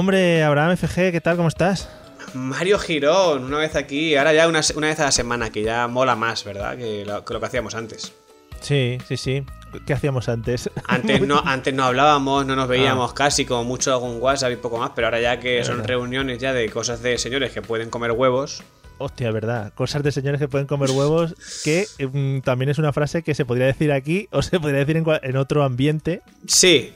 Hombre, 0.00 0.42
Abraham 0.42 0.78
FG, 0.78 1.12
¿qué 1.12 1.20
tal? 1.20 1.36
¿Cómo 1.36 1.48
estás? 1.48 1.90
Mario 2.32 2.78
Girón, 2.78 3.44
una 3.44 3.58
vez 3.58 3.76
aquí, 3.76 4.16
ahora 4.16 4.32
ya 4.32 4.48
una, 4.48 4.62
una 4.74 4.86
vez 4.86 4.98
a 4.98 5.04
la 5.04 5.12
semana, 5.12 5.50
que 5.50 5.62
ya 5.62 5.88
mola 5.88 6.16
más, 6.16 6.42
¿verdad? 6.42 6.78
Que 6.78 7.04
lo 7.04 7.22
que, 7.22 7.34
lo 7.34 7.40
que 7.40 7.44
hacíamos 7.44 7.74
antes. 7.74 8.14
Sí, 8.62 8.96
sí, 9.06 9.18
sí. 9.18 9.44
¿Qué 9.86 9.92
hacíamos 9.92 10.30
antes? 10.30 10.70
Antes 10.86 11.20
no, 11.20 11.42
antes 11.44 11.74
no 11.74 11.84
hablábamos, 11.84 12.46
no 12.46 12.56
nos 12.56 12.66
veíamos 12.66 13.12
casi, 13.12 13.44
como 13.44 13.64
mucho 13.64 14.00
con 14.00 14.22
WhatsApp 14.22 14.52
y 14.52 14.56
poco 14.56 14.78
más, 14.78 14.92
pero 14.94 15.08
ahora 15.08 15.20
ya 15.20 15.38
que 15.38 15.62
son 15.64 15.84
reuniones 15.84 16.38
ya 16.38 16.54
de 16.54 16.70
cosas 16.70 17.02
de 17.02 17.18
señores 17.18 17.52
que 17.52 17.60
pueden 17.60 17.90
comer 17.90 18.12
huevos. 18.12 18.62
Hostia, 18.96 19.30
verdad. 19.32 19.74
Cosas 19.74 20.02
de 20.02 20.12
señores 20.12 20.40
que 20.40 20.48
pueden 20.48 20.66
comer 20.66 20.92
huevos, 20.92 21.34
que 21.62 21.86
mm, 21.98 22.40
también 22.40 22.70
es 22.70 22.78
una 22.78 22.94
frase 22.94 23.22
que 23.22 23.34
se 23.34 23.44
podría 23.44 23.66
decir 23.66 23.92
aquí 23.92 24.28
o 24.30 24.40
se 24.40 24.58
podría 24.58 24.78
decir 24.78 24.96
en 24.96 25.36
otro 25.36 25.62
ambiente. 25.62 26.22
Sí, 26.46 26.94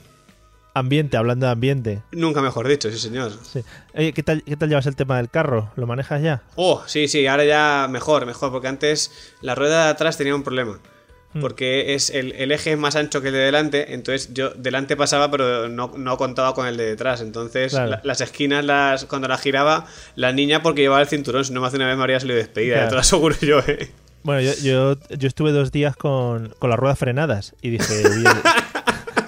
Ambiente, 0.77 1.15
hablando 1.15 1.45
de 1.45 1.53
ambiente. 1.53 2.01
nunca 2.11 2.41
mejor 2.41 2.67
dicho, 2.67 2.91
sí 2.91 2.97
señor. 2.99 3.31
Sí. 3.43 3.61
Oye, 3.95 4.11
¿qué 4.11 4.21
tal, 4.23 4.43
¿qué 4.43 4.57
tal 4.57 4.67
llevas 4.67 4.85
el 4.87 4.95
tema 4.97 5.15
del 5.17 5.29
carro? 5.29 5.71
¿Lo 5.77 5.87
manejas 5.87 6.21
ya? 6.21 6.43
Oh, 6.55 6.83
sí, 6.85 7.07
sí, 7.07 7.25
ahora 7.27 7.45
ya 7.45 7.87
mejor, 7.89 8.25
mejor, 8.25 8.51
porque 8.51 8.67
antes 8.67 9.09
la 9.41 9.55
rueda 9.55 9.85
de 9.85 9.91
atrás 9.91 10.17
tenía 10.17 10.35
un 10.35 10.43
problema. 10.43 10.79
Porque 11.41 11.95
es 11.95 12.11
el, 12.11 12.31
el 12.33 12.53
eje 12.53 12.71
es 12.71 12.77
más 12.77 12.95
ancho 12.95 13.21
que 13.21 13.27
el 13.27 13.33
de 13.33 13.39
delante, 13.41 13.93
entonces 13.93 14.33
yo 14.33 14.51
delante 14.51 14.95
pasaba, 14.95 15.29
pero 15.29 15.67
no, 15.67 15.91
no 15.97 16.15
contaba 16.15 16.53
con 16.53 16.65
el 16.65 16.77
de 16.77 16.85
detrás. 16.85 17.19
Entonces, 17.19 17.73
Claro. 17.73 17.89
la- 17.91 18.01
las 18.05 18.21
esquinas, 18.21 18.63
las 18.63 19.03
cuando 19.03 19.27
la 19.27 19.37
giraba, 19.37 19.85
la 20.15 20.31
niña 20.31 20.61
porque 20.61 20.81
llevaba 20.83 21.01
el 21.01 21.09
cinturón, 21.09 21.43
si 21.43 21.51
no 21.51 21.59
me 21.59 21.67
hace 21.67 21.75
una 21.75 21.87
vez 21.87 21.97
me 21.97 22.03
habría 22.03 22.21
salido 22.21 22.37
despedida, 22.37 22.75
Claro. 22.75 22.85
ya 22.85 22.89
te 22.89 22.95
lo 22.95 23.01
aseguro 23.01 23.35
yo, 23.41 23.59
eh. 23.67 23.91
Bueno, 24.23 24.39
yo, 24.41 24.53
yo, 24.63 24.97
yo 25.17 25.27
estuve 25.27 25.51
dos 25.51 25.73
días 25.73 25.97
con, 25.97 26.55
con 26.57 26.69
las 26.69 26.79
ruedas 26.79 26.97
frenadas 26.97 27.53
y 27.61 27.69
dije, 27.71 27.93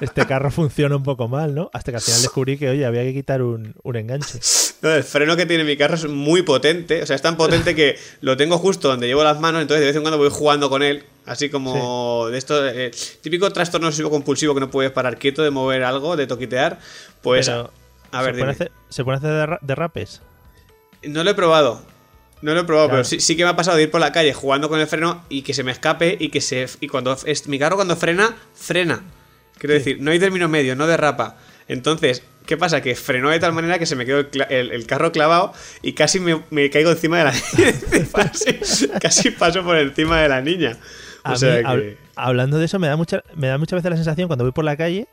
este 0.02 0.25
carro 0.25 0.52
funciona 0.52 0.96
un 0.96 1.03
poco 1.03 1.28
mal, 1.28 1.53
¿no? 1.56 1.69
Hasta 1.74 1.91
que 1.91 1.97
al 1.97 2.02
final 2.02 2.22
descubrí 2.22 2.58
que, 2.58 2.69
oye, 2.69 2.85
había 2.85 3.03
que 3.03 3.13
quitar 3.13 3.41
un, 3.41 3.74
un 3.84 3.96
enganche. 3.96 4.40
No, 4.81 4.91
el 4.91 5.03
freno 5.03 5.35
que 5.35 5.46
tiene 5.46 5.63
mi 5.63 5.75
carro 5.75 5.96
es 5.96 6.06
muy 6.08 6.44
potente, 6.44 7.02
o 7.02 7.06
sea, 7.06 7.16
es 7.16 7.22
tan 7.22 7.35
potente 7.38 7.74
que 7.75 7.97
lo 8.22 8.38
tengo 8.38 8.57
justo 8.59 8.88
donde 8.90 9.07
llevo 9.07 9.24
las 9.24 9.40
manos, 9.40 9.62
entonces 9.62 9.81
de 9.81 9.88
vez 9.88 9.96
en 9.96 10.03
cuando 10.03 10.18
voy 10.19 10.30
jugando 10.30 10.69
con 10.69 10.84
él, 10.84 11.03
así 11.25 11.50
como 11.50 12.28
de 12.30 12.38
esto, 12.38 12.68
eh, 12.68 12.91
típico 13.22 13.50
trastorno 13.52 13.88
obsesivo 13.88 14.09
compulsivo 14.12 14.53
que 14.53 14.59
no 14.59 14.69
puedes 14.69 14.91
parar 14.91 15.18
quieto 15.18 15.41
de 15.41 15.50
mover 15.50 15.84
algo, 15.84 16.16
de 16.16 16.28
toquitear, 16.28 16.80
pues 17.24 17.47
Pero, 17.47 17.72
a 18.12 18.22
ver, 18.22 18.36
¿se, 18.36 18.40
puede 18.40 18.52
hacer, 18.52 18.72
¿Se 18.90 19.03
puede 19.03 19.18
hacer 19.18 19.31
derra- 19.31 19.59
derrapes? 19.62 20.22
no 21.03 21.24
lo 21.24 21.31
he 21.31 21.34
probado. 21.34 21.81
No 22.44 22.53
lo 22.53 22.59
he 22.59 22.63
probado, 22.66 22.90
Claro. 22.90 23.02
pero 23.02 23.09
sí, 23.09 23.19
sí 23.19 23.36
que 23.36 23.44
me 23.44 23.50
ha 23.50 23.56
pasado 23.56 23.78
de 23.78 23.84
ir 23.84 23.90
por 23.91 24.00
la 24.00 24.12
calle 24.12 24.31
jugando 24.31 24.69
con 24.69 24.80
el 24.80 24.86
freno 24.86 25.24
y 25.28 25.41
que 25.41 25.56
se 25.56 25.63
me 25.63 25.72
escape 25.72 26.18
y 26.19 26.30
que 26.30 26.40
se 26.40 26.68
y 26.81 26.88
cuando 26.88 27.18
es, 27.25 27.47
mi 27.47 27.57
carro 27.57 27.78
cuando 27.78 27.96
frena, 27.96 28.38
frena. 28.53 29.02
Quiero 29.57 29.73
decir, 29.73 29.97
no 30.01 30.12
hay 30.12 30.19
término 30.19 30.47
medio, 30.47 30.75
no 30.75 30.88
derrapa. 30.88 31.38
Entonces, 31.68 32.23
¿qué 32.45 32.56
pasa? 32.57 32.81
Que 32.81 32.95
frenó 32.95 33.29
de 33.29 33.40
tal 33.40 33.51
manera 33.53 33.78
que 33.79 33.85
se 33.85 33.95
me 33.95 34.06
quedó 34.06 34.19
el, 34.19 34.29
el- 34.50 34.72
el 34.72 34.85
carro 34.88 35.12
clavado 35.12 35.53
y 35.81 35.94
casi 35.94 36.19
me, 36.19 36.41
me 36.50 36.69
caigo 36.69 36.91
encima 36.91 37.18
de 37.19 37.23
la 37.25 37.34
casi, 38.13 38.88
casi 39.01 39.31
paso 39.31 39.63
por 39.63 39.78
encima 39.78 40.22
de 40.22 40.29
la 40.29 40.41
niña. 40.41 40.78
O 41.25 41.35
sea 41.35 41.56
mí, 41.56 41.59
que- 41.62 41.66
hab- 41.68 41.97
hablando 42.16 42.57
de 42.57 42.66
eso, 42.66 42.79
me 42.79 42.88
da, 42.88 42.95
mucha, 42.95 43.22
me 43.35 43.47
da 43.47 43.57
muchas 43.57 43.78
veces 43.78 43.90
la 43.91 43.97
sensación 43.97 44.28
cuando 44.28 44.45
voy 44.45 44.53
por 44.53 44.63
la 44.66 44.78
calle 44.78 45.07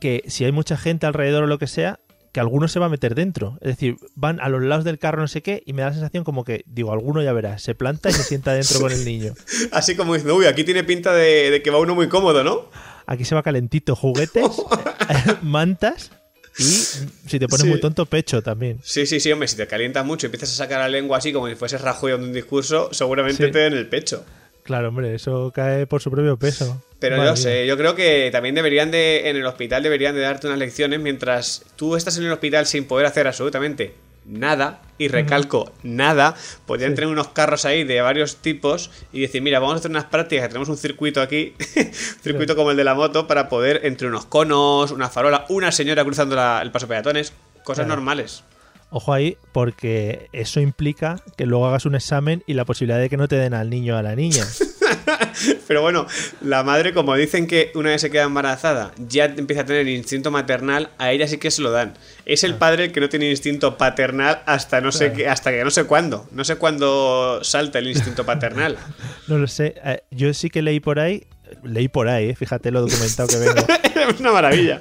que 0.00 0.22
si 0.26 0.44
hay 0.44 0.52
mucha 0.52 0.76
gente 0.76 1.06
alrededor 1.06 1.44
o 1.44 1.46
lo 1.46 1.58
que 1.58 1.66
sea, 1.66 1.98
que 2.32 2.40
alguno 2.40 2.68
se 2.68 2.78
va 2.78 2.86
a 2.86 2.88
meter 2.90 3.14
dentro. 3.14 3.56
Es 3.62 3.68
decir, 3.68 3.96
van 4.14 4.40
a 4.40 4.50
los 4.50 4.62
lados 4.62 4.84
del 4.84 4.98
carro 4.98 5.22
no 5.22 5.28
sé 5.28 5.42
qué 5.42 5.62
y 5.64 5.72
me 5.72 5.80
da 5.80 5.88
la 5.88 5.94
sensación 5.94 6.22
como 6.24 6.44
que, 6.44 6.64
digo, 6.66 6.92
alguno 6.92 7.22
ya 7.22 7.32
verás, 7.32 7.62
se 7.62 7.74
planta 7.74 8.10
y 8.10 8.12
se 8.12 8.22
sienta 8.22 8.52
dentro 8.52 8.78
con 8.80 8.92
el 8.92 9.06
niño. 9.06 9.32
así 9.72 9.96
como 9.96 10.12
diciendo, 10.12 10.36
uy, 10.36 10.44
aquí 10.44 10.62
tiene 10.64 10.84
pinta 10.84 11.14
de, 11.14 11.50
de 11.50 11.62
que 11.62 11.70
va 11.70 11.78
uno 11.78 11.94
muy 11.94 12.08
cómodo, 12.10 12.44
¿no? 12.44 12.68
Aquí 13.06 13.24
se 13.24 13.34
va 13.34 13.42
calentito, 13.42 13.94
juguetes, 13.96 14.44
mantas 15.42 16.10
y, 16.58 16.62
si 16.64 17.38
te 17.38 17.46
pones 17.48 17.62
Sí. 17.62 17.68
muy 17.68 17.80
tonto, 17.80 18.06
pecho 18.06 18.42
también. 18.42 18.78
Sí, 18.82 19.06
sí, 19.06 19.20
sí, 19.20 19.30
hombre, 19.30 19.46
si 19.48 19.56
te 19.56 19.66
calientas 19.66 20.04
mucho 20.04 20.26
y 20.26 20.28
empiezas 20.28 20.50
a 20.52 20.56
sacar 20.56 20.80
la 20.80 20.88
lengua 20.88 21.18
así 21.18 21.32
como 21.32 21.48
si 21.48 21.54
fueses 21.54 21.80
Rajoy 21.80 22.12
dando 22.12 22.26
un 22.26 22.32
discurso, 22.32 22.88
seguramente 22.92 23.46
Sí. 23.46 23.52
te 23.52 23.58
den 23.60 23.74
el 23.74 23.88
pecho. 23.88 24.24
Claro, 24.62 24.88
hombre, 24.88 25.14
eso 25.14 25.52
cae 25.54 25.86
por 25.86 26.02
su 26.02 26.10
propio 26.10 26.36
peso. 26.38 26.82
Pero 26.98 27.18
Madre 27.18 27.30
mía. 27.32 27.36
sé, 27.36 27.66
yo 27.68 27.76
creo 27.76 27.94
que 27.94 28.30
también 28.32 28.54
deberían 28.56 28.90
de, 28.90 29.28
en 29.28 29.36
el 29.36 29.46
hospital 29.46 29.82
deberían 29.82 30.14
de 30.16 30.22
darte 30.22 30.46
unas 30.48 30.58
lecciones 30.58 30.98
mientras 30.98 31.62
tú 31.76 31.94
estás 31.94 32.16
en 32.18 32.24
el 32.24 32.32
hospital 32.32 32.66
sin 32.66 32.84
poder 32.86 33.06
hacer 33.06 33.28
absolutamente 33.28 33.94
nada, 34.26 34.82
y 34.98 35.08
recalco, 35.08 35.70
nada, 35.82 36.34
podrían 36.66 36.94
tener 36.94 37.08
unos 37.10 37.28
carros 37.28 37.64
ahí 37.64 37.84
de 37.84 38.00
varios 38.00 38.36
tipos 38.36 38.90
y 39.12 39.20
decir, 39.20 39.42
mira, 39.42 39.58
vamos 39.60 39.74
a 39.74 39.78
hacer 39.78 39.90
unas 39.90 40.04
prácticas, 40.04 40.44
que 40.44 40.48
tenemos 40.48 40.68
un 40.68 40.76
circuito 40.76 41.20
aquí, 41.20 41.54
un 41.76 41.92
circuito 42.22 42.56
como 42.56 42.70
el 42.70 42.76
de 42.76 42.84
la 42.84 42.94
moto, 42.94 43.26
para 43.26 43.48
poder, 43.48 43.80
entre 43.84 44.08
unos 44.08 44.24
conos, 44.26 44.90
una 44.90 45.08
farola, 45.10 45.44
una 45.48 45.70
señora 45.70 46.02
cruzando 46.04 46.34
la- 46.34 46.60
el 46.62 46.70
paso 46.70 46.88
peatones, 46.88 47.32
cosas 47.64 47.84
Claro. 47.84 47.96
normales. 47.96 48.42
Ojo 48.90 49.12
ahí, 49.12 49.36
porque 49.52 50.28
eso 50.32 50.60
implica 50.60 51.16
que 51.36 51.44
luego 51.44 51.66
hagas 51.66 51.86
un 51.86 51.94
examen 51.96 52.42
y 52.46 52.54
la 52.54 52.64
posibilidad 52.64 52.98
de 53.00 53.10
que 53.10 53.16
no 53.16 53.26
te 53.28 53.36
den 53.36 53.52
al 53.52 53.68
niño 53.68 53.96
o 53.96 53.98
a 53.98 54.02
la 54.02 54.14
niña. 54.14 54.44
Pero 55.68 55.82
bueno, 55.82 56.06
la 56.40 56.62
madre, 56.62 56.92
como 56.92 57.14
dicen 57.14 57.46
que 57.46 57.70
una 57.74 57.90
vez 57.90 58.00
se 58.00 58.10
queda 58.10 58.24
embarazada, 58.24 58.92
ya 59.08 59.26
empieza 59.26 59.62
a 59.62 59.66
tener 59.66 59.86
instinto 59.88 60.30
maternal, 60.30 60.90
a 60.98 61.12
ella 61.12 61.26
sí 61.28 61.38
que 61.38 61.50
se 61.50 61.62
lo 61.62 61.70
dan. 61.70 61.94
Es 62.24 62.44
el 62.44 62.54
padre 62.56 62.84
el 62.84 62.92
que 62.92 63.00
no 63.00 63.08
tiene 63.08 63.30
instinto 63.30 63.76
paternal 63.76 64.42
hasta 64.46 64.80
no 64.80 64.92
sé 64.92 65.12
qué, 65.12 65.28
hasta 65.28 65.50
que 65.50 65.62
no 65.64 65.70
sé 65.70 65.84
cuándo. 65.84 66.26
No 66.32 66.44
sé 66.44 66.56
cuándo 66.56 67.40
salta 67.42 67.78
el 67.78 67.88
instinto 67.88 68.24
paternal. 68.24 68.76
No 69.28 69.38
lo 69.38 69.46
sé. 69.48 69.74
eh, 69.84 70.02
Yo 70.10 70.32
sí 70.34 70.50
que 70.50 70.62
leí 70.62 70.78
por 70.80 71.00
ahí, 71.00 71.26
leí 71.64 71.88
por 71.88 72.08
ahí, 72.08 72.30
eh, 72.30 72.34
fíjate 72.36 72.70
lo 72.70 72.80
documentado 72.80 73.28
que 73.28 73.36
vengo, 73.38 73.54
es 74.12 74.20
una 74.20 74.30
maravilla. 74.32 74.80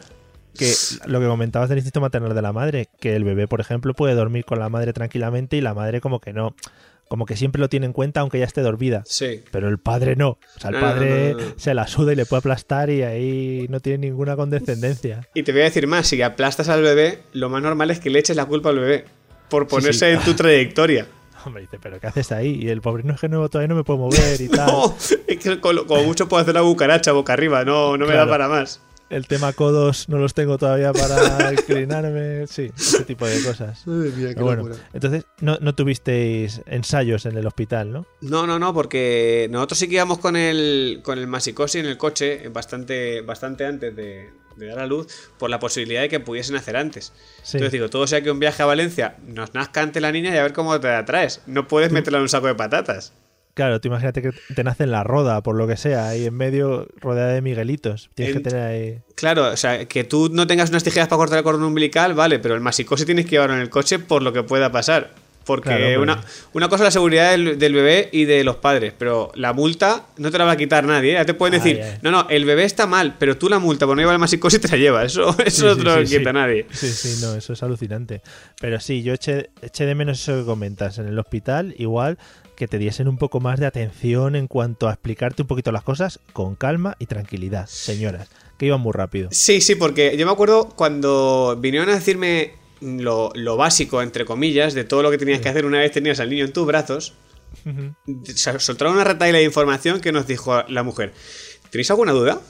que 0.57 0.71
lo 1.07 1.19
que 1.19 1.25
comentabas 1.25 1.67
del 1.69 1.79
instinto 1.79 1.99
maternal 1.99 2.35
de 2.35 2.41
la 2.43 2.53
madre, 2.53 2.87
que 2.99 3.15
el 3.15 3.23
bebé, 3.23 3.47
por 3.47 3.59
ejemplo, 3.61 3.93
puede 3.95 4.13
dormir 4.13 4.45
con 4.45 4.59
la 4.59 4.69
madre 4.69 4.93
tranquilamente 4.93 5.57
y 5.57 5.61
la 5.61 5.73
madre 5.73 5.99
como 5.99 6.19
que 6.19 6.31
no, 6.31 6.55
como 7.07 7.25
que 7.25 7.35
siempre 7.37 7.59
lo 7.61 7.69
tiene 7.69 7.85
en 7.85 7.93
cuenta 7.93 8.21
aunque 8.21 8.39
ya 8.39 8.45
esté 8.45 8.61
dormida. 8.61 9.03
Sí. 9.05 9.43
Pero 9.51 9.69
el 9.69 9.77
padre 9.77 10.15
no. 10.15 10.29
O 10.29 10.59
sea, 10.59 10.69
el 10.71 10.75
No, 10.75 10.81
padre 10.81 11.33
no, 11.33 11.39
no, 11.39 11.45
no. 11.49 11.53
se 11.57 11.73
la 11.73 11.87
suda 11.87 12.13
y 12.13 12.15
le 12.15 12.25
puede 12.25 12.39
aplastar 12.39 12.89
y 12.89 13.03
ahí 13.03 13.67
no 13.69 13.79
tiene 13.79 14.07
ninguna 14.07 14.35
condescendencia. 14.35 15.27
Y 15.33 15.43
te 15.43 15.51
voy 15.51 15.61
a 15.61 15.65
decir 15.65 15.87
más, 15.87 16.07
si 16.07 16.21
aplastas 16.21 16.69
al 16.69 16.81
bebé, 16.81 17.19
lo 17.33 17.49
más 17.49 17.61
normal 17.61 17.91
es 17.91 17.99
que 17.99 18.09
le 18.09 18.19
eches 18.19 18.35
la 18.35 18.45
culpa 18.45 18.69
al 18.69 18.79
bebé 18.79 19.05
por 19.49 19.67
ponerse 19.67 20.09
sí. 20.11 20.17
en 20.17 20.23
tu 20.23 20.33
trayectoria. 20.35 21.07
Hombre, 21.45 21.61
dice, 21.61 21.77
pero 21.79 21.99
¿qué 21.99 22.07
haces 22.07 22.31
ahí? 22.31 22.57
Y 22.59 22.69
el 22.69 22.81
pobre 22.81 23.03
no 23.03 23.13
es 23.13 23.21
que 23.21 23.29
no, 23.29 23.47
todavía 23.49 23.67
no 23.67 23.75
me 23.75 23.83
puedo 23.83 23.99
mover 23.99 24.41
y 24.41 24.47
tal. 24.49 24.65
No, 24.65 24.95
es 25.27 25.37
que 25.37 25.59
como 25.59 26.03
mucho 26.03 26.27
puedo 26.27 26.41
hacer 26.41 26.55
la 26.55 26.61
cucaracha 26.63 27.11
boca 27.11 27.33
arriba, 27.33 27.63
no, 27.63 27.97
no 27.97 28.05
me 28.07 28.13
Claro. 28.13 28.25
da 28.25 28.31
para 28.31 28.47
más. 28.47 28.81
El 29.09 29.27
tema 29.27 29.53
codos 29.53 30.09
no 30.09 30.17
los 30.17 30.33
tengo 30.33 30.57
todavía 30.57 30.91
para 30.93 31.53
inclinarme. 31.53 32.47
Sí, 32.47 32.71
ese 32.75 33.03
tipo 33.03 33.27
de 33.27 33.41
cosas. 33.43 33.85
Madre 33.85 34.11
mía, 34.11 34.33
qué 34.33 34.41
bueno, 34.41 34.69
entonces 34.93 35.25
no, 35.41 35.57
no 35.61 35.75
tuvisteis 35.75 36.61
ensayos 36.65 37.25
en 37.25 37.37
el 37.37 37.45
hospital, 37.45 37.91
¿no? 37.91 38.05
No, 38.21 38.47
no, 38.47 38.59
no, 38.59 38.73
porque 38.73 39.47
nosotros 39.51 39.79
sí 39.79 39.87
que 39.87 39.95
íbamos 39.95 40.19
con 40.19 40.35
el, 40.35 41.01
con 41.03 41.19
el 41.19 41.27
masicosi 41.27 41.79
en 41.79 41.85
el 41.85 41.97
coche 41.97 42.49
bastante, 42.49 43.21
bastante 43.21 43.65
antes 43.65 43.95
de, 43.95 44.29
de 44.55 44.67
dar 44.67 44.79
a 44.79 44.87
luz 44.87 45.07
por 45.37 45.49
la 45.49 45.59
posibilidad 45.59 46.01
de 46.01 46.09
que 46.09 46.19
pudiesen 46.19 46.55
hacer 46.55 46.77
antes. 46.77 47.13
Sí. 47.43 47.57
Entonces 47.57 47.71
digo, 47.73 47.89
todo 47.89 48.07
sea 48.07 48.21
que 48.21 48.31
un 48.31 48.39
viaje 48.39 48.63
a 48.63 48.65
Valencia 48.65 49.17
nos 49.25 49.53
nazca 49.53 49.81
antes 49.81 50.01
la 50.01 50.11
niña 50.11 50.33
y 50.33 50.37
a 50.37 50.43
ver 50.43 50.53
cómo 50.53 50.79
te 50.79 50.87
la 50.87 51.05
traes. 51.05 51.41
No 51.45 51.67
puedes 51.67 51.91
meterla 51.91 52.17
en 52.17 52.23
un 52.23 52.29
saco 52.29 52.47
de 52.47 52.55
patatas. 52.55 53.13
Claro, 53.55 53.81
tú 53.81 53.87
imagínate 53.87 54.21
que 54.21 54.31
te 54.53 54.63
nace 54.63 54.83
en 54.83 54.91
la 54.91 55.03
roda, 55.03 55.41
por 55.41 55.55
lo 55.55 55.65
que 55.65 55.77
sea, 55.77 56.09
ahí 56.09 56.25
en 56.25 56.33
medio 56.35 56.87
rodeada 57.01 57.31
de 57.33 57.41
Miguelitos. 57.41 58.09
Tienes 58.13 58.35
En- 58.35 58.43
que 58.43 58.49
tener 58.49 58.65
ahí... 58.65 58.99
Claro, 59.15 59.47
o 59.47 59.57
sea, 59.57 59.85
que 59.85 60.03
tú 60.03 60.29
no 60.31 60.45
tengas 60.45 60.69
unas 60.69 60.83
tijeras 60.83 61.07
para 61.07 61.17
cortar 61.17 61.37
el 61.37 61.43
cordón 61.43 61.63
umbilical, 61.63 62.13
vale, 62.13 62.37
pero 62.39 62.53
el 62.53 62.61
masicosi 62.61 63.05
tienes 63.05 63.25
que 63.25 63.31
llevarlo 63.31 63.55
en 63.55 63.61
el 63.61 63.69
coche 63.69 63.97
por 63.97 64.21
lo 64.21 64.33
que 64.33 64.43
pueda 64.43 64.71
pasar. 64.71 65.11
Porque 65.45 65.69
Claro, 65.69 66.01
una, 66.01 66.21
una 66.53 66.67
cosa 66.69 66.83
es 66.83 66.87
la 66.87 66.91
seguridad 66.91 67.31
del, 67.31 67.59
del 67.59 67.73
bebé 67.73 68.09
y 68.11 68.25
de 68.25 68.43
los 68.43 68.55
padres, 68.55 68.93
pero 68.97 69.31
la 69.35 69.53
multa 69.53 70.07
no 70.17 70.31
te 70.31 70.37
la 70.39 70.45
va 70.45 70.53
a 70.53 70.57
quitar 70.57 70.83
nadie. 70.85 71.11
¿eh? 71.11 71.13
Ya 71.15 71.25
te 71.25 71.33
pueden 71.35 71.61
decir, 71.61 71.79
no, 72.01 72.09
no, 72.11 72.27
el 72.29 72.45
bebé 72.45 72.63
está 72.63 72.87
mal, 72.87 73.15
pero 73.19 73.37
tú 73.37 73.47
la 73.47 73.59
multa 73.59 73.85
por 73.85 73.95
no 73.95 74.01
llevar 74.01 74.15
el 74.15 74.19
masicosi 74.19 74.57
te 74.59 74.67
la 74.69 74.77
llevas. 74.77 75.05
Eso, 75.05 75.35
eso 75.45 75.61
Sí, 75.61 75.65
no 75.65 75.77
te 75.77 75.83
lo 76.01 76.05
sí. 76.07 76.17
quita 76.17 76.33
nadie. 76.33 76.65
Sí, 76.71 76.87
sí, 76.89 77.19
no, 77.21 77.35
eso 77.35 77.53
es 77.53 77.61
alucinante. 77.61 78.21
Pero 78.59 78.79
sí, 78.79 79.03
yo 79.03 79.13
eché, 79.13 79.51
eché 79.61 79.85
de 79.85 79.93
menos 79.95 80.19
eso 80.19 80.35
que 80.39 80.45
comentas. 80.45 80.97
En 80.97 81.07
el 81.07 81.19
hospital, 81.19 81.75
igual 81.77 82.17
que 82.55 82.67
te 82.67 82.77
diesen 82.77 83.07
un 83.07 83.17
poco 83.17 83.39
más 83.39 83.59
de 83.59 83.65
atención 83.65 84.35
en 84.35 84.47
cuanto 84.47 84.87
a 84.87 84.93
explicarte 84.93 85.41
un 85.43 85.47
poquito 85.47 85.71
las 85.71 85.83
cosas 85.83 86.19
con 86.33 86.55
calma 86.55 86.95
y 86.99 87.05
tranquilidad, 87.05 87.67
señoras, 87.67 88.29
que 88.57 88.65
iban 88.67 88.79
muy 88.79 88.93
rápido. 88.93 89.27
Sí, 89.31 89.59
sí, 89.61 89.75
porque 89.75 90.15
yo 90.17 90.25
me 90.25 90.31
acuerdo 90.31 90.69
cuando 90.69 91.57
vinieron 91.59 91.89
a 91.89 91.95
decirme 91.95 92.53
lo, 92.81 93.31
lo 93.35 93.57
básico, 93.57 94.01
entre 94.01 94.25
comillas, 94.25 94.73
de 94.73 94.83
todo 94.83 95.01
lo 95.03 95.11
que 95.11 95.17
tenías 95.17 95.39
que 95.41 95.49
hacer 95.49 95.65
una 95.65 95.79
vez 95.79 95.91
tenías 95.91 96.19
al 96.19 96.29
niño 96.29 96.45
en 96.45 96.53
tus 96.53 96.65
brazos. 96.65 97.13
se- 98.25 98.59
soltaron 98.59 98.93
una 98.95 99.03
retaila 99.03 99.37
de 99.39 99.43
información 99.45 100.01
que 100.01 100.11
nos 100.11 100.27
dijo 100.27 100.63
la 100.67 100.83
mujer, 100.83 101.13
¿tenéis 101.71 101.89
alguna 101.91 102.11
duda? 102.11 102.41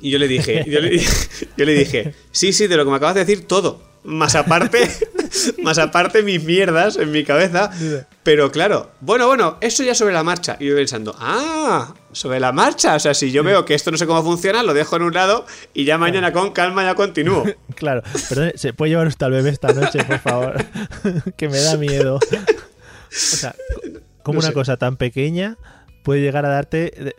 Y 0.00 0.10
yo 0.10 0.18
le 0.18 0.26
dije, 0.28 0.64
yo 0.66 0.80
le, 0.80 0.90
dije- 0.90 1.48
yo 1.56 1.64
le 1.64 1.74
dije, 1.74 2.14
sí, 2.32 2.52
sí, 2.52 2.66
de 2.66 2.76
lo 2.76 2.84
que 2.84 2.90
me 2.90 2.96
acabas 2.96 3.14
de 3.14 3.24
decir, 3.24 3.46
todo. 3.46 3.82
Más 4.04 4.34
aparte, 4.34 4.90
más 5.62 5.78
aparte 5.78 6.22
mis 6.24 6.42
mierdas 6.44 6.96
en 6.96 7.12
mi 7.12 7.22
cabeza. 7.24 7.70
Pero 8.24 8.50
claro, 8.50 8.90
bueno, 9.00 9.28
bueno, 9.28 9.58
eso 9.60 9.84
ya 9.84 9.94
sobre 9.94 10.12
la 10.12 10.24
marcha. 10.24 10.56
Y 10.58 10.66
yo 10.66 10.74
pensando, 10.76 11.14
ah, 11.20 11.94
sobre 12.10 12.40
la 12.40 12.50
marcha. 12.52 12.96
O 12.96 12.98
sea, 13.00 13.14
si 13.14 13.30
yo 13.30 13.44
veo 13.44 13.64
que 13.64 13.74
esto 13.74 13.90
no 13.92 13.96
sé 13.96 14.06
cómo 14.06 14.22
funciona, 14.24 14.62
lo 14.64 14.74
dejo 14.74 14.96
en 14.96 15.02
un 15.02 15.14
lado 15.14 15.46
y 15.72 15.84
ya 15.84 15.98
mañana 15.98 16.32
con 16.32 16.50
calma 16.52 16.82
ya 16.82 16.94
continúo. 16.94 17.44
Claro, 17.76 18.02
perdón, 18.28 18.52
¿se 18.56 18.72
puede 18.72 18.90
llevar 18.90 19.06
usted 19.06 19.26
al 19.26 19.32
bebé 19.32 19.50
esta 19.50 19.72
noche, 19.72 20.04
por 20.04 20.18
favor? 20.18 20.64
que 21.36 21.48
me 21.48 21.58
da 21.60 21.76
miedo. 21.76 22.16
O 22.16 22.20
sea, 23.10 23.54
como 24.22 24.34
No 24.36 24.40
una 24.40 24.48
sé. 24.48 24.54
cosa 24.54 24.76
tan 24.76 24.96
pequeña 24.96 25.56
puede 26.04 26.20
llegar 26.20 26.44
a 26.44 26.48
darte... 26.48 27.14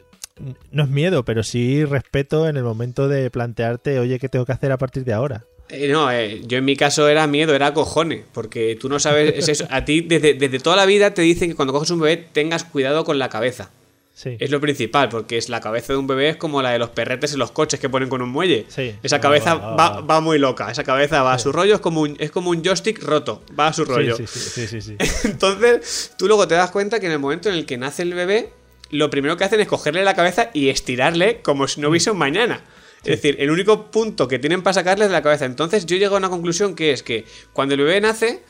No 0.71 0.83
es 0.83 0.89
miedo, 0.89 1.23
pero 1.25 1.43
sí 1.43 1.85
respeto 1.85 2.47
en 2.49 2.57
el 2.57 2.63
momento 2.63 3.07
de 3.07 3.29
plantearte, 3.29 3.99
oye, 3.99 4.19
¿qué 4.19 4.29
tengo 4.29 4.45
que 4.45 4.51
hacer 4.51 4.71
a 4.71 4.77
partir 4.77 5.03
de 5.05 5.13
ahora? 5.13 5.43
Eh, 5.69 5.87
no, 5.87 6.11
eh, 6.11 6.41
yo 6.45 6.57
en 6.57 6.65
mi 6.65 6.75
caso 6.75 7.07
era 7.07 7.25
miedo, 7.27 7.55
era 7.55 7.73
cojones, 7.73 8.23
porque 8.31 8.77
tú 8.79 8.89
no 8.89 8.99
sabes, 8.99 9.33
es 9.35 9.47
eso. 9.47 9.67
A 9.69 9.85
ti 9.85 10.01
desde, 10.01 10.33
desde 10.33 10.59
toda 10.59 10.75
la 10.75 10.85
vida 10.85 11.13
te 11.13 11.21
dicen 11.21 11.49
que 11.49 11.55
cuando 11.55 11.73
coges 11.73 11.89
un 11.89 11.99
bebé 11.99 12.17
tengas 12.17 12.63
cuidado 12.63 13.03
con 13.03 13.17
la 13.19 13.29
cabeza. 13.29 13.71
Sí. 14.13 14.37
Es 14.39 14.51
lo 14.51 14.61
principal, 14.61 15.09
porque 15.09 15.37
es 15.37 15.49
la 15.49 15.59
cabeza 15.59 15.93
de 15.93 15.97
un 15.97 16.05
bebé 16.05 16.29
es 16.29 16.35
como 16.35 16.61
la 16.61 16.69
de 16.69 16.77
los 16.77 16.89
perretes 16.89 17.33
en 17.33 17.39
los 17.39 17.49
coches 17.49 17.79
que 17.79 17.89
ponen 17.89 18.09
con 18.09 18.21
un 18.21 18.29
muelle. 18.29 18.65
Sí. 18.67 18.93
Esa 19.01 19.19
cabeza 19.19 19.53
ah, 19.53 19.75
va, 19.75 19.87
ah. 19.87 20.01
va 20.01 20.21
muy 20.21 20.37
loca, 20.37 20.69
esa 20.69 20.83
cabeza 20.83 21.23
va 21.23 21.33
a 21.33 21.39
su 21.39 21.51
rollo, 21.51 21.73
es 21.73 21.81
como 21.81 22.01
un, 22.01 22.15
es 22.19 22.29
como 22.29 22.51
un 22.51 22.63
joystick 22.63 23.01
roto, 23.01 23.41
va 23.59 23.67
a 23.67 23.73
su 23.73 23.85
rollo. 23.85 24.15
Sí, 24.15 24.27
sí, 24.27 24.39
sí, 24.39 24.67
sí, 24.67 24.81
sí, 24.81 24.95
sí. 24.99 25.27
Entonces, 25.27 26.13
tú 26.17 26.27
luego 26.27 26.47
te 26.47 26.53
das 26.53 26.69
cuenta 26.69 26.99
que 26.99 27.07
en 27.07 27.13
el 27.13 27.19
momento 27.19 27.49
en 27.49 27.55
el 27.55 27.65
que 27.65 27.77
nace 27.77 28.03
el 28.03 28.13
bebé, 28.13 28.51
lo 28.91 29.09
primero 29.09 29.35
que 29.35 29.45
hacen 29.45 29.59
es 29.59 29.67
cogerle 29.67 30.03
la 30.03 30.13
cabeza 30.13 30.51
y 30.53 30.69
estirarle 30.69 31.41
como 31.41 31.67
si 31.67 31.81
no 31.81 31.89
hubiese 31.89 32.11
un 32.11 32.17
mañana. 32.17 32.61
Es 33.03 33.21
decir, 33.21 33.35
el 33.39 33.51
único 33.51 33.91
punto 33.91 34.27
que 34.27 34.39
tienen 34.39 34.61
para 34.63 34.73
sacarle 34.75 35.05
es 35.05 35.09
de 35.09 35.13
la 35.13 35.21
cabeza. 35.21 35.45
Entonces, 35.45 35.85
yo 35.85 35.97
llego 35.97 36.15
a 36.15 36.19
una 36.19 36.29
conclusión 36.29 36.73
que 36.75 36.91
es 36.91 37.03
que 37.03 37.25
cuando 37.51 37.75
el 37.75 37.81
bebé 37.81 37.99
nace, 38.01 38.41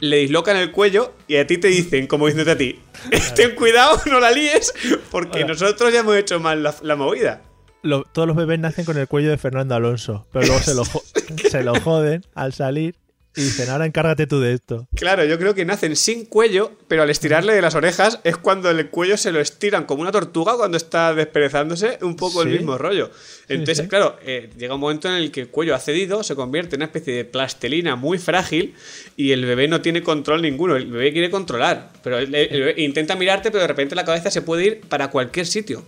le 0.00 0.16
dislocan 0.18 0.56
el 0.56 0.70
cuello 0.72 1.14
y 1.26 1.36
a 1.36 1.46
ti 1.46 1.58
te 1.58 1.68
dicen, 1.68 2.06
como 2.06 2.26
diciéndote 2.26 2.50
a 2.52 2.58
ti, 2.58 2.80
ten 3.36 3.54
cuidado, 3.54 4.00
no 4.06 4.20
la 4.20 4.30
líes, 4.30 4.72
porque 5.10 5.44
nosotros 5.44 5.92
ya 5.92 6.00
hemos 6.00 6.16
hecho 6.16 6.40
mal 6.40 6.62
la, 6.62 6.74
la 6.82 6.96
movida. 6.96 7.42
Lo- 7.82 8.02
todos 8.04 8.26
los 8.26 8.36
bebés 8.36 8.58
nacen 8.58 8.84
con 8.84 8.96
el 8.98 9.06
cuello 9.06 9.30
de 9.30 9.38
Fernando 9.38 9.74
Alonso, 9.76 10.26
pero 10.32 10.46
luego 10.46 10.60
se 10.62 10.74
lo, 10.74 10.82
se 11.50 11.62
lo 11.62 11.80
joden 11.80 12.22
al 12.34 12.52
salir 12.52 12.96
y 13.36 13.42
dicen, 13.42 13.70
ahora 13.70 13.86
encárgate 13.86 14.26
tú 14.26 14.40
de 14.40 14.52
esto. 14.54 14.88
Claro, 14.96 15.24
yo 15.24 15.38
creo 15.38 15.54
que 15.54 15.64
nacen 15.64 15.94
sin 15.94 16.24
cuello, 16.24 16.72
pero 16.88 17.02
al 17.02 17.10
estirarle 17.10 17.54
de 17.54 17.62
las 17.62 17.74
orejas 17.76 18.18
es 18.24 18.36
cuando 18.36 18.68
el 18.70 18.90
cuello 18.90 19.16
se 19.16 19.30
lo 19.30 19.38
estiran 19.40 19.84
como 19.84 20.02
una 20.02 20.10
tortuga 20.10 20.56
cuando 20.56 20.76
está 20.76 21.14
desperezándose, 21.14 21.98
un 22.02 22.16
poco 22.16 22.42
el 22.42 22.48
mismo 22.48 22.78
rollo. 22.78 23.10
Entonces, 23.48 23.84
sí. 23.84 23.88
claro, 23.88 24.16
eh, 24.24 24.50
llega 24.58 24.74
un 24.74 24.80
momento 24.80 25.08
en 25.08 25.14
el 25.14 25.30
que 25.30 25.42
el 25.42 25.48
cuello 25.48 25.74
ha 25.74 25.78
cedido, 25.78 26.22
se 26.24 26.34
convierte 26.34 26.74
en 26.74 26.80
una 26.80 26.86
especie 26.86 27.14
de 27.14 27.24
plastelina 27.24 27.94
muy 27.94 28.18
frágil 28.18 28.74
y 29.16 29.30
el 29.32 29.44
bebé 29.44 29.68
no 29.68 29.80
tiene 29.82 30.02
control 30.02 30.42
ninguno. 30.42 30.74
El 30.76 30.86
bebé 30.90 31.12
quiere 31.12 31.30
controlar, 31.30 31.92
pero 32.02 32.18
el- 32.18 32.34
el 32.34 32.60
bebé 32.60 32.74
intenta 32.82 33.14
mirarte, 33.14 33.50
pero 33.52 33.62
de 33.62 33.68
repente 33.68 33.94
la 33.94 34.04
cabeza 34.04 34.30
se 34.32 34.42
puede 34.42 34.66
ir 34.66 34.80
para 34.88 35.10
cualquier 35.10 35.46
sitio. 35.46 35.84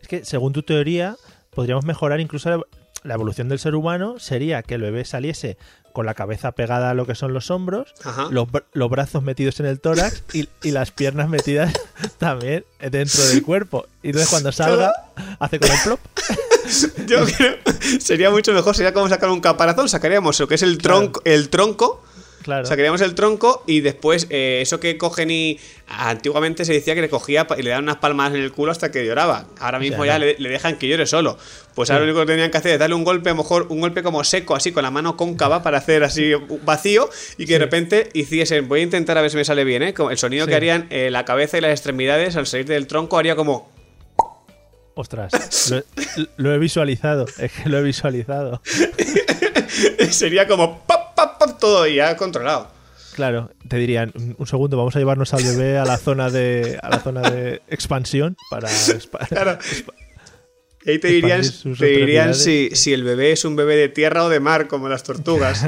Es 0.00 0.08
que, 0.08 0.24
según 0.24 0.52
tu 0.52 0.62
teoría, 0.62 1.16
podríamos 1.50 1.84
mejorar 1.84 2.20
incluso 2.20 2.64
la 3.02 3.14
evolución 3.14 3.48
del 3.48 3.58
ser 3.58 3.74
humano. 3.74 4.18
Sería 4.18 4.62
que 4.62 4.74
el 4.74 4.82
bebé 4.82 5.04
saliese 5.04 5.56
con 5.96 6.04
la 6.04 6.12
cabeza 6.12 6.52
pegada 6.52 6.90
a 6.90 6.94
lo 6.94 7.06
que 7.06 7.14
son 7.14 7.32
los 7.32 7.50
hombros, 7.50 7.94
los, 8.28 8.48
los 8.74 8.90
brazos 8.90 9.22
metidos 9.22 9.60
en 9.60 9.66
el 9.66 9.80
tórax 9.80 10.24
y, 10.34 10.46
y 10.62 10.72
las 10.72 10.90
piernas 10.90 11.30
metidas 11.30 11.72
también 12.18 12.66
dentro 12.78 13.24
del 13.28 13.42
cuerpo. 13.42 13.86
Y 14.02 14.08
entonces 14.08 14.28
cuando 14.28 14.52
salga, 14.52 14.92
hace 15.40 15.58
como 15.58 15.72
el 15.72 15.78
plop. 15.84 16.00
Yo 17.06 17.24
creo 17.24 17.56
sería 17.98 18.28
mucho 18.28 18.52
mejor, 18.52 18.76
sería 18.76 18.92
como 18.92 19.08
sacar 19.08 19.30
un 19.30 19.40
caparazón, 19.40 19.88
sacaríamos 19.88 20.38
lo 20.38 20.46
que 20.48 20.56
es 20.56 20.62
el 20.62 20.76
Claro. 20.76 20.98
tronco, 20.98 21.22
el 21.24 21.48
tronco 21.48 22.02
Claro. 22.46 22.64
Sacaríamos 22.64 23.00
el 23.00 23.14
tronco 23.16 23.62
y 23.66 23.80
después 23.80 24.28
eh, 24.30 24.60
eso 24.62 24.80
que 24.80 24.96
cogen 24.96 25.30
y. 25.30 25.58
Antiguamente 25.88 26.64
se 26.64 26.72
decía 26.72 26.94
que 26.94 27.00
le 27.00 27.08
cogía 27.08 27.46
y 27.58 27.62
le 27.62 27.70
daban 27.70 27.84
unas 27.84 27.96
palmadas 27.98 28.34
en 28.34 28.40
el 28.42 28.50
culo 28.52 28.70
hasta 28.72 28.90
que 28.90 29.04
lloraba. 29.04 29.46
Ahora 29.60 29.78
mismo 29.80 30.04
sea, 30.04 30.14
ya 30.14 30.18
le, 30.20 30.36
le 30.38 30.48
dejan 30.48 30.78
que 30.78 30.86
llore 30.88 31.06
solo. 31.06 31.38
Pues 31.74 31.90
ahora 31.90 32.04
lo 32.04 32.10
único 32.12 32.24
que 32.24 32.32
tenían 32.32 32.50
que 32.50 32.58
hacer 32.58 32.72
es 32.72 32.78
darle 32.78 32.94
un 32.94 33.04
golpe, 33.04 33.30
a 33.30 33.32
lo 33.34 33.38
mejor 33.42 33.66
un 33.68 33.80
golpe 33.80 34.02
como 34.02 34.22
seco, 34.24 34.54
así 34.56 34.72
con 34.72 34.82
la 34.84 34.90
mano 34.90 35.16
cóncava 35.16 35.62
para 35.62 35.78
hacer 35.78 36.02
así 36.04 36.32
vacío 36.64 37.10
y 37.36 37.46
que 37.46 37.54
de 37.54 37.58
repente 37.58 38.08
hiciesen. 38.14 38.68
Voy 38.68 38.80
a 38.80 38.82
intentar 38.84 39.18
a 39.18 39.22
ver 39.22 39.30
si 39.30 39.36
me 39.36 39.44
sale 39.44 39.64
bien, 39.64 39.82
¿eh? 39.82 39.92
Como 39.92 40.10
el 40.12 40.18
sonido 40.18 40.44
Sí. 40.46 40.50
que 40.50 40.54
harían 40.56 40.86
eh, 40.90 41.10
la 41.10 41.24
cabeza 41.24 41.58
y 41.58 41.60
las 41.60 41.72
extremidades 41.72 42.36
al 42.36 42.46
salir 42.46 42.66
del 42.66 42.86
tronco 42.86 43.18
haría 43.18 43.34
como. 43.34 43.74
Ostras, 44.94 45.70
lo, 46.16 46.26
lo 46.38 46.54
he 46.54 46.58
visualizado. 46.58 47.26
Es 47.38 47.52
que 47.52 47.68
lo 47.68 47.78
he 47.78 47.82
visualizado. 47.82 48.62
sería 50.10 50.48
como. 50.48 50.80
¡pap, 50.86 51.05
pap, 51.16 51.38
pap! 51.38 51.58
Todo 51.58 51.86
y 51.88 51.96
ya 51.96 52.16
controlado. 52.16 52.68
Claro, 53.14 53.50
te 53.66 53.76
dirían, 53.78 54.12
"Un- 54.14 54.36
un 54.38 54.46
segundo, 54.46 54.76
vamos 54.76 54.94
a 54.94 54.98
llevarnos 54.98 55.32
al 55.34 55.42
bebé 55.42 55.78
a 55.78 55.84
la 55.86 55.96
zona 55.96 56.28
de, 56.30 56.78
a 56.82 56.90
la 56.90 57.00
zona 57.00 57.22
de 57.30 57.62
expansión 57.68 58.36
para... 58.50 58.68
Claro. 59.30 59.58
Y 60.84 60.90
ahí 60.90 60.98
te 61.00 61.08
dirían, 61.08 61.42
te 61.78 61.86
dirían 61.86 62.32
si, 62.34 62.68
si 62.74 62.92
el 62.92 63.02
bebé 63.02 63.32
es 63.32 63.44
un 63.44 63.56
bebé 63.56 63.74
de 63.74 63.88
tierra 63.88 64.22
o 64.24 64.28
de 64.28 64.38
mar, 64.38 64.68
como 64.68 64.88
las 64.88 65.02
tortugas. 65.02 65.66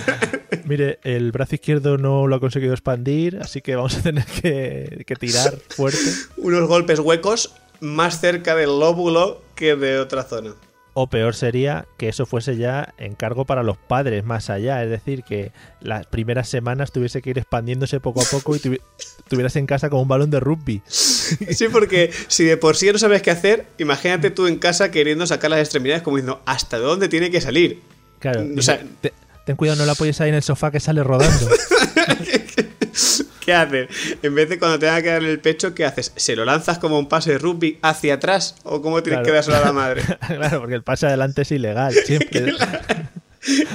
Mire, 0.64 0.98
el 1.04 1.32
brazo 1.32 1.54
izquierdo 1.54 1.96
no 1.96 2.26
lo 2.26 2.36
ha 2.36 2.40
conseguido 2.40 2.72
expandir, 2.74 3.38
así 3.40 3.62
que 3.62 3.76
vamos 3.76 3.96
a 3.96 4.02
tener 4.02 4.24
que, 4.26 5.04
que 5.06 5.16
tirar 5.16 5.54
fuerte. 5.70 5.98
Unos 6.36 6.68
golpes 6.68 6.98
huecos 6.98 7.54
más 7.80 8.20
cerca 8.20 8.54
del 8.56 8.78
lóbulo 8.78 9.42
que 9.54 9.74
de 9.76 9.98
otra 9.98 10.24
zona. 10.24 10.54
O 10.98 11.08
peor 11.10 11.34
sería 11.34 11.84
que 11.98 12.08
eso 12.08 12.24
fuese 12.24 12.56
ya 12.56 12.94
encargo 12.96 13.44
para 13.44 13.62
los 13.62 13.76
padres 13.76 14.24
más 14.24 14.48
allá, 14.48 14.82
es 14.82 14.88
decir, 14.88 15.24
que 15.24 15.52
las 15.82 16.06
primeras 16.06 16.48
semanas 16.48 16.90
tuviese 16.90 17.20
que 17.20 17.28
ir 17.30 17.38
expandiéndose 17.38 18.00
poco 18.00 18.22
a 18.22 18.24
poco 18.30 18.56
y 18.56 18.60
tuvi- 18.60 18.80
tuvieras 19.28 19.56
en 19.56 19.66
casa 19.66 19.90
como 19.90 20.00
un 20.00 20.08
balón 20.08 20.30
de 20.30 20.40
rugby. 20.40 20.80
Sí, 20.88 21.66
porque 21.70 22.10
si 22.28 22.44
de 22.44 22.56
por 22.56 22.76
sí 22.76 22.90
no 22.90 22.98
sabes 22.98 23.20
qué 23.20 23.30
hacer, 23.30 23.66
imagínate 23.76 24.30
tú 24.30 24.46
en 24.46 24.56
casa 24.58 24.90
queriendo 24.90 25.26
sacar 25.26 25.50
las 25.50 25.60
extremidades 25.60 26.02
como 26.02 26.16
diciendo, 26.16 26.40
¿hasta 26.46 26.78
dónde 26.78 27.10
tiene 27.10 27.30
que 27.30 27.42
salir? 27.42 27.82
Claro, 28.18 28.40
O 28.56 28.62
sea- 28.62 28.78
dice, 28.78 28.88
"Te- 29.02 29.12
ten 29.44 29.56
cuidado, 29.56 29.78
no 29.80 29.84
la 29.84 29.92
apoyes 29.92 30.18
ahí 30.22 30.30
en 30.30 30.36
el 30.36 30.42
sofá 30.42 30.70
que 30.70 30.80
sale 30.80 31.04
rodando. 31.04 31.46
¿Qué 33.46 33.54
haces? 33.54 33.88
En 34.22 34.34
vez 34.34 34.48
de 34.48 34.58
cuando 34.58 34.78
tenga 34.78 35.00
que 35.00 35.08
dar 35.08 35.22
en 35.22 35.30
el 35.30 35.38
pecho, 35.40 35.72
¿qué 35.74 35.84
haces? 35.86 36.12
¿Se 36.16 36.34
lo 36.36 36.44
lanzas 36.44 36.78
como 36.78 36.98
un 36.98 37.08
pase 37.08 37.30
de 37.32 37.38
rugby 37.38 37.78
hacia 37.80 38.14
atrás? 38.14 38.56
¿O 38.64 38.82
cómo 38.82 39.02
tienes 39.02 39.20
Claro. 39.20 39.24
que 39.26 39.32
dárselo 39.32 39.56
a 39.56 39.60
la 39.60 39.72
madre? 39.72 40.02
claro, 40.26 40.60
porque 40.60 40.74
el 40.74 40.82
pase 40.82 41.06
adelante 41.06 41.42
es 41.42 41.52
ilegal, 41.52 41.94
siempre. 42.04 42.52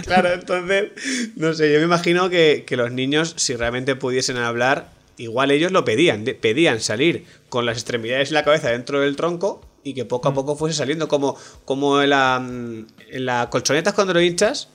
Claro, 0.06 0.34
entonces, 0.34 0.90
no 1.38 1.54
sé, 1.54 1.72
yo 1.72 1.80
me 1.80 1.86
imagino 1.86 2.30
que, 2.30 2.66
que 2.68 2.76
los 2.76 2.92
niños, 2.92 3.34
si 3.38 3.56
realmente 3.56 3.96
pudiesen 3.96 4.36
hablar, 4.38 4.90
igual 5.18 5.52
ellos 5.52 5.72
lo 5.72 5.86
pedían, 5.86 6.26
de- 6.26 6.34
pedían 6.36 6.82
salir 6.82 7.26
con 7.48 7.66
las 7.66 7.78
extremidades 7.78 8.32
y 8.32 8.34
la 8.34 8.44
cabeza 8.44 8.70
dentro 8.70 9.00
del 9.00 9.16
tronco, 9.16 9.66
y 9.84 9.94
que 9.94 10.04
poco 10.04 10.28
a 10.28 10.34
poco 10.34 10.58
fuese 10.58 10.76
saliendo. 10.78 11.08
Como, 11.08 11.38
como 11.64 12.02
en, 12.02 12.10
la, 12.10 12.40
mm, 12.40 12.86
en 13.12 13.26
las 13.26 13.48
colchonetas 13.48 13.94
cuando 13.94 14.14
lo 14.14 14.20
hinchas, 14.22 14.68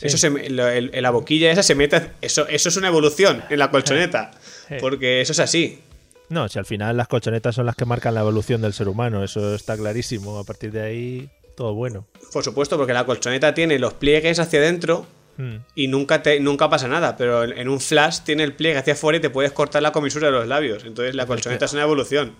eso 0.00 0.18
se, 0.18 0.30
lo- 0.50 0.68
el- 0.68 0.90
en 0.92 1.02
la 1.02 1.10
boquilla 1.10 1.50
esa 1.50 1.62
se 1.62 1.74
mete. 1.74 2.10
Eso, 2.20 2.46
eso 2.48 2.68
es 2.68 2.76
una 2.76 2.88
evolución 2.88 3.42
en 3.50 3.58
la 3.58 3.70
colchoneta. 3.70 4.30
Sí. 4.68 4.74
Porque 4.80 5.20
eso 5.20 5.32
es 5.32 5.40
así. 5.40 5.80
No, 6.28 6.48
si 6.48 6.58
al 6.58 6.66
final 6.66 6.96
las 6.96 7.08
colchonetas 7.08 7.54
son 7.54 7.64
las 7.66 7.74
que 7.74 7.84
marcan 7.86 8.14
la 8.14 8.20
evolución 8.20 8.60
del 8.60 8.72
ser 8.74 8.88
humano, 8.88 9.24
eso 9.24 9.54
está 9.54 9.76
clarísimo. 9.76 10.38
A 10.38 10.44
partir 10.44 10.70
de 10.72 10.82
ahí, 10.82 11.30
todo 11.56 11.74
bueno. 11.74 12.06
Por 12.32 12.44
supuesto, 12.44 12.76
porque 12.76 12.92
la 12.92 13.06
colchoneta 13.06 13.54
tiene 13.54 13.78
los 13.78 13.94
pliegues 13.94 14.38
hacia 14.38 14.58
adentro 14.60 15.06
Mm. 15.38 15.58
y 15.76 15.86
nunca, 15.86 16.20
te, 16.20 16.40
nunca 16.40 16.68
pasa 16.68 16.88
nada. 16.88 17.16
Pero 17.16 17.44
en 17.44 17.56
en 17.56 17.68
un 17.68 17.78
flash 17.80 18.18
tiene 18.24 18.42
el 18.42 18.54
pliegue 18.54 18.76
hacia 18.76 18.94
afuera 18.94 19.18
y 19.18 19.20
te 19.20 19.30
puedes 19.30 19.52
cortar 19.52 19.80
la 19.82 19.92
comisura 19.92 20.26
de 20.26 20.32
los 20.32 20.46
labios. 20.48 20.84
Entonces 20.84 21.14
la 21.14 21.26
colchoneta 21.26 21.64
es 21.66 21.72
una 21.72 21.82
evolución. 21.82 22.34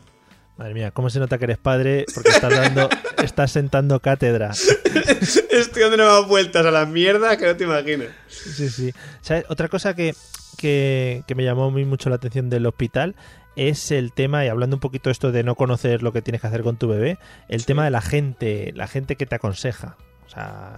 Madre 0.56 0.74
mía, 0.74 0.90
¿cómo 0.90 1.08
se 1.08 1.20
nota 1.20 1.38
que 1.38 1.44
eres 1.44 1.58
padre? 1.58 2.04
Porque 2.12 2.30
estás 2.30 2.50
dando, 2.50 2.88
estás 3.22 3.52
sentando 3.52 4.00
cátedra. 4.00 4.50
Estoy 5.50 5.82
dando 5.82 5.96
nuevas 5.98 6.26
vueltas 6.28 6.64
a 6.66 6.70
las 6.70 6.88
mierdas 6.88 7.36
que 7.36 7.46
no 7.46 7.56
te 7.56 7.64
imaginas. 7.64 8.08
Sí, 8.28 8.68
sí. 8.68 8.92
¿Sabes? 9.20 9.44
Otra 9.48 9.68
cosa 9.68 9.94
que, 9.94 10.14
que, 10.56 11.22
que 11.26 11.34
me 11.34 11.44
llamó 11.44 11.64
a 11.66 11.70
mí 11.70 11.84
mucho 11.84 12.08
la 12.10 12.16
atención 12.16 12.50
del 12.50 12.66
hospital 12.66 13.14
es 13.56 13.90
el 13.90 14.12
tema, 14.12 14.44
y 14.44 14.48
hablando 14.48 14.76
un 14.76 14.80
poquito 14.80 15.10
esto 15.10 15.32
de 15.32 15.42
no 15.42 15.54
conocer 15.56 16.02
lo 16.02 16.12
que 16.12 16.22
tienes 16.22 16.40
que 16.40 16.46
hacer 16.46 16.62
con 16.62 16.76
tu 16.76 16.86
bebé, 16.88 17.18
el 17.48 17.66
tema 17.66 17.84
de 17.84 17.90
la 17.90 18.00
gente, 18.00 18.72
la 18.76 18.86
gente 18.86 19.16
que 19.16 19.26
te 19.26 19.34
aconseja. 19.34 19.96
O 20.26 20.30
sea, 20.30 20.76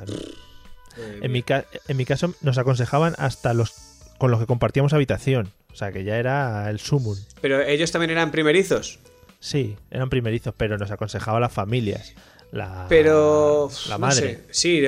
en 1.23 1.31
mi, 1.33 1.43
ca- 1.43 1.67
en 1.89 1.97
mi 1.97 2.05
caso 2.05 2.35
nos 2.41 2.59
aconsejaban 2.59 3.15
hasta 3.19 3.55
los 3.55 3.75
con 4.19 4.31
los 4.31 4.41
que 4.41 4.47
compartíamos 4.47 4.93
habitación. 4.93 5.51
O 5.73 5.77
sea, 5.77 5.93
que 5.93 6.05
ya 6.05 6.17
era 6.17 6.69
el 6.69 6.79
sumum. 6.81 7.17
Pero 7.41 7.61
ellos 7.63 7.91
también 7.93 8.11
eran 8.11 8.31
primerizos. 8.31 8.99
Sí, 9.39 9.77
eran 9.91 10.11
primerizos, 10.11 10.53
pero 10.57 10.77
nos 10.77 10.91
aconsejaba 10.91 11.41
las 11.41 11.53
familias. 11.53 12.15
La, 12.53 12.87
Pero. 12.89 13.71
la 13.89 13.95
no 13.95 13.99
madre. 14.01 14.15
sé. 14.17 14.41
Sí, 14.51 14.83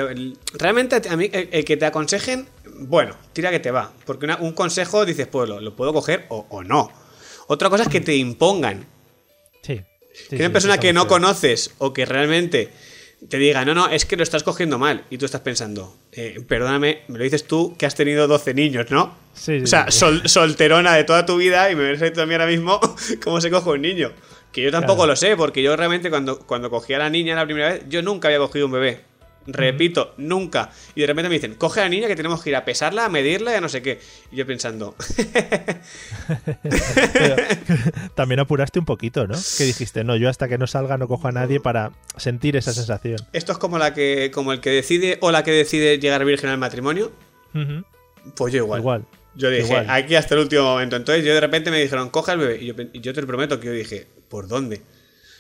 realmente 0.55 1.01
a 1.09 1.17
mí, 1.17 1.31
el, 1.33 1.49
el 1.53 1.65
que 1.65 1.77
te 1.77 1.87
aconsejen, 1.87 2.49
bueno, 2.81 3.15
tira 3.33 3.51
que 3.51 3.61
te 3.61 3.71
va. 3.71 3.93
Porque 4.05 4.25
una- 4.25 4.37
un 4.39 4.53
consejo 4.53 5.05
dices, 5.05 5.27
pues 5.29 5.49
lo, 5.49 5.61
lo 5.61 5.77
puedo 5.77 5.93
coger 5.93 6.27
o, 6.29 6.47
o 6.51 6.65
no. 6.65 6.91
Otra 7.47 7.71
cosa 7.71 7.85
es 7.85 7.89
que 7.89 8.01
te 8.01 8.17
impongan. 8.17 8.87
Sí. 9.63 9.77
sí, 10.13 10.29
que 10.31 10.37
sí, 10.39 10.43
una 10.43 10.53
persona 10.53 10.79
que 10.79 10.93
no 10.93 11.07
conoces 11.07 11.71
o 11.79 11.93
que 11.93 12.05
realmente 12.05 12.71
te 13.29 13.39
diga, 13.39 13.65
no, 13.65 13.73
no, 13.75 13.89
es 13.89 14.05
que 14.07 14.17
lo 14.17 14.25
estás 14.25 14.43
cogiendo 14.43 14.79
mal. 14.81 15.05
Y 15.09 15.19
tú 15.19 15.27
estás 15.27 15.43
pensando, 15.43 15.97
eh, 16.11 16.41
perdóname, 16.49 17.03
me 17.07 17.19
lo 17.19 17.23
dices 17.25 17.45
tú 17.45 17.77
que 17.79 17.87
has 17.87 17.95
tenido 17.95 18.27
12 18.27 18.55
niños, 18.55 18.91
¿no? 18.91 19.15
Sí, 19.35 19.59
sí, 19.59 19.63
o 19.63 19.67
sea, 19.69 19.91
sol- 19.93 20.29
solterona 20.29 20.95
de 20.97 21.05
toda 21.05 21.25
tu 21.25 21.37
vida 21.37 21.71
y 21.71 21.77
me 21.77 21.93
ves 21.93 22.19
a 22.19 22.27
mí 22.27 22.33
ahora 22.35 22.47
mismo 22.47 22.81
cómo 23.23 23.41
se 23.41 23.51
coge 23.51 23.71
un 23.71 23.83
niño. 23.83 24.11
Que 24.53 24.63
yo 24.63 24.71
tampoco 24.71 24.97
Claro. 24.99 25.13
lo 25.13 25.17
sé, 25.17 25.37
porque 25.37 25.63
yo 25.63 25.75
realmente 25.77 26.11
cuando, 26.11 26.39
cuando 26.41 26.71
cogí 26.71 26.93
a 26.95 26.99
la 26.99 27.11
niña 27.11 27.35
la 27.35 27.45
primera 27.47 27.73
vez, 27.73 27.83
yo 27.89 28.03
nunca 28.03 28.29
había 28.29 28.39
cogido 28.39 28.67
un 28.67 28.73
bebé. 28.73 29.01
Repito, 29.45 30.15
nunca. 30.19 30.71
Y 30.95 31.01
de 31.01 31.07
repente 31.09 31.29
me 31.29 31.35
dicen, 31.35 31.55
coge 31.57 31.81
a 31.81 31.85
la 31.85 31.89
niña 31.89 32.07
que 32.07 32.15
tenemos 32.15 32.41
que 32.43 32.51
ir 32.51 32.57
a 32.57 32.65
pesarla, 32.65 33.07
a 33.07 33.09
medirla 33.09 33.53
y 33.53 33.57
a 33.57 33.61
no 33.61 33.69
sé 33.69 33.83
qué. 33.83 33.99
Y 34.31 34.37
yo 34.37 34.47
pensando, 34.47 34.95
Pero, 37.13 37.37
también 38.15 38.41
apuraste 38.41 38.79
un 38.79 38.85
poquito, 38.85 39.27
¿no? 39.27 39.35
Que 39.59 39.65
dijiste, 39.65 40.05
no, 40.05 40.17
yo 40.17 40.29
hasta 40.29 40.49
que 40.49 40.59
no 40.59 40.67
salga 40.67 40.97
no 40.99 41.09
cojo 41.09 41.29
a 41.29 41.33
nadie 41.33 41.61
para 41.61 41.93
sentir 42.17 42.57
esa 42.57 42.73
sensación. 42.73 43.19
esto 43.33 43.53
es 43.53 43.59
como 43.59 43.79
la 43.79 43.95
que, 43.95 44.31
como 44.33 44.53
el 44.53 44.61
que 44.61 44.71
decide 44.71 45.19
o 45.21 45.31
la 45.31 45.45
que 45.45 45.53
decide 45.53 45.99
llegar 45.99 46.25
virgen 46.25 46.51
al 46.51 46.59
matrimonio. 46.59 47.13
Pues 48.37 48.53
yo 48.53 48.59
igual. 48.63 48.81
Igual. 48.81 49.05
Yo 49.35 49.49
dije, 49.51 49.63
Igual. 49.65 49.87
aquí 49.89 50.15
hasta 50.15 50.35
el 50.35 50.43
último 50.43 50.63
momento. 50.63 50.97
Entonces 50.97 51.25
yo 51.25 51.33
de 51.35 51.41
repente 51.41 51.71
me 51.71 51.81
dijeron, 51.81 52.11
coge 52.11 52.33
al 52.33 52.39
bebé. 52.39 52.59
Y 52.63 52.67
yo, 52.67 52.75
y 52.93 53.01
yo 53.01 53.15
te 53.15 53.21
lo 53.23 53.27
prometo 53.27 53.59
que 53.59 53.67
yo 53.67 53.73
dije, 53.73 54.07
¿por 54.33 54.49
dónde? 54.49 54.81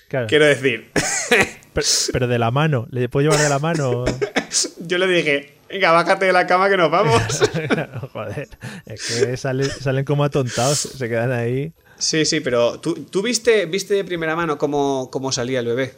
Claro. 0.09 0.27
Quiero 0.27 0.45
decir, 0.45 0.91
Pero, 1.73 1.87
pero 2.13 2.29
de 2.29 2.39
la 2.39 2.51
mano, 2.51 2.87
¿le 2.91 3.09
puedo 3.09 3.25
llevar 3.31 3.43
de 3.43 3.49
la 3.49 3.59
mano? 3.59 4.05
yo 4.81 4.99
le 4.99 5.07
dije, 5.07 5.55
venga, 5.71 5.93
bájate 5.93 6.27
de 6.27 6.35
la 6.35 6.47
cama 6.47 6.69
que 6.69 6.77
nos 6.77 6.91
vamos. 6.91 7.23
Joder, 8.13 8.51
es 8.85 9.03
que 9.07 9.37
salen, 9.39 9.71
salen 9.71 10.05
como 10.05 10.25
atontados, 10.25 10.79
se 10.79 11.09
quedan 11.09 11.33
ahí. 11.33 11.73
sí, 11.97 12.27
sí, 12.27 12.41
pero 12.41 12.79
¿tú, 12.81 13.07
tú 13.11 13.23
viste, 13.23 13.65
viste 13.65 13.95
de 13.95 14.05
primera 14.05 14.37
mano 14.37 14.59
cómo, 14.59 15.09
cómo 15.11 15.33
salía 15.33 15.61
el 15.61 15.67
bebé? 15.69 15.95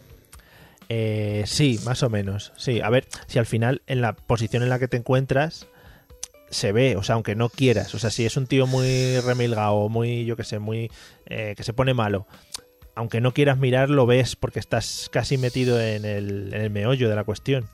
Eh, 0.88 1.42
sí, 1.48 1.80
más 1.84 2.04
o 2.04 2.10
menos. 2.10 2.52
Sí, 2.56 2.80
a 2.80 2.90
ver, 2.90 3.08
si 3.26 3.40
al 3.40 3.46
final 3.46 3.82
en 3.88 4.00
la 4.00 4.14
posición 4.14 4.62
en 4.62 4.68
la 4.68 4.78
que 4.78 4.86
te 4.86 4.96
encuentras 4.96 5.66
se 6.50 6.70
ve, 6.70 6.94
o 6.94 7.02
sea, 7.02 7.16
aunque 7.16 7.34
no 7.34 7.48
quieras, 7.48 7.92
o 7.94 7.98
sea, 7.98 8.10
si 8.10 8.24
es 8.24 8.36
un 8.36 8.46
tío 8.46 8.68
muy 8.68 9.18
remilgado, 9.20 9.88
muy, 9.88 10.24
yo 10.24 10.36
que 10.36 10.44
sé, 10.44 10.60
muy 10.60 10.88
eh, 11.26 11.54
que 11.56 11.64
se 11.64 11.72
pone 11.72 11.94
malo, 11.94 12.28
aunque 12.94 13.20
no 13.20 13.32
quieras 13.34 13.58
mirar, 13.58 13.90
lo 13.90 14.06
ves 14.06 14.36
porque 14.36 14.58
estás 14.58 15.08
casi 15.12 15.36
metido 15.38 15.80
en 15.80 16.04
el, 16.04 16.52
en 16.54 16.60
el 16.60 16.70
meollo 16.70 17.08
de 17.08 17.16
la 17.16 17.24
cuestión. 17.24 17.66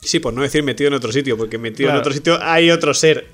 Sí, 0.00 0.18
por 0.18 0.32
no 0.34 0.42
decir 0.42 0.62
metido 0.62 0.88
en 0.88 0.94
otro 0.94 1.12
sitio, 1.12 1.36
porque 1.36 1.58
metido 1.58 1.86
Claro. 1.88 1.98
en 1.98 2.00
otro 2.00 2.12
sitio 2.12 2.38
hay 2.42 2.70
otro 2.70 2.92
ser. 2.94 3.26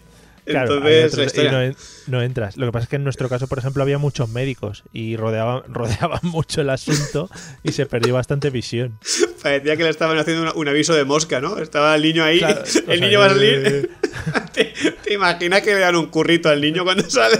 Claro, 0.48 0.74
Entonces, 0.76 1.12
otros- 1.34 1.44
y 1.44 1.48
no, 1.50 1.62
en- 1.62 1.76
no 2.06 2.22
entras. 2.22 2.56
Lo 2.56 2.66
que 2.66 2.72
pasa 2.72 2.84
es 2.84 2.88
que 2.88 2.96
en 2.96 3.04
nuestro 3.04 3.28
caso, 3.28 3.46
por 3.48 3.58
ejemplo, 3.58 3.82
había 3.82 3.98
muchos 3.98 4.28
médicos 4.28 4.82
y 4.92 5.16
rodeaban, 5.16 5.62
rodeaban 5.72 6.20
mucho 6.22 6.60
el 6.60 6.70
asunto 6.70 7.30
y 7.62 7.72
se 7.72 7.86
perdió 7.86 8.14
bastante 8.14 8.50
visión. 8.50 8.98
parecía 9.42 9.76
que 9.76 9.84
le 9.84 9.90
estaban 9.90 10.18
haciendo 10.18 10.42
una- 10.42 10.52
un 10.54 10.68
aviso 10.68 10.94
de 10.94 11.04
mosca, 11.04 11.40
¿no? 11.40 11.58
Estaba 11.58 11.94
el 11.94 12.02
niño 12.02 12.24
ahí, 12.24 12.38
Claro, 12.38 12.62
o 12.62 12.66
sea, 12.66 12.82
el 12.88 13.00
niño 13.00 13.20
va 13.20 13.26
a 13.26 13.28
eh, 13.28 13.32
salir. 13.34 13.90
¿Te, 14.52 14.72
te 15.04 15.14
imaginas 15.14 15.62
que 15.62 15.74
le 15.74 15.80
dan 15.80 15.96
un 15.96 16.06
currito 16.06 16.48
al 16.48 16.60
niño 16.60 16.84
cuando 16.84 17.08
sale? 17.08 17.38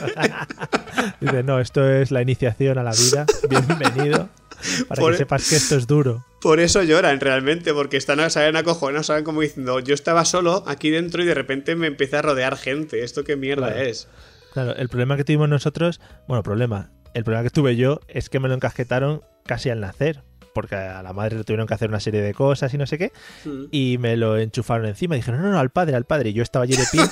Dice, 1.21 1.43
no, 1.43 1.61
esto 1.61 1.89
es 1.91 2.11
la 2.11 2.23
iniciación 2.23 2.79
a 2.79 2.83
la 2.83 2.93
vida. 2.93 3.27
Bienvenido. 3.49 4.29
Para 4.89 5.01
Por- 5.01 5.13
que 5.13 5.19
sepas 5.19 5.49
que 5.49 5.57
esto 5.57 5.77
es 5.77 5.87
duro. 5.87 6.25
Por 6.41 6.61
eso 6.61 6.83
lloran 6.85 7.19
realmente, 7.21 7.75
porque 7.75 7.97
están, 7.97 8.31
salen 8.31 8.57
acojonados, 8.57 9.07
saben 9.07 9.25
como 9.25 9.41
diciendo, 9.41 9.81
yo 9.81 9.95
estaba 9.95 10.25
solo 10.25 10.63
aquí 10.67 10.91
dentro 10.91 11.23
y 11.23 11.27
de 11.27 11.35
repente 11.35 11.75
me 11.75 11.89
empieza 11.89 12.21
a 12.21 12.23
rodear 12.23 12.57
gente. 12.57 13.03
¿Esto 13.03 13.25
qué 13.25 13.37
mierda 13.37 13.69
Claro. 13.69 13.83
es? 13.83 14.09
Claro, 14.53 14.75
el 14.77 14.89
problema 14.89 15.17
que 15.17 15.25
tuvimos 15.25 15.49
nosotros, 15.49 16.01
bueno, 16.29 16.43
problema, 16.43 16.91
el 17.15 17.25
problema 17.25 17.43
que 17.43 17.51
tuve 17.51 17.75
yo 17.77 18.01
es 18.09 18.29
que 18.31 18.39
me 18.41 18.49
lo 18.49 18.55
encasquetaron 18.55 19.23
casi 19.47 19.71
al 19.71 19.81
nacer, 19.81 20.23
porque 20.55 20.75
a 20.77 21.03
la 21.03 21.13
madre 21.13 21.37
le 21.37 21.45
tuvieron 21.45 21.67
que 21.67 21.75
hacer 21.75 21.89
una 21.89 22.01
serie 22.01 22.23
de 22.23 22.35
cosas 22.35 22.73
y 22.73 22.79
no 22.79 22.87
sé 22.87 22.99
qué, 22.99 23.13
y 23.73 23.99
me 23.99 24.17
lo 24.17 24.39
enchufaron 24.39 24.87
encima. 24.87 25.17
Dijeron, 25.17 25.43
no, 25.43 25.51
no, 25.51 25.59
al 25.59 25.71
padre, 25.71 25.97
al 25.97 26.05
padre. 26.05 26.31
Y 26.31 26.33
yo 26.35 26.43
estaba 26.43 26.65
allí 26.65 26.77
de 26.77 26.85
pie. 26.91 27.01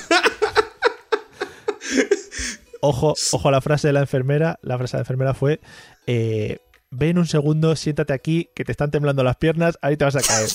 ojo, 2.80 3.14
ojo 3.32 3.48
a 3.48 3.52
la 3.52 3.60
frase 3.60 3.88
de 3.88 3.92
la 3.92 4.00
enfermera. 4.00 4.58
La 4.62 4.78
frase 4.78 4.96
de 4.96 4.98
la 4.98 5.02
enfermera 5.02 5.34
fue: 5.34 5.60
eh, 6.06 6.58
Ven 6.98 7.18
un 7.18 7.26
segundo, 7.26 7.76
siéntate 7.76 8.14
aquí, 8.14 8.48
que 8.54 8.64
te 8.64 8.72
están 8.72 8.90
temblando 8.90 9.22
las 9.22 9.36
piernas, 9.36 9.78
ahí 9.82 9.98
te 9.98 10.06
vas 10.06 10.16
a 10.16 10.22
caer. 10.22 10.48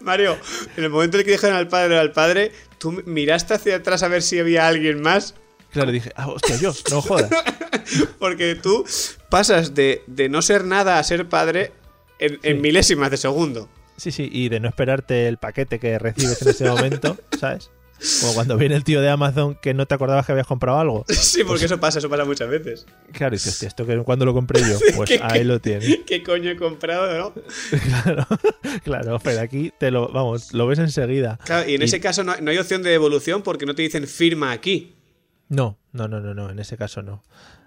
Mario, 0.00 0.36
en 0.76 0.84
el 0.84 0.90
momento 0.90 1.16
en 1.16 1.22
el 1.22 1.24
que 1.24 1.32
dijeron 1.32 1.56
al 1.56 1.66
padre 1.66 1.98
al 1.98 2.12
padre, 2.12 2.52
tú 2.78 3.02
miraste 3.06 3.54
hacia 3.54 3.76
atrás 3.76 4.04
a 4.04 4.08
ver 4.08 4.22
si 4.22 4.38
había 4.38 4.68
alguien 4.68 5.02
más, 5.02 5.34
Claro, 5.72 5.90
dije, 5.90 6.12
ah, 6.14 6.28
hostia, 6.28 6.54
yo, 6.54 6.72
no 6.92 7.02
jodas. 7.02 7.28
porque 8.20 8.54
tú 8.54 8.86
pasas 9.28 9.74
de, 9.74 10.04
de 10.06 10.28
no 10.28 10.40
ser 10.40 10.64
nada 10.64 11.00
a 11.00 11.02
ser 11.02 11.28
padre 11.28 11.72
en, 12.20 12.60
milésimas 12.60 13.10
de 13.10 13.16
segundo. 13.16 13.68
Sí, 13.96 14.12
sí, 14.12 14.28
y 14.30 14.48
de 14.48 14.60
no 14.60 14.68
esperarte 14.68 15.26
el 15.26 15.38
paquete 15.38 15.80
que 15.80 15.98
recibes 15.98 16.40
en 16.42 16.48
ese 16.48 16.68
momento, 16.68 17.16
¿sabes? 17.40 17.72
Como 18.20 18.34
cuando 18.34 18.56
viene 18.56 18.74
el 18.74 18.84
tío 18.84 19.00
de 19.00 19.08
Amazon 19.08 19.56
que 19.62 19.72
no 19.74 19.86
te 19.86 19.94
acordabas 19.94 20.26
que 20.26 20.32
habías 20.32 20.46
comprado 20.46 20.78
algo. 20.78 21.04
Sí, 21.08 21.42
porque 21.44 21.64
eso 21.66 21.78
pasa, 21.80 21.98
eso 22.00 22.08
pasa 22.10 22.24
muchas 22.24 22.48
veces. 22.48 22.86
Claro, 23.12 23.34
y 23.34 23.38
dices, 23.38 23.52
hostia, 23.54 23.68
¿esto 23.68 23.86
que 23.86 23.96
cuando 23.98 24.24
lo 24.24 24.34
compré 24.34 24.60
yo? 24.60 24.78
Pues 24.96 25.08
¿Qué- 25.10 25.20
ahí 25.22 25.38
qué- 25.40 25.44
lo 25.44 25.60
tienes. 25.60 26.00
¿Qué 26.06 26.22
coño 26.22 26.50
he 26.50 26.56
comprado, 26.56 27.16
no? 27.18 27.42
Claro, 27.80 28.26
claro, 28.84 29.18
pero 29.22 29.40
aquí 29.40 29.72
te 29.78 29.90
lo, 29.90 30.08
vamos, 30.12 30.52
lo 30.52 30.66
ves 30.66 30.78
enseguida. 30.78 31.38
Claro, 31.44 31.68
y 31.68 31.74
en 31.74 31.82
Y- 31.82 31.84
ese 31.86 32.00
caso 32.00 32.24
no, 32.24 32.36
no 32.36 32.50
hay 32.50 32.58
opción 32.58 32.82
de 32.82 32.90
devolución 32.90 33.42
porque 33.42 33.66
no 33.66 33.74
te 33.74 33.82
dicen 33.82 34.06
firma 34.06 34.52
aquí. 34.52 34.94
No, 35.48 35.78
no, 35.92 36.08
no, 36.08 36.20
no, 36.20 36.34
no, 36.34 36.50
en 36.50 36.58
ese 36.58 36.76
caso 36.76 37.02
no. 37.02 37.22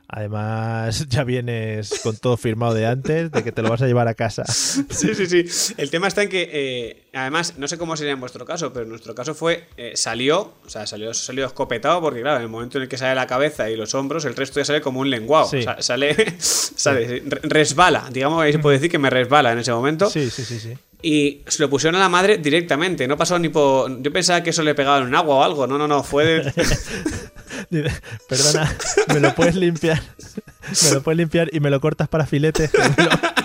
Además, 0.10 1.06
ya 1.10 1.24
vienes 1.26 2.00
con 2.02 2.16
todo 2.18 2.38
firmado 2.38 2.74
de 2.74 2.86
antes, 2.86 3.30
de 3.32 3.44
que 3.44 3.52
te 3.52 3.62
lo 3.62 3.70
vas 3.70 3.82
a 3.82 3.88
llevar 3.88 4.08
a 4.08 4.14
casa. 4.14 4.44
Sí, 4.90 5.14
sí, 5.16 5.28
sí. 5.28 5.74
El 5.78 5.90
tema 5.90 6.08
está 6.08 6.24
en 6.24 6.30
que, 6.30 6.50
eh, 6.52 7.04
además, 7.14 7.54
no 7.58 7.68
sé 7.68 7.78
cómo 7.78 7.96
sería 7.98 8.14
en 8.14 8.20
vuestro 8.20 8.46
caso, 8.46 8.72
pero 8.74 8.84
en 8.84 8.90
nuestro 8.90 9.14
caso 9.14 9.36
fue, 9.36 9.66
eh, 9.78 9.92
salió, 9.96 10.54
o 10.66 10.70
sea, 10.70 10.88
salió, 10.88 11.14
salió 11.14 11.46
escopetado, 11.46 12.02
porque 12.02 12.22
claro, 12.22 12.38
en 12.38 12.44
el 12.44 12.50
momento 12.50 12.78
en 12.78 12.84
el 12.84 12.90
que 12.90 12.98
sale 12.98 13.14
la 13.16 13.28
cabeza 13.28 13.70
y 13.70 13.76
los 13.76 13.94
hombros, 13.96 14.26
el 14.26 14.36
resto 14.36 14.60
ya 14.60 14.66
sale 14.66 14.82
como 14.82 15.02
un 15.02 15.10
lenguado. 15.10 15.48
Sí. 15.50 15.58
O 15.58 15.62
sea, 15.62 15.82
sale, 15.82 16.16
sale, 16.40 17.22
re- 17.26 17.42
resbala, 17.44 18.10
digamos, 18.12 18.42
ahí 18.42 18.54
se 18.54 18.60
puede 18.60 18.78
decir 18.78 18.90
que 18.90 19.00
me 19.00 19.10
resbala 19.10 19.52
en 19.52 19.60
ese 19.60 19.72
momento. 19.72 20.10
Sí, 20.10 20.30
sí, 20.30 20.44
sí, 20.46 20.60
sí. 20.60 20.74
Y 21.02 21.44
se 21.48 21.62
lo 21.62 21.70
pusieron 21.70 21.96
a 21.96 22.00
la 22.00 22.10
madre 22.10 22.38
directamente, 22.40 23.08
no 23.08 23.18
pasó 23.18 23.38
ni 23.38 23.50
por... 23.50 24.02
Yo 24.02 24.12
pensaba 24.12 24.42
que 24.42 24.50
eso 24.50 24.64
le 24.64 24.74
pegaba 24.74 24.98
en 24.98 25.04
un 25.04 25.16
agua 25.16 25.36
o 25.36 25.44
algo, 25.44 25.68
no, 25.68 25.78
no, 25.78 25.88
no, 25.88 26.02
fue 26.04 26.26
de... 26.26 26.54
Perdona, 28.30 28.76
¿me 29.14 29.20
lo 29.20 29.36
puedes 29.36 29.56
limpiar? 29.56 30.02
¿Me 30.84 30.92
lo 30.92 31.02
puedes 31.04 31.18
limpiar 31.18 31.50
y 31.54 31.60
me 31.60 31.70
lo 31.70 31.80
cortas 31.82 32.08
para 32.08 32.26
filetes? 32.26 32.72
Lo- 32.98 33.38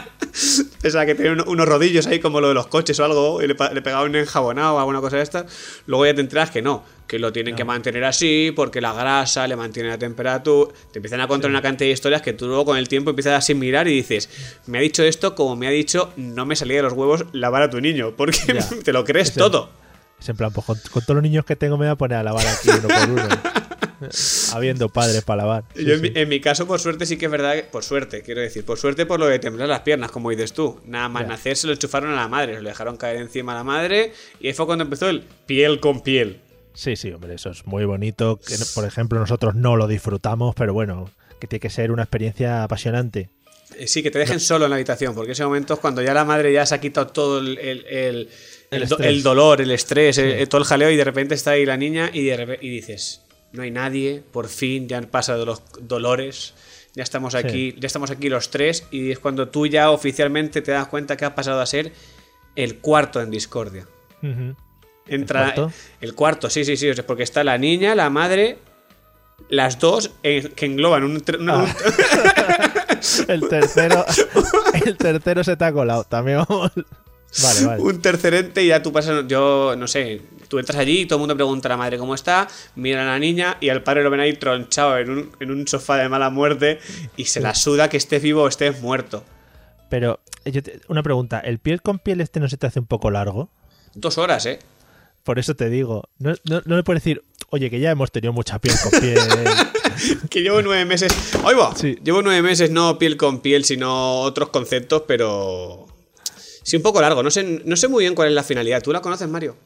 Pensaba 0.81 1.05
que 1.07 1.13
uno- 1.31 1.45
unos 1.47 1.69
rodillos 1.69 2.07
ahí 2.07 2.19
como 2.19 2.41
lo 2.41 2.49
de 2.49 2.55
los 2.55 2.67
coches 2.67 2.99
o 2.99 3.05
algo 3.05 3.43
y 3.43 3.47
le, 3.47 3.55
le 3.73 3.83
pegaba 3.83 4.03
un 4.05 4.17
enjabonado 4.17 4.75
o 4.75 4.79
alguna 4.81 5.01
cosa 5.01 5.17
de 5.19 5.23
estas. 5.23 5.45
Luego 5.87 6.07
ya 6.07 6.15
te 6.15 6.21
enteras 6.23 6.51
que 6.51 6.63
no. 6.63 6.83
que 7.07 7.19
lo 7.19 7.33
tienen 7.33 7.55
que 7.55 7.65
mantener 7.65 8.03
así, 8.05 8.53
porque 8.57 8.81
la 8.81 8.93
grasa 8.95 9.47
le 9.47 9.55
mantiene 9.55 9.91
la 9.91 9.99
temperatura. 9.99 10.73
Te 10.93 10.99
empiezan 10.99 11.21
a 11.21 11.29
contar 11.29 11.51
una 11.51 11.61
cantidad 11.63 11.89
de 11.89 11.93
historias 11.93 12.23
que 12.23 12.33
tú 12.33 12.47
luego 12.47 12.65
con 12.65 12.79
el 12.79 12.89
tiempo 12.89 13.11
empiezas 13.11 13.35
a 13.35 13.37
asimilar 13.37 13.87
y 13.87 13.95
dices, 13.95 14.29
me 14.67 14.79
ha 14.79 14.81
dicho 14.81 15.03
esto 15.05 15.35
como 15.35 15.55
me 15.55 15.67
ha 15.69 15.71
dicho, 15.71 16.13
no 16.17 16.47
me 16.47 16.57
salía 16.57 16.79
de 16.79 16.83
los 16.85 16.95
huevos 16.95 17.27
lavar 17.33 17.63
a 17.63 17.71
tu 17.71 17.81
niño, 17.81 18.15
porque 18.17 18.39
Ya. 18.55 18.67
te 18.85 18.93
lo 18.93 19.05
crees 19.05 19.35
todo. 19.35 19.71
Es 20.19 20.29
en 20.31 20.37
plan, 20.37 20.53
pues 20.53 20.65
con, 20.67 20.79
con 20.91 21.03
todos 21.03 21.17
los 21.17 21.23
niños 21.23 21.45
que 21.45 21.55
tengo 21.57 21.77
me 21.77 21.85
voy 21.85 21.93
a 21.93 21.97
poner 21.97 22.19
a 22.19 22.23
lavar 22.23 22.47
aquí 22.47 22.71
uno 22.71 22.89
por 22.89 23.11
uno. 23.11 23.29
Habiendo 24.53 24.89
padres 24.89 25.23
para 25.23 25.43
lavar. 25.43 25.65
Sí, 25.75 25.85
Yo 25.85 25.95
en, 25.95 26.01
sí. 26.03 26.11
mi, 26.11 26.21
en 26.21 26.29
mi 26.29 26.41
caso, 26.41 26.67
por 26.67 26.81
suerte, 26.81 27.07
sí 27.07 27.17
que 27.17 27.27
es 27.27 27.31
verdad, 27.31 27.55
que- 27.55 27.63
por 27.65 27.83
suerte, 27.85 28.23
quiero 28.23 28.41
decir, 28.41 28.65
por 28.65 28.79
suerte 28.79 29.07
por 29.07 29.19
lo 29.21 29.27
de 29.27 29.39
temblar 29.39 29.69
las 29.69 29.81
piernas, 29.81 30.11
como 30.11 30.31
dices 30.31 30.53
tú. 30.53 30.81
Nada 30.87 31.09
más 31.09 31.23
Ya. 31.23 31.29
nacer 31.29 31.57
se 31.57 31.67
lo 31.67 31.73
enchufaron 31.73 32.13
a 32.13 32.17
la 32.17 32.29
madre, 32.29 32.55
se 32.57 32.63
lo 32.63 32.69
dejaron 32.69 32.97
caer 32.97 33.17
encima 33.17 33.53
a 33.53 33.57
la 33.57 33.65
madre 33.65 34.13
y 34.41 34.49
ahí 34.49 34.53
fue 34.55 34.67
cuando 34.67 34.85
empezó 34.85 35.09
el 35.09 35.23
piel 35.47 35.81
con 35.81 36.01
piel. 36.03 36.41
Sí, 36.75 36.97
sí, 36.97 37.11
hombre, 37.13 37.35
eso 37.35 37.51
es 37.51 37.67
muy 37.67 37.85
bonito. 37.85 38.39
Que, 38.39 38.55
por 38.75 38.85
ejemplo, 38.87 39.19
nosotros 39.19 39.55
no 39.55 39.77
lo 39.77 39.87
disfrutamos, 39.87 40.55
pero 40.55 40.73
bueno, 40.73 41.11
que 41.39 41.47
tiene 41.47 41.61
que 41.61 41.69
ser 41.71 41.93
una 41.93 42.03
experiencia 42.05 42.63
apasionante. 42.65 43.29
Eh, 43.79 43.87
Sí, 43.87 44.03
que 44.03 44.11
te 44.11 44.19
dejen 44.19 44.39
solo 44.41 44.65
en 44.67 44.71
la 44.71 44.77
habitación, 44.77 45.15
porque 45.15 45.33
ese 45.33 45.45
momento 45.45 45.75
es 45.75 45.81
cuando 45.81 46.03
ya 46.03 46.13
la 46.15 46.25
madre 46.25 46.53
ya 46.53 46.65
se 46.67 46.75
ha 46.75 46.81
quitado 46.81 47.07
todo 47.09 47.39
el, 47.41 47.59
el, 47.59 47.87
el- 47.87 48.29
El 48.71 48.83
el 48.83 48.89
do- 48.89 48.95
estrés. 48.97 49.09
el 49.11 49.23
dolor, 49.23 49.61
el 49.61 49.71
estrés, 49.71 50.17
el- 50.19 50.31
el- 50.33 50.49
todo 50.49 50.61
el 50.61 50.67
jaleo 50.67 50.91
y 50.91 50.97
de 50.97 51.05
repente 51.05 51.35
está 51.35 51.53
ahí 51.53 51.65
la 51.67 51.77
niña 51.77 52.11
y, 52.13 52.23
de 52.25 52.37
repe- 52.39 52.59
y 52.63 52.69
dices, 52.71 53.23
no 53.53 53.63
hay 53.63 53.71
nadie, 53.71 54.23
por 54.33 54.49
fin 54.49 54.89
ya 54.89 54.99
han 54.99 55.07
pasado 55.07 55.45
los 55.45 55.63
dolores, 55.81 56.55
ya 56.95 57.03
estamos 57.03 57.35
aquí, 57.35 57.75
ya 57.79 57.87
estamos 57.87 58.11
aquí 58.11 58.29
los 58.29 58.51
tres 58.51 58.87
y 58.91 59.11
es 59.11 59.19
cuando 59.19 59.49
tú 59.49 59.67
ya 59.67 59.91
oficialmente 59.91 60.63
te 60.63 60.73
das 60.73 60.87
cuenta 60.89 61.17
que 61.17 61.25
has 61.25 61.33
pasado 61.33 61.61
a 61.61 61.67
ser 61.67 61.93
el 62.57 62.79
cuarto 62.79 63.21
en 63.21 63.31
discordia. 63.31 63.87
Entra 65.07 65.49
¿El 65.49 65.55
cuarto? 65.55 65.73
el 66.01 66.15
cuarto, 66.15 66.51
sí, 66.51 66.65
sí, 66.65 66.77
sí, 66.77 66.91
porque 67.07 67.23
está 67.25 67.43
la 67.45 67.59
niña, 67.59 67.95
la 67.95 68.09
madre, 68.11 68.59
las 69.49 69.79
dos 69.79 70.13
eh, 70.23 70.51
que 70.55 70.67
engloban 70.67 71.03
un, 71.05 71.13
un- 71.13 71.67
El 73.29 73.49
tercero, 73.49 74.05
el 74.85 74.97
tercero 74.97 75.43
se 75.43 75.57
te 75.57 75.65
ha 75.65 75.73
colado. 75.73 76.05
También 76.05 76.45
vamos. 76.49 76.71
Vale, 77.43 77.67
vale. 77.67 77.83
un 77.85 78.03
tercer 78.03 78.35
ente 78.35 78.63
y 78.65 78.69
ya 78.69 78.83
tú 78.83 78.93
pasas, 78.93 79.25
yo 79.29 79.75
no 79.77 79.87
sé, 79.87 80.21
tú 80.49 80.59
entras 80.59 80.79
allí 80.79 81.01
y 81.03 81.07
todo 81.07 81.17
el 81.19 81.21
mundo 81.21 81.35
pregunta 81.35 81.69
a 81.69 81.71
la 81.71 81.77
madre 81.77 81.97
cómo 81.99 82.15
está, 82.15 82.49
mira 82.75 83.03
a 83.03 83.07
la 83.07 83.19
niña 83.19 83.57
y 83.61 83.69
al 83.71 83.83
padre 83.83 84.03
lo 84.03 84.11
ven 84.11 84.21
ahí 84.21 84.35
tronchado 84.35 84.99
en 84.99 85.11
un, 85.11 85.31
en 85.41 85.51
un 85.51 85.67
sofá 85.69 85.97
de 85.97 86.09
mala 86.09 86.29
muerte 86.31 86.79
y 87.17 87.25
se 87.27 87.41
la 87.41 87.55
suda 87.55 87.89
que 87.89 87.97
esté 87.97 88.19
vivo 88.19 88.43
o 88.43 88.49
esté 88.49 88.71
muerto. 88.73 89.25
Pero, 89.89 90.21
yo 90.45 90.63
te- 90.63 90.81
una 90.89 91.03
pregunta: 91.03 91.39
¿el 91.41 91.59
piel 91.59 91.83
con 91.83 91.99
piel 91.99 92.21
este 92.21 92.41
no 92.41 92.49
se 92.49 92.57
te 92.57 92.67
hace 92.67 92.81
un 92.81 92.87
poco 92.87 93.11
largo? 93.11 93.51
Dos 93.95 94.19
horas, 94.19 94.47
¿eh? 94.47 94.59
Por 95.23 95.39
eso 95.39 95.55
te 95.55 95.69
digo, 95.71 96.09
no, 96.19 96.35
no, 96.45 96.63
no 96.65 96.77
le 96.77 96.83
puedes 96.83 97.03
decir, 97.05 97.23
oye, 97.51 97.71
que 97.71 97.79
ya 97.79 97.91
hemos 97.93 98.11
tenido 98.11 98.33
mucha 98.33 98.59
piel 98.59 98.75
con 98.83 99.01
piel. 99.01 99.19
Que 100.31 100.41
llevo 100.41 100.63
nueve 100.63 100.85
meses. 100.87 101.13
¡Ay, 101.45 101.55
va! 101.55 101.77
Sí. 101.77 101.97
Llevo 102.03 102.23
nueve 102.23 102.41
meses, 102.43 102.71
no 102.71 102.99
piel 102.99 103.17
con 103.19 103.41
piel, 103.41 103.65
sino 103.65 104.21
otros 104.23 104.49
conceptos, 104.49 105.03
pero. 105.07 105.82
Sí, 106.63 106.77
un 106.77 106.83
poco 106.83 107.01
largo. 107.01 107.23
No 107.23 107.31
sé, 107.31 107.63
no 107.65 107.77
sé 107.77 107.89
muy 107.89 108.05
bien 108.05 108.15
cuál 108.15 108.29
es 108.29 108.35
la 108.35 108.43
finalidad. 108.43 108.83
¿Tú 108.83 108.93
la 108.93 109.01
conoces, 109.01 109.29
Mario? 109.29 109.57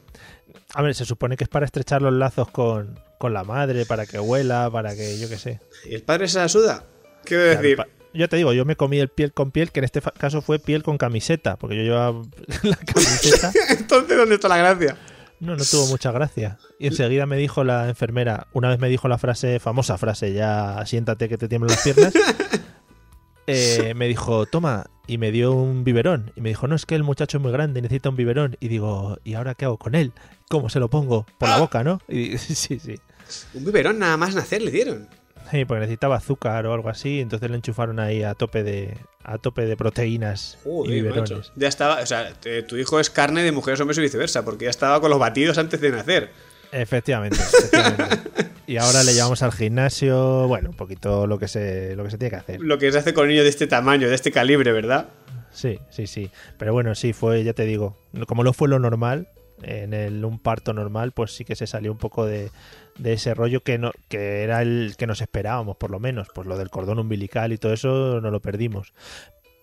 A 0.73 0.81
ver, 0.81 0.95
se 0.95 1.05
supone 1.05 1.37
que 1.37 1.43
es 1.43 1.49
para 1.49 1.65
estrechar 1.65 2.01
los 2.01 2.13
lazos 2.13 2.49
con, 2.49 2.99
con 3.19 3.33
la 3.33 3.43
madre, 3.43 3.85
para 3.85 4.05
que 4.05 4.19
huela, 4.19 4.69
para 4.71 4.95
que, 4.95 5.17
yo 5.19 5.29
qué 5.29 5.37
sé. 5.37 5.59
¿Y 5.85 5.95
el 5.95 6.03
padre 6.03 6.27
se 6.27 6.39
la 6.39 6.49
suda? 6.49 6.85
Quiero 7.23 7.43
Claro, 7.43 7.61
decir. 7.61 7.83
yo 8.13 8.29
te 8.29 8.37
digo, 8.37 8.53
yo 8.53 8.65
me 8.65 8.75
comí 8.75 8.99
el 8.99 9.09
piel 9.09 9.33
con 9.33 9.51
piel, 9.51 9.71
que 9.71 9.79
en 9.79 9.85
este 9.85 10.01
caso 10.01 10.41
fue 10.41 10.59
piel 10.59 10.83
con 10.83 10.97
camiseta, 10.97 11.55
porque 11.57 11.75
yo 11.77 11.83
llevaba 11.83 12.21
la 12.63 12.75
camiseta. 12.77 13.51
Entonces, 13.69 14.17
¿dónde 14.17 14.35
está 14.35 14.47
la 14.47 14.57
gracia? 14.57 14.97
No, 15.39 15.55
no 15.55 15.63
tuvo 15.63 15.85
mucha 15.87 16.11
gracia. 16.11 16.57
Y 16.79 16.87
enseguida 16.87 17.25
me 17.27 17.37
dijo 17.37 17.63
la 17.63 17.87
enfermera, 17.89 18.47
una 18.53 18.69
vez 18.69 18.79
me 18.79 18.89
dijo 18.89 19.07
la 19.07 19.17
frase, 19.19 19.59
famosa 19.59 19.97
frase, 19.97 20.33
ya 20.33 20.83
siéntate 20.85 21.29
que 21.29 21.37
te 21.37 21.47
tiemblan 21.47 21.75
las 21.75 21.83
piernas. 21.83 22.13
eh, 23.47 23.93
me 23.95 24.07
dijo, 24.07 24.45
toma, 24.47 24.85
y 25.07 25.17
me 25.17 25.31
dio 25.31 25.53
un 25.53 25.83
biberón. 25.83 26.31
Y 26.35 26.41
me 26.41 26.49
dijo, 26.49 26.67
no, 26.67 26.75
es 26.75 26.85
que 26.85 26.95
el 26.95 27.03
muchacho 27.03 27.37
es 27.37 27.41
muy 27.41 27.51
grande, 27.51 27.81
necesita 27.81 28.09
un 28.09 28.15
biberón. 28.15 28.57
Y 28.59 28.67
digo, 28.67 29.17
¿y 29.23 29.33
ahora 29.35 29.55
qué 29.55 29.65
hago 29.65 29.77
con 29.77 29.95
él? 29.95 30.11
¿Cómo 30.49 30.69
se 30.69 30.79
lo 30.79 30.89
pongo? 30.89 31.25
Por 31.37 31.49
la 31.49 31.57
boca, 31.57 31.83
¿no? 31.83 31.99
Y 32.07 32.37
sí, 32.37 32.55
sí, 32.55 32.79
sí. 32.79 32.95
Un 33.53 33.65
biberón 33.65 33.99
nada 33.99 34.17
más 34.17 34.35
nacer 34.35 34.61
le 34.61 34.71
dieron. 34.71 35.07
Sí, 35.51 35.63
porque 35.63 35.79
necesitaba 35.81 36.17
azúcar 36.17 36.65
o 36.65 36.73
algo 36.73 36.89
así, 36.89 37.21
entonces 37.21 37.49
le 37.49 37.55
enchufaron 37.55 37.99
ahí 37.99 38.21
a 38.21 38.33
tope 38.33 38.63
de 38.63 38.97
a 39.23 39.37
tope 39.37 39.65
de 39.65 39.77
proteínas 39.77 40.57
y 40.61 40.63
Joder, 40.69 40.91
biberones. 40.93 41.31
macho. 41.31 41.51
Ya 41.55 41.67
estaba, 41.69 42.01
o 42.01 42.05
sea, 42.05 42.33
te- 42.33 42.63
tu 42.63 42.75
hijo 42.77 42.99
es 42.99 43.09
carne 43.09 43.43
de 43.43 43.51
mujeres, 43.53 43.79
hombres 43.79 43.97
y 43.97 44.01
viceversa, 44.01 44.43
porque 44.43 44.65
ya 44.65 44.71
estaba 44.71 44.99
con 44.99 45.09
los 45.09 45.19
batidos 45.19 45.57
antes 45.57 45.79
de 45.79 45.89
nacer. 45.91 46.31
Efectivamente, 46.71 47.37
efectivamente. 47.37 48.51
y 48.67 48.77
ahora 48.77 49.03
le 49.03 49.13
llevamos 49.13 49.41
al 49.43 49.51
gimnasio, 49.51 50.47
bueno, 50.47 50.69
un 50.69 50.75
poquito 50.75 51.27
lo 51.27 51.39
que 51.39 51.47
se 51.47 51.95
lo 51.95 52.03
que 52.03 52.11
se 52.11 52.17
tiene 52.17 52.29
que 52.31 52.35
hacer. 52.35 52.61
Lo 52.61 52.77
que 52.77 52.91
se 52.91 52.97
hace 52.97 53.13
con 53.13 53.27
niños 53.27 53.43
de 53.43 53.49
este 53.49 53.67
tamaño, 53.67 54.09
de 54.09 54.15
este 54.15 54.31
calibre, 54.31 54.71
¿verdad? 54.71 55.09
Sí, 55.51 55.79
sí, 55.89 56.07
sí. 56.07 56.29
Pero 56.57 56.73
bueno, 56.73 56.93
sí, 56.93 57.13
fue, 57.13 57.43
ya 57.43 57.53
te 57.53 57.63
digo, 57.63 57.97
como 58.27 58.43
no 58.43 58.53
fue 58.53 58.67
lo 58.67 58.79
normal, 58.79 59.29
en 59.63 59.93
el, 59.93 60.23
un 60.23 60.39
parto 60.39 60.73
normal, 60.73 61.13
pues 61.13 61.31
sí 61.31 61.45
que 61.45 61.55
se 61.55 61.65
salió 61.65 61.91
un 61.91 61.97
poco 61.97 62.25
de, 62.25 62.51
de 62.97 63.13
ese 63.13 63.33
rollo 63.33 63.61
que, 63.61 63.77
no, 63.77 63.91
que 64.07 64.43
era 64.43 64.61
el 64.61 64.95
que 64.97 65.07
nos 65.07 65.21
esperábamos, 65.21 65.77
por 65.77 65.89
lo 65.89 65.99
menos. 65.99 66.27
Pues 66.33 66.47
lo 66.47 66.57
del 66.57 66.69
cordón 66.69 66.99
umbilical 66.99 67.53
y 67.53 67.57
todo 67.57 67.73
eso 67.73 68.21
no 68.21 68.29
lo 68.29 68.41
perdimos. 68.41 68.93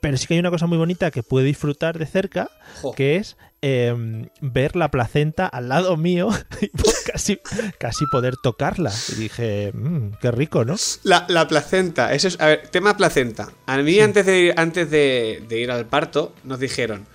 Pero 0.05 0.19
sí 0.19 0.27
que 0.27 0.35
hay 0.35 0.41
una 0.41 0.51
cosa 0.51 0.67
muy 0.67 0.77
bonita 0.77 1.11
que 1.11 1.23
pude 1.23 1.45
disfrutar 1.45 1.99
de 1.99 2.05
cerca, 2.05 2.51
Jo. 2.83 2.93
que 2.95 3.17
es 3.17 3.39
eh, 3.63 4.29
ver 4.43 4.77
la 4.77 4.91
placenta 4.91 5.47
al 5.47 5.71
lado 5.71 5.97
mío 5.97 6.29
y 6.61 6.69
pues 6.69 7.05
casi, 7.11 7.39
casi 7.79 8.05
poder 8.13 8.35
tocarla. 8.43 8.93
Y 9.09 9.15
dije, 9.15 9.73
"Mm, 9.73 10.11
qué 10.21 10.31
rico, 10.31 10.67
¿no? 10.67 10.77
La, 11.05 11.25
la 11.31 11.49
placenta, 11.49 12.13
eso 12.13 12.29
es, 12.29 12.39
a 12.39 12.49
ver, 12.49 12.69
tema 12.69 12.99
placenta. 12.99 13.51
A 13.65 13.79
mí 13.79 13.99
antes, 13.99 14.27
de, 14.27 14.49
ir- 14.51 14.55
antes 14.59 14.91
de, 14.91 15.43
de 15.49 15.59
ir 15.61 15.71
al 15.71 15.87
parto 15.87 16.35
nos 16.45 16.61
dijeron, 16.61 17.07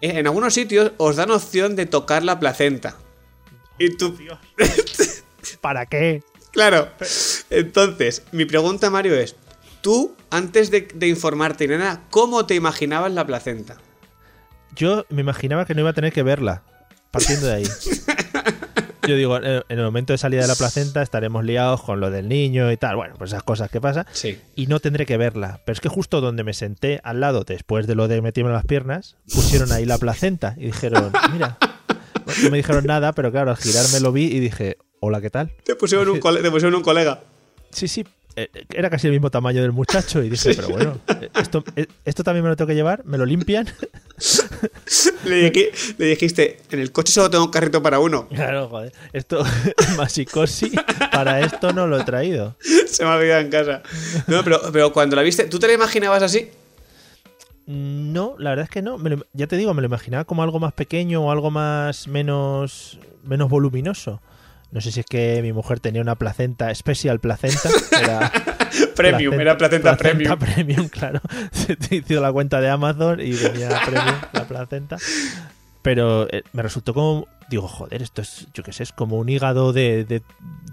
"Eh, 0.00 0.18
en 0.18 0.26
algunos 0.26 0.52
sitios 0.54 0.90
os 0.96 1.14
dan 1.14 1.30
opción 1.30 1.76
de 1.76 1.86
tocar 1.86 2.24
la 2.24 2.40
placenta. 2.40 2.96
Y 3.78 3.96
tú, 3.96 4.16
¿Para 5.60 5.86
qué? 5.86 6.24
claro. 6.50 6.88
Entonces, 7.50 8.22
mi 8.32 8.44
pregunta, 8.44 8.90
Mario, 8.90 9.14
es, 9.14 9.36
tú, 9.84 10.16
antes 10.30 10.70
de, 10.70 10.88
de 10.94 11.08
informarte 11.08 11.68
ni 11.68 11.76
nada, 11.76 12.04
¿cómo 12.08 12.46
te 12.46 12.54
imaginabas 12.54 13.12
la 13.12 13.26
placenta? 13.26 13.76
Yo 14.74 15.04
me 15.10 15.20
imaginaba 15.20 15.66
que 15.66 15.74
no 15.74 15.82
iba 15.82 15.90
a 15.90 15.92
tener 15.92 16.10
que 16.10 16.22
verla, 16.22 16.62
partiendo 17.10 17.46
de 17.46 17.52
ahí. 17.56 17.64
Yo 19.06 19.16
digo, 19.16 19.36
en 19.36 19.44
en 19.68 19.78
el 19.78 19.84
momento 19.84 20.14
de 20.14 20.18
salida 20.18 20.40
de 20.40 20.48
la 20.48 20.54
placenta 20.54 21.02
estaremos 21.02 21.44
liados 21.44 21.82
con 21.82 22.00
lo 22.00 22.10
del 22.10 22.26
niño 22.26 22.72
y 22.72 22.78
tal. 22.78 22.96
Bueno, 22.96 23.14
pues 23.18 23.30
esas 23.32 23.42
cosas 23.42 23.70
que 23.70 23.78
pasan. 23.78 24.06
Sí. 24.12 24.40
Y 24.56 24.66
no 24.66 24.80
tendré 24.80 25.04
que 25.04 25.18
verla. 25.18 25.60
Pero 25.66 25.74
es 25.74 25.80
que 25.80 25.90
justo 25.90 26.22
donde 26.22 26.42
me 26.42 26.54
senté 26.54 27.00
al 27.04 27.20
lado, 27.20 27.44
después 27.44 27.86
de 27.86 27.94
lo 27.94 28.08
de 28.08 28.22
meterme 28.22 28.50
las 28.50 28.64
piernas, 28.64 29.16
pusieron 29.34 29.70
ahí 29.72 29.84
la 29.84 29.98
placenta 29.98 30.54
y 30.56 30.66
dijeron, 30.66 31.12
mira. 31.34 31.58
No 32.42 32.48
me 32.50 32.56
dijeron 32.56 32.86
nada, 32.86 33.12
pero 33.12 33.30
claro, 33.30 33.50
al 33.50 33.58
girarme 33.58 34.00
lo 34.00 34.10
vi 34.10 34.24
y 34.24 34.40
dije, 34.40 34.78
hola, 35.00 35.20
¿qué 35.20 35.28
tal? 35.28 35.52
Te 35.64 35.76
pusieron 35.76 36.08
un, 36.08 36.18
cole- 36.20 36.40
te 36.40 36.50
pusieron 36.50 36.74
un 36.74 36.82
colega. 36.82 37.20
Sí, 37.70 37.86
sí, 37.88 38.00
eh, 38.00 38.06
era 38.70 38.90
casi 38.90 39.06
el 39.06 39.12
mismo 39.12 39.30
tamaño 39.30 39.62
del 39.62 39.72
muchacho 39.72 40.22
y 40.22 40.28
dije, 40.30 40.54
pero 40.54 40.68
bueno, 40.68 40.98
eh, 41.20 41.28
esto, 41.40 41.62
eh, 41.76 41.86
esto 42.04 42.24
también 42.24 42.42
me 42.44 42.50
lo 42.50 42.56
tengo 42.56 42.68
que 42.68 42.74
llevar, 42.74 43.04
me 43.04 43.16
lo 43.18 43.24
limpian. 43.26 43.66
Le, 45.24 45.50
dije- 45.50 45.72
le 45.98 46.06
dijiste, 46.06 46.60
en 46.70 46.78
el 46.80 46.92
coche 46.92 47.12
solo 47.12 47.30
tengo 47.30 47.44
un 47.44 47.50
carrito 47.50 47.82
para 47.82 47.98
uno. 47.98 48.28
Claro, 48.28 48.68
joder. 48.68 48.92
Esto, 49.12 49.44
masicosi, 49.96 50.70
para 51.12 51.40
esto 51.40 51.72
no 51.72 51.86
lo 51.86 51.98
he 52.00 52.04
traído. 52.04 52.56
Se 52.86 53.04
me 53.04 53.10
ha 53.10 53.14
olvidado 53.16 53.40
en 53.40 53.50
casa. 53.50 53.82
No, 54.28 54.44
pero, 54.44 54.60
pero 54.72 54.92
cuando 54.92 55.16
la 55.16 55.22
viste, 55.22 55.44
¿tú 55.44 55.58
te 55.58 55.66
la 55.66 55.72
imaginabas 55.74 56.22
así? 56.22 56.50
No, 57.66 58.36
la 58.38 58.50
verdad 58.50 58.64
es 58.64 58.70
que 58.70 58.82
no. 58.82 58.98
Me 58.98 59.10
lo- 59.10 59.26
ya 59.32 59.46
te 59.46 59.56
digo, 59.56 59.72
me 59.74 59.82
lo 59.82 59.86
imaginaba 59.86 60.24
como 60.24 60.42
algo 60.42 60.60
más 60.60 60.72
pequeño 60.74 61.22
o 61.24 61.30
algo 61.30 61.50
más 61.50 62.06
menos, 62.06 62.98
menos 63.24 63.48
voluminoso. 63.48 64.20
No 64.74 64.80
sé 64.80 64.90
si 64.92 65.00
es 65.00 65.06
que 65.06 65.40
mi 65.40 65.52
mujer 65.52 65.78
tenía 65.80 66.02
una 66.02 66.16
placenta, 66.16 66.70
especial 66.70 67.20
placenta. 67.20 67.70
Era 67.98 68.30
Premium, 68.96 69.34
era 69.40 69.56
placenta, 69.56 69.96
premium. 69.96 70.36
premium, 70.38 70.88
claro. 70.88 71.20
Se 71.52 71.76
te 71.76 71.96
hizo 71.96 72.20
la 72.20 72.32
cuenta 72.32 72.60
de 72.60 72.68
Amazon 72.68 73.20
y 73.20 73.30
venía 73.32 73.68
premium 73.86 74.16
la 74.32 74.44
placenta. 74.48 74.96
Pero 75.82 76.26
eh, 76.32 76.42
me 76.52 76.62
resultó 76.62 76.92
como, 76.94 77.28
digo, 77.50 77.68
joder, 77.68 78.02
esto 78.02 78.20
es, 78.22 78.48
yo 78.54 78.62
qué 78.64 78.72
sé, 78.72 78.82
es 78.82 78.90
como 78.92 79.18
un 79.18 79.28
hígado 79.28 79.72
de, 79.72 80.04
de- 80.04 80.22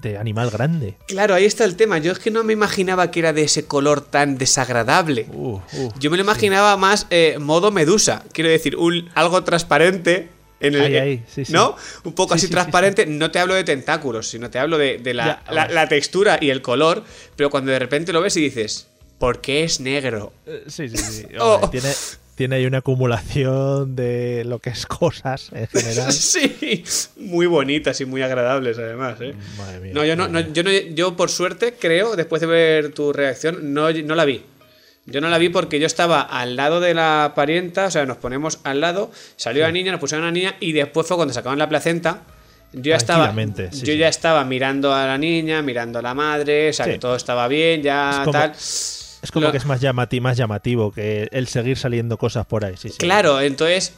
de 0.02 0.18
animal 0.18 0.50
grande. 0.50 0.98
Claro, 1.08 1.36
ahí 1.36 1.46
está 1.46 1.64
el 1.66 1.76
tema. 1.76 2.00
Yo 2.00 2.12
es 2.12 2.18
que 2.18 2.32
no 2.32 2.44
me 2.44 2.54
imaginaba 2.54 3.12
que 3.12 3.20
era 3.20 3.34
de 3.34 3.44
ese 3.44 3.66
color 3.68 4.02
tan 4.02 4.38
desagradable. 4.40 5.28
Uh, 5.32 5.58
uh. 5.74 5.92
Yo 6.00 6.10
me 6.10 6.18
lo 6.18 6.24
imaginaba 6.24 6.76
más 6.78 7.06
eh, 7.12 7.38
modo 7.40 7.70
medusa. 7.70 8.24
Quiero 8.34 8.50
decir, 8.50 8.78
un, 8.78 9.10
algo 9.14 9.44
transparente. 9.44 10.30
En 10.62 10.76
el, 10.76 10.82
Ahí, 10.82 10.96
ahí, 10.98 11.24
sí, 11.28 11.44
sí. 11.46 11.52
¿No? 11.54 11.76
Un 12.04 12.14
poco 12.14 12.34
Sí, 12.34 12.38
así 12.38 12.42
sí, 12.42 12.48
sí, 12.48 12.52
transparente. 12.54 13.06
No 13.06 13.32
te 13.32 13.40
hablo 13.40 13.54
de 13.56 13.64
tentáculos, 13.64 14.28
sino 14.28 14.50
te 14.50 14.60
hablo 14.60 14.78
de, 14.78 14.98
de 15.00 15.14
la, 15.14 15.26
Ya, 15.26 15.52
la- 15.52 15.62
vamos. 15.62 15.74
la 15.76 15.90
textura 15.90 16.38
y 16.40 16.50
el 16.52 16.62
color. 16.62 17.04
Pero 17.36 17.50
cuando 17.50 17.72
de 17.72 17.80
repente 17.80 18.14
lo 18.14 18.22
ves 18.22 18.38
y 18.38 18.42
dices, 18.42 18.88
¿por 19.18 19.42
qué 19.42 19.64
es 19.64 19.80
negro? 19.80 20.34
Eh, 20.46 20.64
Sí, 20.68 20.88
sí, 20.90 20.98
sí. 20.98 21.26
Oh. 21.40 21.56
Hombre, 21.56 21.80
tiene, 21.82 21.96
tiene 22.36 22.56
ahí 22.56 22.66
una 22.66 22.80
acumulación 22.80 23.96
de 23.96 24.44
lo 24.46 24.60
que 24.60 24.70
es 24.72 24.86
cosas 24.86 25.50
en 25.54 25.68
general. 25.68 26.12
sí, 26.14 26.84
muy 27.18 27.46
bonitas 27.46 28.00
y 28.02 28.06
muy 28.06 28.22
agradables 28.22 28.78
además. 28.78 29.18
¿eh? 29.22 29.34
Madre 29.58 29.80
mía, 29.80 29.92
no, 29.94 30.06
yo 30.06 30.16
no, 30.16 30.28
no- 30.28 30.40
yo 30.54 30.64
no- 30.64 30.72
yo 30.72 31.16
por 31.16 31.30
suerte 31.30 31.76
creo, 31.80 32.16
después 32.16 32.40
de 32.42 32.48
ver 32.48 32.92
tu 32.94 33.14
reacción, 33.14 33.74
no, 33.74 33.92
no 33.92 34.16
la 34.16 34.26
vi. 34.26 34.44
Yo 35.08 35.20
no 35.20 35.30
la 35.30 35.38
vi 35.40 35.50
porque 35.50 35.80
yo 35.80 35.88
estaba 35.88 36.22
al 36.22 36.56
lado 36.56 36.80
de 36.80 36.94
la 36.94 37.34
parienta, 37.36 37.86
o 37.88 37.92
sea, 37.92 38.06
nos 38.06 38.18
ponemos 38.18 38.60
al 38.64 38.82
lado, 38.82 39.12
salió 39.36 39.64
la 39.64 39.72
niña, 39.72 39.92
nos 39.92 40.00
pusieron 40.00 40.24
a 40.26 40.28
la 40.28 40.32
niña 40.34 40.56
y 40.60 40.74
después 40.74 41.08
fue 41.08 41.18
cuando 41.18 41.34
sacaban 41.34 41.58
la 41.60 41.68
placenta. 41.68 42.22
Yo 42.74 42.92
ya 42.92 42.96
estaba, 42.96 43.34
sí, 43.36 43.80
yo 43.82 43.86
sí. 43.94 43.98
ya 43.98 44.08
estaba 44.08 44.46
mirando 44.46 44.94
a 44.94 45.06
la 45.06 45.18
niña, 45.18 45.62
mirando 45.62 46.00
a 46.00 46.02
la 46.02 46.14
madre, 46.14 46.70
o 46.70 46.74
sea, 46.74 46.86
que 46.86 47.00
todo 47.00 47.16
estaba 47.18 47.48
bien, 47.50 47.82
ya 47.84 48.12
Es 48.12 48.18
como- 48.20 48.32
tal. 48.32 48.52
Es 48.52 49.32
como 49.34 49.46
Lo- 49.48 49.52
que 49.52 49.58
es 49.58 49.66
más, 49.66 49.82
llamati- 49.82 50.22
más 50.22 50.38
llamativo 50.38 50.92
que 50.92 51.28
el 51.32 51.48
seguir 51.48 51.78
saliendo 51.78 52.18
cosas 52.18 52.46
por 52.46 52.64
ahí. 52.64 52.76
Claro, 52.98 53.42
entonces 53.42 53.94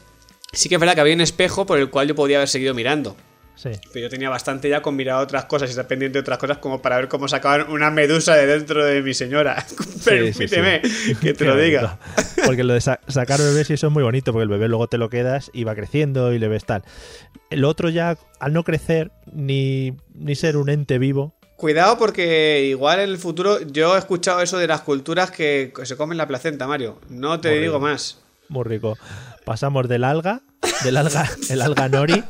sí 0.51 0.69
que 0.69 0.75
es 0.75 0.81
verdad 0.81 0.95
que 0.95 1.01
había 1.01 1.13
un 1.13 1.21
espejo 1.21 1.65
por 1.65 1.79
el 1.79 1.89
cual 1.89 2.07
yo 2.07 2.15
podía 2.15 2.37
haber 2.37 2.49
seguido 2.49 2.73
mirando. 2.73 3.15
Sí. 3.55 3.69
Pero 3.93 4.05
yo 4.07 4.09
tenía 4.09 4.29
bastante 4.29 4.67
ya 4.67 4.81
con 4.81 4.95
mirar 4.95 5.21
otras 5.21 5.45
cosas 5.45 5.69
y 5.69 5.71
estar 5.71 5.87
pendiente 5.87 6.17
de 6.17 6.21
otras 6.21 6.37
cosas 6.39 6.57
como 6.57 6.81
para 6.81 6.97
ver 6.97 7.07
cómo 7.07 7.27
sacaban 7.27 7.69
una 7.71 7.91
medusa 7.91 8.35
de 8.35 8.45
dentro 8.47 8.83
de 8.83 9.01
mi 9.01 9.13
señora. 9.13 9.63
Permíteme 10.05 10.81
que 11.21 11.33
te 11.33 11.45
lo 11.45 11.55
diga. 11.55 11.97
Porque 12.45 12.63
lo 12.63 12.73
de 12.73 12.81
sa- 12.81 12.99
sacar 13.07 13.39
bebés 13.39 13.69
y 13.69 13.73
eso 13.73 13.87
es 13.87 13.93
muy 13.93 14.03
bonito, 14.03 14.31
porque 14.33 14.43
el 14.43 14.49
bebé 14.49 14.67
luego 14.67 14.87
te 14.87 14.97
lo 14.97 15.09
quedas 15.09 15.49
y 15.53 15.63
va 15.63 15.75
creciendo 15.75 16.33
y 16.33 16.39
le 16.39 16.47
ves 16.47 16.65
tal. 16.65 16.83
El 17.49 17.63
otro 17.65 17.89
ya, 17.89 18.17
al 18.39 18.53
no 18.53 18.63
crecer 18.63 19.11
ni, 19.31 19.95
ni 20.15 20.35
ser 20.35 20.57
un 20.57 20.69
ente 20.69 20.97
vivo, 20.97 21.33
Cuidado 21.55 21.97
porque 21.97 22.65
igual 22.65 22.99
en 22.99 23.09
el 23.09 23.17
futuro 23.17 23.61
yo 23.61 23.95
he 23.95 23.99
escuchado 23.99 24.41
eso 24.41 24.57
de 24.57 24.67
las 24.67 24.81
culturas 24.81 25.31
que 25.31 25.71
se 25.83 25.95
comen 25.95 26.17
la 26.17 26.27
placenta, 26.27 26.67
Mario. 26.67 26.99
No 27.07 27.39
te 27.39 27.57
digo 27.61 27.79
más. 27.79 28.19
muy 28.49 28.65
rico. 28.65 28.97
Pasamos 29.45 29.87
del 29.87 30.03
alga, 30.03 30.41
del 30.83 30.97
alga, 30.97 31.29
el 31.49 31.61
alga 31.61 31.87
nori, 31.87 32.21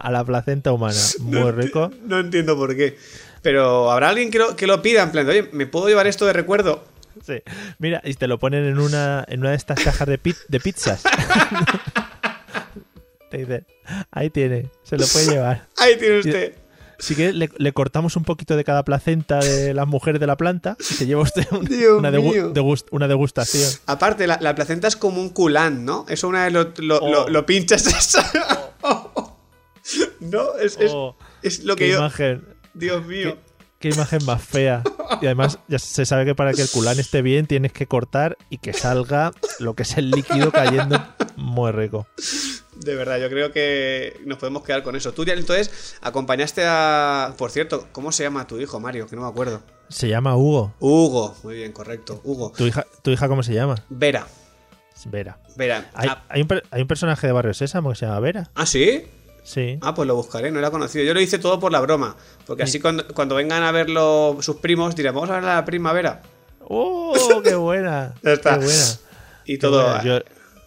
a 0.00 0.10
la 0.10 0.24
placenta 0.24 0.72
humana. 0.72 0.98
Muy 1.20 1.50
rico. 1.50 1.90
No 2.04 2.18
entiendo 2.20 2.56
por 2.56 2.74
qué. 2.76 2.96
Pero 3.42 3.90
habrá 3.90 4.08
alguien 4.08 4.30
que 4.30 4.38
lo, 4.38 4.56
que 4.56 4.66
lo 4.66 4.82
pida 4.82 5.02
en 5.02 5.10
plan, 5.12 5.26
de, 5.26 5.32
oye, 5.32 5.48
¿me 5.52 5.66
puedo 5.66 5.88
llevar 5.88 6.06
esto 6.06 6.26
de 6.26 6.32
recuerdo? 6.32 6.84
Sí. 7.24 7.42
Mira, 7.78 8.00
y 8.04 8.14
te 8.14 8.26
lo 8.26 8.38
ponen 8.38 8.64
en 8.64 8.78
una, 8.78 9.24
en 9.28 9.40
una 9.40 9.50
de 9.50 9.56
estas 9.56 9.80
cajas 9.80 10.06
de, 10.08 10.18
pi- 10.18 10.34
de 10.48 10.60
pizzas. 10.60 11.02
te 13.30 13.38
dicen, 13.38 13.66
ahí 14.10 14.30
tiene, 14.30 14.70
se 14.82 14.96
lo 14.98 15.06
puede 15.06 15.26
llevar. 15.30 15.66
Ahí 15.78 15.96
tiene 15.98 16.18
usted. 16.18 16.54
Si 16.98 17.14
que 17.14 17.32
le, 17.34 17.50
le 17.58 17.72
cortamos 17.72 18.16
un 18.16 18.24
poquito 18.24 18.56
de 18.56 18.64
cada 18.64 18.82
placenta 18.82 19.38
de 19.38 19.74
las 19.74 19.86
mujeres 19.86 20.18
de 20.18 20.26
la 20.26 20.36
planta 20.36 20.76
y 20.80 20.94
se 20.94 21.06
lleva 21.06 21.22
usted 21.22 21.46
un- 21.50 21.68
una, 21.98 22.10
degu- 22.10 22.32
mío. 22.32 22.54
degust- 22.54 22.86
una 22.90 23.06
degustación. 23.06 23.70
Aparte, 23.86 24.26
la, 24.26 24.38
la 24.40 24.54
placenta 24.54 24.88
es 24.88 24.96
como 24.96 25.20
un 25.20 25.28
culán, 25.28 25.84
¿no? 25.84 26.06
Eso 26.08 26.26
una 26.26 26.44
vez 26.44 26.52
lo, 26.54 26.72
lo, 26.78 26.98
Oh. 26.98 27.10
lo- 27.10 27.28
lo 27.28 27.46
pinchas. 27.46 28.16
no, 30.20 30.56
es, 30.56 30.76
es, 30.78 30.90
Oh, 30.92 31.16
es 31.42 31.64
lo 31.64 31.76
qué 31.76 31.84
que 31.86 31.90
yo. 31.92 31.98
imagen, 31.98 32.44
Dios 32.74 33.04
mío. 33.06 33.36
qué 33.78 33.88
imagen 33.90 34.24
más 34.24 34.42
fea. 34.42 34.82
Y 35.20 35.26
además 35.26 35.58
ya 35.68 35.78
se 35.78 36.04
sabe 36.06 36.24
que 36.24 36.34
para 36.34 36.52
que 36.52 36.62
el 36.62 36.70
culán 36.70 36.98
esté 36.98 37.22
bien 37.22 37.46
tienes 37.46 37.72
que 37.72 37.86
cortar 37.86 38.36
y 38.50 38.58
que 38.58 38.72
salga 38.72 39.32
lo 39.60 39.74
que 39.74 39.82
es 39.84 39.96
el 39.96 40.10
líquido 40.10 40.50
cayendo 40.52 41.02
muy 41.36 41.70
rico. 41.72 42.06
De 42.74 42.94
verdad, 42.94 43.18
yo 43.18 43.28
creo 43.30 43.52
que 43.52 44.20
nos 44.26 44.38
podemos 44.38 44.62
quedar 44.62 44.82
con 44.82 44.96
eso. 44.96 45.12
Tú 45.12 45.22
entonces 45.22 45.96
acompañaste 46.02 46.62
a. 46.66 47.34
Por 47.38 47.50
cierto, 47.50 47.88
¿cómo 47.92 48.12
se 48.12 48.22
llama 48.24 48.46
tu 48.46 48.58
hijo, 48.60 48.78
Mario? 48.80 49.06
Que 49.06 49.16
no 49.16 49.22
me 49.22 49.28
acuerdo. 49.28 49.62
Se 49.88 50.08
llama 50.08 50.36
Hugo. 50.36 50.74
Hugo. 50.80 51.34
Muy 51.42 51.54
bien, 51.54 51.72
correcto. 51.72 52.20
Hugo. 52.24 52.52
¿Tu 52.56 52.66
hija, 52.66 52.84
¿Tu 53.02 53.12
hija 53.12 53.28
cómo 53.28 53.42
se 53.42 53.54
llama? 53.54 53.76
Vera. 53.88 54.26
Vera. 55.06 55.38
Vera. 55.56 55.90
Hay, 55.94 56.08
Ah, 56.10 56.24
hay 56.28 56.42
un, 56.42 56.48
hay 56.70 56.82
un 56.82 56.88
personaje 56.88 57.26
de 57.26 57.32
Barrio 57.32 57.54
Sésamo 57.54 57.90
que 57.90 57.96
se 57.96 58.06
llama 58.06 58.20
Vera. 58.20 58.50
¿Ah, 58.54 58.66
sí? 58.66 59.06
Sí. 59.46 59.78
Ah, 59.80 59.94
pues 59.94 60.08
lo 60.08 60.16
buscaré, 60.16 60.50
no 60.50 60.64
he 60.64 60.70
conocido. 60.72 61.04
Yo 61.04 61.14
lo 61.14 61.20
hice 61.20 61.38
todo 61.38 61.60
por 61.60 61.70
la 61.70 61.78
broma. 61.80 62.16
Porque 62.46 62.64
así 62.64 62.80
cuando, 62.80 63.06
cuando 63.06 63.36
vengan 63.36 63.62
a 63.62 63.70
verlo 63.70 64.38
sus 64.40 64.56
primos, 64.56 64.96
dirán, 64.96 65.14
vamos 65.14 65.30
a 65.30 65.34
ver 65.34 65.44
la 65.44 65.64
primavera. 65.64 66.20
¡Oh, 66.60 67.14
qué 67.44 67.54
buena! 67.54 68.12
Ya 68.24 68.32
está. 68.32 68.58
¡Qué 68.58 68.64
buena! 68.64 68.84
Y 69.44 69.58
todo. 69.58 69.82
buena. 69.84 70.02
Yo, 70.02 70.18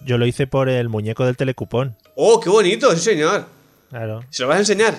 yo 0.06 0.18
lo 0.18 0.26
hice 0.26 0.48
por 0.48 0.70
el 0.70 0.88
muñeco 0.88 1.26
del 1.26 1.36
telecupón. 1.36 1.98
¡Oh, 2.16 2.40
qué 2.40 2.50
bonito! 2.50 2.90
Sí, 2.96 3.02
señor. 3.02 3.46
Claro. 3.90 4.24
¿Se 4.30 4.44
lo 4.44 4.48
vas 4.48 4.56
a 4.56 4.60
enseñar? 4.60 4.98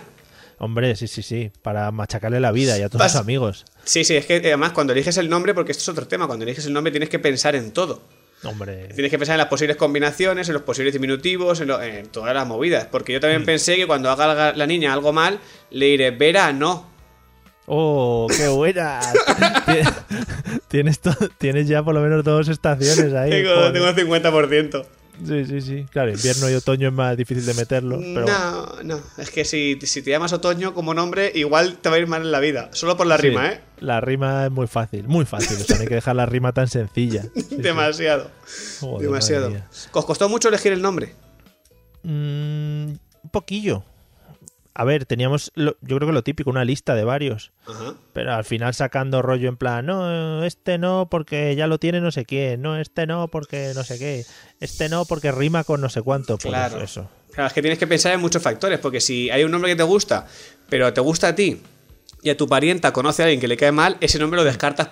Hombre, 0.58 0.94
sí, 0.94 1.08
sí, 1.08 1.22
sí. 1.22 1.50
Para 1.62 1.90
machacarle 1.90 2.38
la 2.38 2.52
vida 2.52 2.78
y 2.78 2.82
a 2.82 2.90
todos 2.90 3.10
sus 3.10 3.18
amigos. 3.18 3.64
Sí, 3.84 4.04
sí, 4.04 4.14
es 4.14 4.26
que 4.26 4.36
además 4.36 4.72
cuando 4.72 4.92
eliges 4.92 5.16
el 5.16 5.30
nombre, 5.30 5.54
porque 5.54 5.72
esto 5.72 5.80
es 5.80 5.88
otro 5.88 6.06
tema, 6.06 6.26
cuando 6.26 6.44
eliges 6.44 6.66
el 6.66 6.74
nombre 6.74 6.90
tienes 6.90 7.08
que 7.08 7.18
pensar 7.18 7.56
en 7.56 7.72
todo. 7.72 8.02
Hombre. 8.42 8.88
Tienes 8.94 9.10
que 9.10 9.18
pensar 9.18 9.34
en 9.34 9.38
las 9.38 9.48
posibles 9.48 9.76
combinaciones, 9.76 10.48
en 10.48 10.54
los 10.54 10.62
posibles 10.62 10.92
diminutivos, 10.94 11.60
en, 11.60 11.68
lo- 11.68 11.82
en 11.82 12.06
todas 12.08 12.32
las 12.34 12.46
movidas. 12.46 12.86
Porque 12.90 13.12
yo 13.12 13.18
Mm. 13.18 13.22
también 13.22 13.44
pensé 13.44 13.76
que 13.76 13.86
cuando 13.86 14.10
haga 14.10 14.34
la, 14.34 14.52
la 14.54 14.66
niña 14.66 14.92
algo 14.94 15.12
mal, 15.12 15.38
le 15.70 15.86
diré, 15.86 16.10
Vera, 16.10 16.52
no. 16.52 16.88
¡Oh, 17.66 18.26
qué 18.34 18.48
buena! 18.48 19.00
Tien- 19.66 19.94
tienes, 20.68 21.00
tienes 21.38 21.68
ya 21.68 21.82
por 21.82 21.94
lo 21.94 22.00
menos 22.00 22.24
dos 22.24 22.48
estaciones 22.48 23.12
ahí. 23.12 23.30
Tengo, 23.30 23.54
joder. 23.54 23.94
tengo 23.94 24.16
50%. 24.18 24.86
Sí, 25.26 25.44
sí, 25.44 25.60
sí. 25.60 25.86
Claro, 25.90 26.10
invierno 26.10 26.50
y 26.50 26.54
otoño 26.54 26.88
es 26.88 26.94
más 26.94 27.16
difícil 27.16 27.44
de 27.44 27.54
meterlo. 27.54 27.98
Pero 27.98 28.22
bueno. 28.22 28.66
no, 28.82 28.82
no. 28.96 29.00
Es 29.18 29.30
que 29.30 29.44
si, 29.44 29.78
si 29.82 30.02
te 30.02 30.10
llamas 30.10 30.32
Otoño 30.32 30.72
como 30.74 30.94
nombre, 30.94 31.30
igual 31.34 31.78
te 31.78 31.88
va 31.88 31.96
a 31.96 31.98
ir 31.98 32.06
mal 32.06 32.22
en 32.22 32.32
la 32.32 32.40
vida. 32.40 32.70
Solo 32.72 32.96
por 32.96 33.06
la 33.06 33.16
Sí, 33.16 33.28
rima, 33.28 33.48
¿eh? 33.52 33.60
La 33.80 34.00
rima 34.00 34.46
es 34.46 34.50
muy 34.50 34.66
fácil, 34.66 35.08
muy 35.08 35.24
fácil. 35.26 35.56
O 35.60 35.64
sea, 35.64 35.76
no 35.76 35.82
hay 35.82 35.88
que 35.88 35.94
dejar 35.94 36.16
la 36.16 36.26
rima 36.26 36.52
tan 36.52 36.68
sencilla. 36.68 37.22
Sí, 37.34 37.42
sí. 37.48 37.56
Demasiado. 37.56 38.30
Joder, 38.80 39.06
demasiado. 39.06 39.52
¿Os 39.92 40.04
costó 40.04 40.28
mucho 40.28 40.48
elegir 40.48 40.72
el 40.72 40.82
nombre? 40.82 41.14
Mm, 42.02 42.90
un 43.22 43.30
poquillo. 43.30 43.84
A 44.74 44.84
ver, 44.84 45.04
teníamos, 45.04 45.50
lo- 45.54 45.76
yo 45.80 45.96
creo 45.96 46.08
que 46.08 46.12
lo 46.14 46.22
típico, 46.22 46.48
una 46.50 46.64
lista 46.64 46.94
de 46.94 47.04
varios. 47.04 47.52
Ajá. 47.66 47.94
Pero 48.12 48.32
al 48.34 48.44
final 48.44 48.72
sacando 48.74 49.20
rollo 49.20 49.48
en 49.48 49.56
plan, 49.56 49.84
no, 49.86 50.44
este 50.44 50.78
no 50.78 51.08
porque 51.10 51.54
ya 51.56 51.66
lo 51.66 51.78
tiene 51.78 52.00
no 52.00 52.10
sé 52.12 52.24
quién, 52.24 52.62
no, 52.62 52.78
este 52.78 53.06
no 53.06 53.28
porque 53.28 53.72
no 53.74 53.82
sé 53.84 53.98
qué, 53.98 54.24
este 54.60 54.88
no 54.88 55.04
porque 55.06 55.32
rima 55.32 55.64
con 55.64 55.80
no 55.80 55.88
sé 55.88 56.02
cuánto. 56.02 56.38
Pues 56.38 56.48
Claro. 56.54 56.80
eso. 56.80 57.10
Claro, 57.32 57.48
es 57.48 57.52
que 57.52 57.62
tienes 57.62 57.78
que 57.78 57.86
pensar 57.86 58.12
en 58.12 58.20
muchos 58.20 58.42
factores, 58.42 58.78
porque 58.78 59.00
si 59.00 59.30
hay 59.30 59.44
un 59.44 59.50
nombre 59.50 59.70
que 59.70 59.76
te 59.76 59.82
gusta, 59.84 60.26
pero 60.68 60.92
te 60.92 61.00
gusta 61.00 61.28
a 61.28 61.34
ti 61.34 61.60
y 62.22 62.30
a 62.30 62.36
tu 62.36 62.46
parienta 62.48 62.92
conoce 62.92 63.22
a 63.22 63.26
alguien 63.26 63.40
que 63.40 63.48
le 63.48 63.56
cae 63.56 63.72
mal, 63.72 63.96
ese 64.00 64.18
nombre 64.18 64.36
lo 64.38 64.44
descartas, 64.44 64.88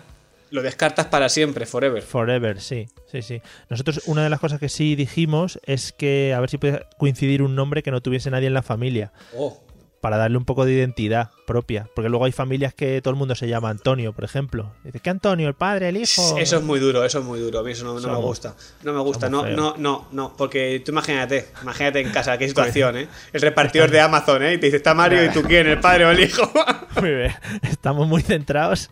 lo 0.50 0.62
descartas 0.62 1.06
para 1.06 1.28
siempre, 1.28 1.66
forever. 1.66 2.02
Forever, 2.02 2.60
sí, 2.60 2.86
sí, 3.10 3.22
sí. 3.22 3.42
Nosotros 3.68 4.02
una 4.06 4.22
de 4.24 4.30
las 4.30 4.40
cosas 4.40 4.58
que 4.60 4.68
sí 4.68 4.94
dijimos 4.94 5.58
es 5.64 5.92
que 5.92 6.32
a 6.34 6.40
ver 6.40 6.48
si 6.48 6.58
puede 6.58 6.86
coincidir 6.96 7.42
un 7.42 7.54
nombre 7.56 7.82
que 7.82 7.90
no 7.90 8.00
tuviese 8.00 8.30
nadie 8.30 8.46
en 8.46 8.54
la 8.54 8.62
familia. 8.62 9.12
Oh, 9.36 9.60
para 10.00 10.16
darle 10.16 10.38
un 10.38 10.44
poco 10.44 10.64
de 10.64 10.72
identidad 10.72 11.30
propia. 11.46 11.88
Porque 11.94 12.08
luego 12.08 12.24
hay 12.24 12.32
familias 12.32 12.74
que 12.74 13.00
todo 13.02 13.10
el 13.12 13.18
mundo 13.18 13.34
se 13.34 13.48
llama 13.48 13.70
Antonio, 13.70 14.12
por 14.12 14.24
ejemplo. 14.24 14.72
Dice, 14.84 15.00
¿qué 15.00 15.10
Antonio? 15.10 15.48
¿El 15.48 15.54
padre? 15.54 15.88
¿El 15.88 15.96
hijo? 15.96 16.38
Eso 16.38 16.56
es 16.56 16.62
muy 16.62 16.78
duro, 16.78 17.04
eso 17.04 17.18
es 17.18 17.24
muy 17.24 17.40
duro. 17.40 17.60
A 17.60 17.62
mí 17.62 17.72
eso 17.72 17.84
no, 17.84 17.98
no 17.98 18.08
me 18.08 18.18
gusta. 18.18 18.54
No 18.82 18.92
me 18.92 19.00
gusta, 19.00 19.28
no, 19.28 19.46
no, 19.46 19.74
no, 19.76 20.08
no. 20.12 20.34
Porque 20.36 20.82
tú 20.84 20.92
imagínate, 20.92 21.48
imagínate 21.62 22.00
en 22.00 22.10
casa, 22.10 22.38
qué 22.38 22.48
situación, 22.48 22.96
¿eh? 22.96 23.08
El 23.32 23.40
repartidor 23.40 23.90
de 23.90 24.00
Amazon, 24.00 24.42
¿eh? 24.42 24.54
Y 24.54 24.58
te 24.58 24.66
dice, 24.66 24.76
está 24.76 24.94
Mario 24.94 25.24
y 25.24 25.30
tú 25.30 25.42
quién, 25.42 25.66
el 25.66 25.80
padre 25.80 26.04
o 26.04 26.10
el 26.10 26.20
hijo. 26.20 26.50
Muy 27.00 27.14
bien. 27.14 27.34
Estamos 27.62 28.08
muy 28.08 28.22
centrados 28.22 28.90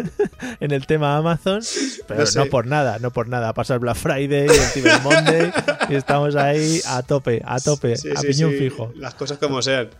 en 0.60 0.72
el 0.72 0.86
tema 0.86 1.16
Amazon, 1.16 1.60
pero 2.08 2.24
No 2.34 2.46
por 2.46 2.66
nada, 2.66 2.98
no 2.98 3.12
por 3.12 3.28
nada. 3.28 3.52
Pasa 3.52 3.74
el 3.74 3.80
Black 3.80 3.96
Friday 3.96 4.46
y 4.46 4.50
el 4.50 4.50
Cyber 4.50 5.00
Monday 5.02 5.52
y 5.88 5.94
estamos 5.94 6.34
ahí 6.34 6.80
a 6.88 7.02
tope, 7.02 7.42
a 7.44 7.60
tope, 7.60 7.96
Sí, 7.96 8.10
a 8.10 8.20
sí, 8.20 8.26
piñón 8.26 8.50
sí, 8.52 8.58
fijo. 8.58 8.92
Las 8.96 9.14
cosas 9.14 9.38
como 9.38 9.62
sean. 9.62 9.90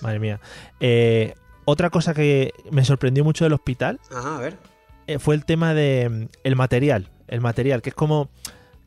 Madre 0.00 0.18
mía. 0.18 0.40
Eh, 0.80 1.34
otra 1.64 1.90
cosa 1.90 2.14
que 2.14 2.52
me 2.70 2.84
sorprendió 2.84 3.24
mucho 3.24 3.44
del 3.44 3.52
hospital 3.52 4.00
Ajá, 4.10 4.36
a 4.36 4.40
ver. 4.40 4.56
eh, 5.06 5.18
fue 5.18 5.34
el 5.34 5.44
tema 5.44 5.74
de 5.74 6.08
mm, 6.08 6.26
el 6.44 6.56
material. 6.56 7.08
El 7.28 7.40
material, 7.40 7.80
que 7.82 7.90
es 7.90 7.94
como 7.94 8.30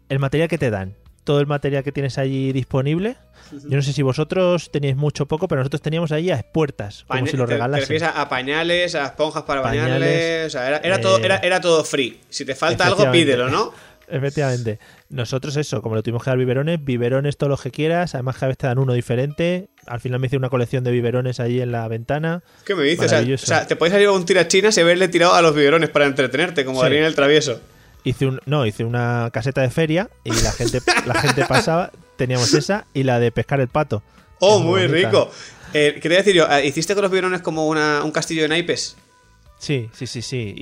el 0.09 0.19
material 0.19 0.49
que 0.49 0.57
te 0.57 0.69
dan. 0.69 0.95
Todo 1.23 1.39
el 1.39 1.47
material 1.47 1.85
que 1.85 1.93
tienes 1.93 2.17
allí 2.17 2.51
disponible. 2.51 3.15
Yo 3.51 3.77
no 3.77 3.81
sé 3.81 3.93
si 3.93 4.01
vosotros 4.01 4.69
teníais 4.71 4.97
mucho 4.97 5.23
o 5.23 5.27
poco, 5.27 5.47
pero 5.47 5.59
nosotros 5.61 5.81
teníamos 5.81 6.11
ahí 6.11 6.29
a 6.31 6.35
expuertas, 6.35 7.05
como 7.07 7.25
si 7.27 7.37
lo 7.37 7.43
te- 7.45 7.49
te, 7.49 7.53
regalasen. 7.53 7.81
refieres 7.81 8.03
a, 8.03 8.21
a 8.21 8.27
pañales, 8.27 8.95
a 8.95 9.05
esponjas 9.05 9.43
para 9.43 9.61
Pañales, 9.61 9.89
bañarles. 9.99 10.47
O 10.47 10.49
sea, 10.49 10.67
era, 10.67 10.77
era 10.79 10.95
eh, 10.97 10.99
todo, 10.99 11.17
era, 11.19 11.37
era 11.37 11.61
todo 11.61 11.83
free. 11.85 12.19
Si 12.29 12.43
te 12.43 12.55
falta 12.55 12.85
algo, 12.87 13.09
pídelo, 13.11 13.49
¿no? 13.49 13.71
Efectivamente. 14.09 14.79
Nosotros 15.09 15.55
eso, 15.55 15.81
como 15.81 15.95
lo 15.95 16.03
tuvimos 16.03 16.23
que 16.23 16.29
dar 16.29 16.37
biberones, 16.37 16.83
biberones 16.83 17.37
todos 17.37 17.49
los 17.49 17.61
que 17.61 17.71
quieras. 17.71 18.15
Además, 18.15 18.35
cada 18.35 18.47
vez 18.49 18.57
te 18.57 18.67
dan 18.67 18.77
uno 18.79 18.91
diferente. 18.93 19.69
Al 19.87 19.99
final 19.99 20.19
me 20.19 20.27
hice 20.27 20.37
una 20.37 20.49
colección 20.49 20.83
de 20.83 20.91
biberones 20.91 21.39
allí 21.39 21.61
en 21.61 21.71
la 21.71 21.87
ventana. 21.87 22.41
¿Qué 22.65 22.75
me 22.75 22.83
dices? 22.83 23.05
O 23.05 23.09
sea, 23.09 23.17
o 23.17 23.21
Maravilloso. 23.21 23.45
sea, 23.45 23.67
te 23.67 23.75
puedes 23.75 23.91
salir 23.93 24.07
a 24.07 24.11
un 24.11 24.25
tirachinas 24.25 24.77
y 24.77 24.81
haberle 24.81 25.07
tirado 25.07 25.33
a 25.33 25.41
los 25.41 25.53
biberones 25.55 25.89
para 25.89 26.05
entretenerte, 26.05 26.65
como 26.65 26.79
Sí. 26.79 26.83
Daniel 26.85 27.05
el 27.05 27.15
Travieso. 27.15 27.59
Hice 28.05 28.25
un, 28.25 28.41
no, 28.45 28.65
hice 28.65 28.83
una 28.83 29.29
caseta 29.31 29.61
de 29.61 29.69
feria 29.69 30.09
y 30.23 30.31
la 30.31 30.51
gente, 30.51 30.81
la 31.05 31.15
gente 31.15 31.45
pasaba. 31.45 31.91
Teníamos 32.17 32.53
esa 32.53 32.85
y 32.93 33.03
la 33.03 33.19
de 33.19 33.31
pescar 33.31 33.59
el 33.61 33.69
pato. 33.69 34.03
Oh, 34.39 34.59
muy 34.59 34.87
rico. 34.87 35.31
Eh, 35.73 35.99
quería 36.01 36.17
decir 36.19 36.35
yo, 36.35 36.47
¿hiciste 36.59 36.93
con 36.93 37.01
los 37.01 37.11
biberones 37.11 37.41
como 37.41 37.67
una- 37.67 38.03
un 38.03 38.11
castillo 38.11 38.41
de 38.43 38.49
naipes? 38.49 38.95
Sí, 39.57 39.89
sí, 39.93 40.05
sí, 40.07 40.21
sí. 40.21 40.53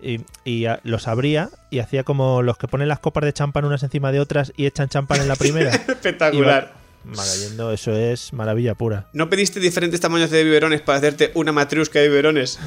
Y, 0.00 0.08
y- 0.14 0.20
y, 0.44 0.66
ah, 0.66 0.78
los 0.84 1.08
abría 1.08 1.50
y 1.70 1.80
hacía 1.80 2.04
como 2.04 2.40
los 2.42 2.56
que 2.56 2.68
ponen 2.68 2.86
las 2.86 3.00
copas 3.00 3.24
de 3.24 3.32
champán 3.32 3.64
unas 3.64 3.82
encima 3.82 4.12
de 4.12 4.20
otras 4.20 4.52
y 4.56 4.66
echan 4.66 4.88
champán 4.88 5.20
en 5.20 5.26
la 5.26 5.34
primera. 5.34 5.70
Espectacular. 5.88 6.72
Magallendo, 7.04 7.70
eso 7.72 7.92
es 7.94 8.32
maravilla 8.32 8.74
pura. 8.74 9.08
¿No 9.12 9.28
pediste 9.28 9.60
diferentes 9.60 10.00
tamaños 10.00 10.30
de 10.30 10.42
biberones 10.42 10.80
para 10.80 10.98
hacerte 10.98 11.30
una 11.34 11.52
matriusca 11.52 11.98
de 12.00 12.08
biberones? 12.08 12.58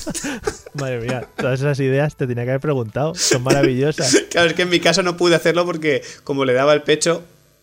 Madre 0.74 1.00
mía, 1.00 1.28
todas 1.36 1.60
esas 1.60 1.80
ideas 1.80 2.14
te 2.16 2.26
tenía 2.26 2.44
que 2.44 2.50
haber 2.50 2.60
preguntado. 2.60 3.14
Son 3.14 3.42
maravillosas. 3.42 4.16
Claro, 4.30 4.48
es 4.48 4.54
que 4.54 4.62
en 4.62 4.68
mi 4.68 4.78
caso 4.80 5.02
no 5.02 5.16
pude 5.16 5.34
hacerlo 5.34 5.64
porque 5.64 6.02
como 6.24 6.44
le 6.44 6.52
daba 6.52 6.72
el 6.74 6.82
pecho, 6.82 7.22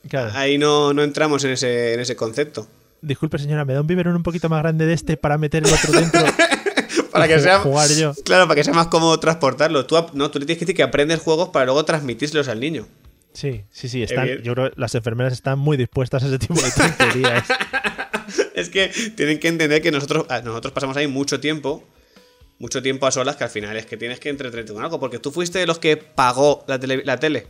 Claro. 0.09 0.31
ahí 0.33 0.57
no, 0.57 0.93
no 0.93 1.03
entramos 1.03 1.43
en 1.45 1.51
ese, 1.51 1.93
en 1.93 1.99
ese 1.99 2.15
concepto. 2.15 2.67
Disculpe, 3.01 3.37
señora, 3.39 3.63
¿me 3.63 3.73
da 3.73 3.81
un 3.81 3.87
biberón 3.87 4.15
un 4.15 4.23
poquito 4.23 4.49
más 4.49 4.61
grande 4.61 4.85
de 4.85 4.93
este 4.93 5.17
para 5.17 5.37
meter 5.37 5.65
el 5.65 5.73
otro 5.73 5.91
dentro? 5.93 6.21
Para 7.11 7.27
que 7.27 7.39
sea, 7.39 7.59
Jugar 7.59 7.89
yo. 7.89 8.13
claro, 8.25 8.43
para 8.47 8.55
que 8.55 8.63
sea 8.63 8.73
más 8.73 8.87
cómodo 8.87 9.19
transportarlo. 9.19 9.87
Tú, 9.87 9.95
no, 10.13 10.29
tú 10.29 10.37
le 10.37 10.45
tienes 10.45 10.59
que 10.59 10.65
decir 10.65 10.75
que 10.75 10.83
aprendes 10.83 11.19
juegos 11.19 11.49
para 11.49 11.65
luego 11.65 11.83
transmitírselos 11.83 12.47
al 12.47 12.59
niño. 12.59 12.85
Sí, 13.37 13.65
sí, 13.69 13.87
sí. 13.87 14.01
Están, 14.01 14.27
yo 14.41 14.55
creo 14.55 14.71
que 14.71 14.81
las 14.81 14.95
enfermeras 14.95 15.31
están 15.31 15.59
muy 15.59 15.77
dispuestas 15.77 16.23
a 16.23 16.25
ese 16.25 16.39
tipo 16.39 16.55
de 16.55 16.71
tonterías. 16.71 17.47
Es 18.55 18.69
que 18.69 18.91
tienen 19.15 19.39
que 19.39 19.47
entender 19.47 19.81
que 19.83 19.91
nosotros, 19.91 20.25
nosotros 20.43 20.73
pasamos 20.73 20.97
ahí 20.97 21.07
mucho 21.07 21.39
tiempo, 21.39 21.87
mucho 22.57 22.81
tiempo 22.81 23.05
a 23.05 23.11
solas, 23.11 23.35
que 23.35 23.43
al 23.43 23.51
final 23.51 23.77
es 23.77 23.85
que 23.85 23.95
tienes 23.95 24.19
que 24.19 24.29
entretenerte 24.29 24.73
con 24.73 24.83
algo, 24.83 24.99
porque 24.99 25.19
tú 25.19 25.31
fuiste 25.31 25.59
de 25.59 25.67
los 25.67 25.77
que 25.77 25.95
pagó 25.97 26.65
la 26.67 26.79
tele. 26.79 27.03
La 27.05 27.19
tele. 27.19 27.45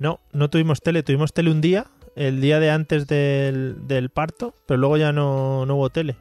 No, 0.00 0.18
no 0.32 0.50
tuvimos 0.50 0.82
tele. 0.82 1.04
Tuvimos 1.04 1.32
tele 1.32 1.52
un 1.52 1.60
día, 1.60 1.86
el 2.16 2.40
día 2.40 2.58
de 2.58 2.70
antes 2.70 3.06
del, 3.06 3.86
del 3.86 4.10
parto, 4.10 4.56
pero 4.66 4.78
luego 4.78 4.96
ya 4.96 5.12
no, 5.12 5.64
no 5.66 5.76
hubo 5.76 5.88
tele. 5.88 6.16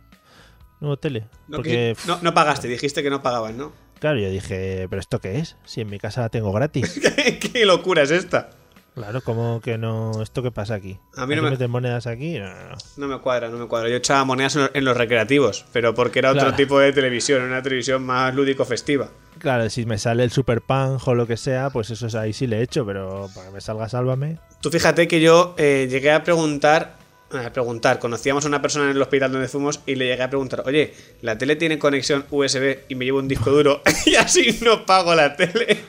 No 0.80 0.90
hubo 0.90 0.98
tele. 0.98 1.26
No, 1.48 1.58
porque, 1.58 1.98
no, 2.06 2.20
no 2.22 2.36
pagaste, 2.36 2.68
dijiste 2.68 3.02
que 3.02 3.10
no 3.10 3.24
pagabas, 3.24 3.56
¿no? 3.56 3.74
claro, 4.00 4.20
yo 4.20 4.30
dije, 4.30 4.86
¿pero 4.88 5.00
esto 5.00 5.20
qué 5.20 5.40
es? 5.40 5.58
Si 5.66 5.82
en 5.82 5.90
mi 5.90 5.98
casa 5.98 6.22
la 6.22 6.30
tengo 6.30 6.52
gratis. 6.52 7.02
¿Qué 7.52 7.66
locura 7.66 8.04
es 8.04 8.12
esta? 8.12 8.52
Claro, 8.96 9.22
¿cómo 9.22 9.60
que 9.62 9.78
no? 9.78 10.22
¿Esto 10.24 10.42
qué 10.42 10.52
pasa 10.52 10.74
aquí? 10.76 10.98
A 11.18 11.26
mí 11.26 11.36
no 11.36 11.42
¿Aquí 11.42 11.46
me- 11.46 11.52
meten 11.52 11.70
monedas 11.70 12.08
aquí? 12.08 12.40
No, 12.40 12.48
no, 12.48 12.70
no. 12.70 12.76
No 12.96 13.08
me 13.10 13.20
cuadra, 13.20 13.50
no 13.50 13.58
me 13.58 13.68
cuadra. 13.68 13.90
Yo 13.90 13.98
echaba 13.98 14.24
monedas 14.24 14.56
en 14.56 14.62
los, 14.64 14.72
en 14.74 14.86
los 14.86 14.96
recreativos, 14.96 15.66
pero 15.74 15.94
porque 15.94 16.20
era 16.20 16.32
otro 16.32 16.54
tipo 16.54 16.80
de 16.80 16.94
televisión, 16.94 17.44
una 17.44 17.62
televisión 17.62 18.04
más 18.06 18.34
lúdico-festiva. 18.34 19.10
Claro, 19.40 19.70
si 19.70 19.86
me 19.86 19.98
sale 19.98 20.24
el 20.24 20.32
Super 20.32 20.62
Punch 20.62 21.06
o 21.10 21.14
lo 21.14 21.28
que 21.28 21.36
sea, 21.36 21.70
pues 21.72 21.90
eso 21.92 22.08
es 22.08 22.16
ahí 22.16 22.32
sí 22.32 22.48
le 22.48 22.60
he 22.60 22.62
hecho, 22.64 22.86
pero 22.86 23.30
para 23.36 23.48
que 23.48 23.54
me 23.54 23.60
salga 23.62 23.90
Sálvame. 23.90 24.40
Tú 24.62 24.70
fíjate 24.72 25.10
que 25.10 25.20
yo 25.20 25.56
eh, 25.58 25.88
llegué 25.92 26.12
a 26.12 26.24
preguntar, 26.24 26.96
a 27.32 27.50
preguntar, 27.52 28.00
conocíamos 28.00 28.46
a 28.46 28.48
una 28.48 28.62
persona 28.62 28.86
en 28.86 28.92
el 28.96 29.02
hospital 29.02 29.30
donde 29.34 29.50
fuimos 29.50 29.82
y 29.86 29.96
le 29.96 30.06
llegué 30.08 30.24
a 30.24 30.30
preguntar, 30.30 30.64
oye, 30.66 30.94
¿la 31.22 31.38
tele 31.38 31.58
tiene 31.58 31.78
conexión 31.78 32.24
USB 32.32 32.78
y 32.88 32.96
me 32.96 33.04
llevo 33.04 33.20
un 33.20 33.28
disco 33.28 33.52
duro 33.52 33.82
y 34.06 34.16
así 34.16 34.58
no 34.64 34.86
pago 34.86 35.14
la 35.14 35.36
tele? 35.36 35.80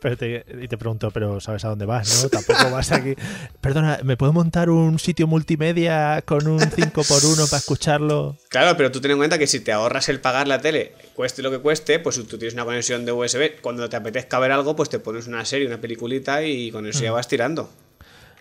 Pero 0.00 0.16
te, 0.16 0.44
y 0.62 0.68
te 0.68 0.78
pregunto, 0.78 1.10
pero 1.10 1.40
¿sabes 1.40 1.64
a 1.64 1.68
dónde 1.68 1.86
vas, 1.86 2.22
no? 2.22 2.28
Tampoco 2.28 2.70
vas 2.70 2.92
aquí. 2.92 3.14
Perdona, 3.60 4.00
¿me 4.04 4.16
puedo 4.16 4.32
montar 4.32 4.70
un 4.70 4.98
sitio 4.98 5.26
multimedia 5.26 6.22
con 6.24 6.46
un 6.46 6.60
5x1 6.60 7.50
para 7.50 7.58
escucharlo? 7.58 8.36
Claro, 8.48 8.76
pero 8.76 8.92
tú 8.92 9.00
ten 9.00 9.12
en 9.12 9.18
cuenta 9.18 9.38
que 9.38 9.46
si 9.46 9.60
te 9.60 9.72
ahorras 9.72 10.08
el 10.08 10.20
pagar 10.20 10.46
la 10.48 10.60
tele, 10.60 10.92
cueste 11.14 11.42
lo 11.42 11.50
que 11.50 11.58
cueste, 11.58 11.98
pues 11.98 12.16
tú 12.16 12.38
tienes 12.38 12.54
una 12.54 12.64
conexión 12.64 13.04
de 13.04 13.12
USB, 13.12 13.60
cuando 13.60 13.88
te 13.88 13.96
apetezca 13.96 14.38
ver 14.38 14.52
algo, 14.52 14.76
pues 14.76 14.88
te 14.88 14.98
pones 14.98 15.26
una 15.26 15.44
serie, 15.44 15.66
una 15.66 15.80
peliculita 15.80 16.42
y 16.44 16.70
con 16.70 16.86
eso 16.86 17.02
ya 17.02 17.12
vas 17.12 17.28
tirando. 17.28 17.70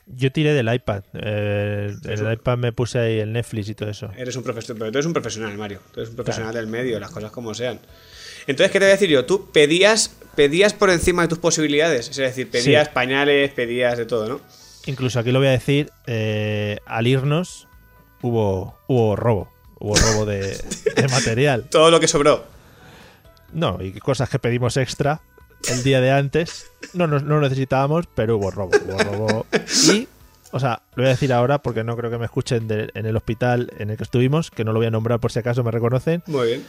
Yo 0.05 0.31
tiré 0.31 0.53
del 0.53 0.73
iPad. 0.73 1.03
Eh, 1.13 1.93
el 2.05 2.31
iPad 2.31 2.57
me 2.57 2.71
puse 2.71 2.97
ahí 2.97 3.19
el 3.19 3.33
Netflix 3.33 3.69
y 3.69 3.75
todo 3.75 3.89
eso. 3.89 4.09
Eres 4.15 4.35
un 4.37 4.43
profesional, 4.43 4.79
pero 4.79 4.91
tú 4.91 4.97
eres 4.99 5.05
un 5.05 5.13
profesional, 5.13 5.57
Mario. 5.57 5.81
Tú 5.91 5.99
eres 5.99 6.09
un 6.09 6.15
profesional 6.15 6.53
del 6.53 6.67
medio, 6.67 6.99
las 6.99 7.11
cosas 7.11 7.31
como 7.31 7.53
sean. 7.53 7.79
Entonces, 8.47 8.71
¿qué 8.71 8.79
te 8.79 8.85
voy 8.85 8.91
a 8.91 8.93
decir 8.93 9.09
yo? 9.09 9.25
Tú 9.25 9.51
pedías, 9.51 10.15
pedías 10.37 10.73
por 10.73 10.89
encima 10.89 11.23
de 11.23 11.27
tus 11.27 11.39
posibilidades. 11.39 12.07
Es 12.09 12.15
decir, 12.15 12.49
pedías 12.49 12.87
Sí. 12.87 12.91
pañales, 12.93 13.51
pedías 13.51 13.97
de 13.97 14.05
todo, 14.05 14.29
¿no? 14.29 14.39
Incluso 14.85 15.19
aquí 15.19 15.31
lo 15.33 15.39
voy 15.39 15.49
a 15.49 15.51
decir, 15.51 15.91
eh, 16.05 16.77
al 16.85 17.07
irnos 17.07 17.67
hubo, 18.21 18.77
hubo 18.87 19.17
robo. 19.17 19.49
Hubo 19.79 19.95
robo 19.95 20.25
de, 20.25 20.57
de 20.95 21.07
material. 21.11 21.67
Todo 21.69 21.91
lo 21.91 21.99
que 21.99 22.07
sobró. 22.07 22.45
No, 23.53 23.79
y 23.81 23.91
cosas 23.99 24.29
que 24.29 24.39
pedimos 24.39 24.77
extra 24.77 25.19
el 25.69 25.83
día 25.83 25.99
de 26.01 26.11
antes. 26.11 26.67
No, 26.93 27.05
no, 27.07 27.19
no 27.19 27.41
necesitábamos, 27.41 28.05
pero 28.15 28.37
hubo 28.37 28.49
robo. 28.51 28.71
Hubo 28.85 28.97
robo. 28.97 29.45
Y, 29.91 30.07
o 30.51 30.59
sea, 30.59 30.81
lo 30.95 31.03
voy 31.03 31.07
a 31.07 31.09
decir 31.09 31.33
ahora 31.33 31.61
porque 31.61 31.83
no 31.83 31.95
creo 31.97 32.09
que 32.09 32.17
me 32.17 32.25
escuchen 32.25 32.67
de- 32.67 32.89
en 32.93 33.05
el 33.05 33.15
hospital 33.17 33.71
en 33.77 33.89
el 33.89 33.97
que 33.97 34.03
estuvimos, 34.03 34.49
que 34.51 34.63
no 34.63 34.71
lo 34.73 34.79
voy 34.79 34.87
a 34.87 34.91
nombrar 34.91 35.19
por 35.19 35.31
si 35.31 35.39
acaso 35.39 35.63
me 35.63 35.71
reconocen. 35.71 36.23
Muy 36.27 36.47
bien. 36.47 36.65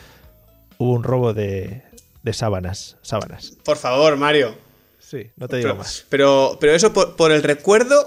Hubo 0.79 0.93
un 0.93 1.03
robo 1.05 1.33
de, 1.35 1.83
de 2.29 2.35
sábanas. 2.35 2.97
Sábanas. 3.03 3.55
Por 3.65 3.77
favor, 3.79 4.17
Mario. 4.17 4.55
Sí, 5.01 5.31
no 5.37 5.49
te 5.49 5.57
digo 5.57 5.69
Pero, 5.71 5.77
más. 5.77 6.05
pero, 6.11 6.59
pero 6.61 6.73
eso 6.75 6.93
por, 6.93 7.17
por 7.17 7.33
el 7.33 7.43
recuerdo 7.43 8.07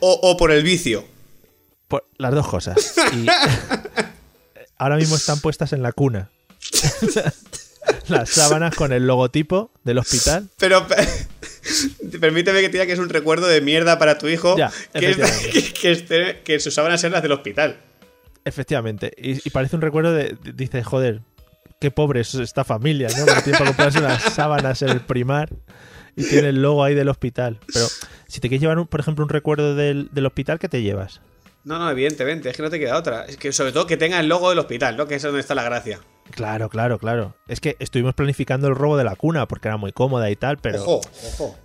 o, 0.00 0.12
o 0.22 0.36
por 0.36 0.50
el 0.52 0.62
vicio. 0.62 1.04
Por- 1.88 2.06
las 2.18 2.34
dos 2.34 2.46
cosas. 2.46 2.94
Y 3.14 3.26
ahora 4.78 4.96
mismo 4.96 5.16
están 5.16 5.40
puestas 5.40 5.72
en 5.72 5.82
la 5.82 5.92
cuna. 5.92 6.30
Las 8.08 8.30
sábanas 8.30 8.74
con 8.74 8.92
el 8.92 9.06
logotipo 9.06 9.70
del 9.84 9.98
hospital. 9.98 10.48
Pero 10.58 10.86
permíteme 12.20 12.60
que 12.62 12.68
te 12.68 12.72
diga 12.72 12.86
que 12.86 12.92
es 12.92 12.98
un 12.98 13.08
recuerdo 13.10 13.46
de 13.46 13.60
mierda 13.60 13.98
para 13.98 14.16
tu 14.18 14.26
hijo. 14.28 14.56
Ya, 14.56 14.70
que, 14.94 16.40
que, 16.44 16.60
sus 16.60 16.74
sábanas 16.74 17.00
sean 17.00 17.12
las 17.12 17.22
del 17.22 17.32
hospital. 17.32 17.78
Efectivamente. 18.44 19.12
Y, 19.18 19.46
y 19.46 19.50
parece 19.50 19.76
un 19.76 19.82
recuerdo 19.82 20.12
de. 20.12 20.36
de- 20.42 20.52
Dice, 20.54 20.82
joder, 20.82 21.20
qué 21.80 21.90
pobre 21.90 22.20
es 22.20 22.34
esta 22.34 22.64
familia, 22.64 23.08
¿no? 23.16 23.26
Que 23.26 23.42
tiene 23.42 23.58
para 23.58 23.70
comprarse 23.70 23.98
unas 23.98 24.22
sábanas 24.22 24.80
en 24.82 24.90
el 24.90 25.00
primar 25.00 25.50
y 26.16 26.24
tiene 26.24 26.48
el 26.48 26.62
logo 26.62 26.82
ahí 26.84 26.94
del 26.94 27.08
hospital. 27.08 27.58
Pero 27.72 27.86
si 28.28 28.40
te 28.40 28.48
quieres 28.48 28.62
llevar, 28.62 28.78
un- 28.78 28.86
por 28.86 29.00
ejemplo, 29.00 29.24
un 29.24 29.28
recuerdo 29.28 29.74
del, 29.74 30.08
del 30.12 30.26
hospital, 30.26 30.58
¿qué 30.58 30.68
te 30.68 30.82
llevas? 30.82 31.20
No, 31.64 31.78
no, 31.78 31.90
evidentemente, 31.90 32.50
es 32.50 32.56
que 32.56 32.62
no 32.62 32.68
te 32.70 32.78
queda 32.78 32.96
otra. 32.96 33.24
Es 33.24 33.36
que 33.38 33.50
sobre 33.52 33.72
todo 33.72 33.86
que 33.86 33.96
tenga 33.96 34.20
el 34.20 34.28
logo 34.28 34.50
del 34.50 34.58
hospital, 34.58 34.96
¿no? 34.96 35.06
Que 35.06 35.14
es 35.14 35.22
donde 35.22 35.40
está 35.40 35.54
la 35.54 35.62
gracia. 35.62 35.98
Claro, 36.30 36.68
claro, 36.68 36.98
claro. 36.98 37.34
Es 37.48 37.60
que 37.60 37.76
estuvimos 37.78 38.14
planificando 38.14 38.68
el 38.68 38.74
robo 38.74 38.96
de 38.98 39.04
la 39.04 39.16
cuna 39.16 39.46
porque 39.48 39.68
era 39.68 39.76
muy 39.78 39.92
cómoda 39.92 40.30
y 40.30 40.36
tal, 40.36 40.58
pero, 40.58 40.82
Ojo, 40.82 41.00
ojo. 41.38 41.58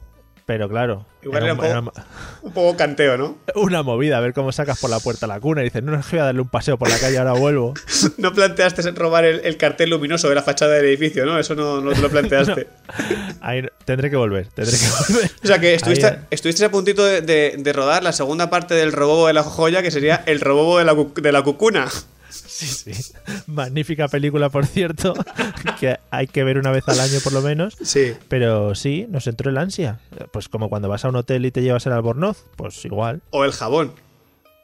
Pero 0.50 0.68
claro. 0.68 1.06
Igual 1.22 1.44
era 1.44 1.54
era 1.68 1.80
un- 1.80 1.86
poco- 1.86 2.02
Un 2.42 2.54
poco 2.54 2.76
canteo, 2.76 3.18
¿no? 3.20 3.38
una 3.56 3.84
movida, 3.84 4.18
a 4.18 4.20
ver 4.20 4.34
cómo 4.34 4.52
sacas 4.52 4.80
por 4.80 4.90
la 4.90 5.00
puerta 5.00 5.28
la 5.28 5.40
cuna 5.40 5.62
y 5.62 5.66
dices, 5.66 5.84
no, 5.84 5.92
no, 5.92 6.00
es 6.00 6.06
que 6.08 6.16
voy 6.16 6.22
a 6.22 6.26
darle 6.26 6.42
un 6.42 6.50
paseo 6.50 6.76
por 6.80 6.90
la 6.90 6.98
calle, 6.98 7.20
ahora 7.20 7.34
vuelvo. 7.34 7.76
No 8.18 8.34
planteaste 8.34 8.82
robar 8.94 9.26
el, 9.26 9.42
el 9.44 9.58
cartel 9.58 9.92
luminoso 9.92 10.28
de 10.28 10.34
la 10.34 10.42
fachada 10.42 10.74
del 10.74 10.86
edificio, 10.86 11.24
¿no? 11.24 11.38
Eso 11.38 11.54
no, 11.54 11.82
no 11.82 11.92
te 11.92 12.02
lo 12.02 12.10
planteaste. 12.10 12.66
Ahí 13.42 13.64
tendré 13.86 14.10
que 14.10 14.16
volver, 14.16 14.48
tendré 14.48 14.76
que 14.76 14.86
volver. 15.14 15.32
O 15.44 15.48
sea 15.48 15.60
que 15.60 15.76
estuviste, 15.76 16.08
Ahí, 16.08 16.18
estuviste 16.32 16.66
a 16.66 16.72
puntito 16.72 17.06
de, 17.06 17.22
de- 17.22 17.56
de 17.60 17.74
rodar 17.74 18.02
la 18.04 18.12
segunda 18.12 18.50
parte 18.50 18.74
del 18.74 18.92
robobo 18.92 19.28
de 19.28 19.34
la 19.34 19.44
joya, 19.44 19.84
que 19.84 19.92
sería 19.92 20.24
el 20.26 20.40
robobo 20.42 20.80
de 20.80 20.86
la, 20.86 20.96
de 20.96 21.32
la 21.32 21.44
cucuna. 21.44 21.88
Sí, 22.30 22.68
sí. 22.94 23.13
Magnífica 23.48 24.08
película, 24.08 24.50
por 24.50 24.65
cierto, 24.65 25.13
que 25.80 25.98
hay 26.12 26.28
que 26.28 26.44
ver 26.44 26.58
una 26.58 26.72
vez 26.72 26.84
al 26.88 27.00
año 27.00 27.20
por 27.24 27.34
lo 27.34 27.42
menos. 27.42 27.76
Sí. 27.82 28.13
Pero 28.28 28.76
sí, 28.76 29.06
nos 29.10 29.28
entró 29.28 29.50
el 29.50 29.58
ansia. 29.58 30.00
Pues 30.32 30.50
como 30.50 30.70
cuando 30.70 30.89
vas 30.89 31.06
a 31.06 31.10
un 31.10 31.15
hotel 31.15 31.46
y 31.46 31.52
te 31.52 31.62
llevas 31.62 31.86
el 31.86 31.94
albornoz, 31.94 32.44
pues 32.56 32.84
igual. 32.86 33.22
O 33.32 33.44
el 33.46 33.52
jabón. 33.52 33.94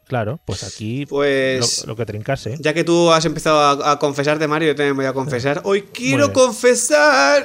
Claro, 0.07 0.39
pues 0.45 0.63
aquí 0.63 1.05
Pues- 1.07 1.81
lo, 1.81 1.87
lo 1.93 1.95
que 1.95 2.05
trincase. 2.05 2.57
Ya 2.59 2.73
que 2.75 2.83
tú 2.83 3.11
has 3.11 3.25
empezado 3.25 3.59
a, 3.83 3.91
a 3.93 3.99
confesarte, 3.99 4.47
Mario, 4.47 4.67
yo 4.69 4.75
también 4.75 4.95
voy 4.95 5.05
a 5.05 5.13
confesar. 5.13 5.61
Hoy 5.63 5.81
quiero 5.93 6.31
confesar. 6.31 7.43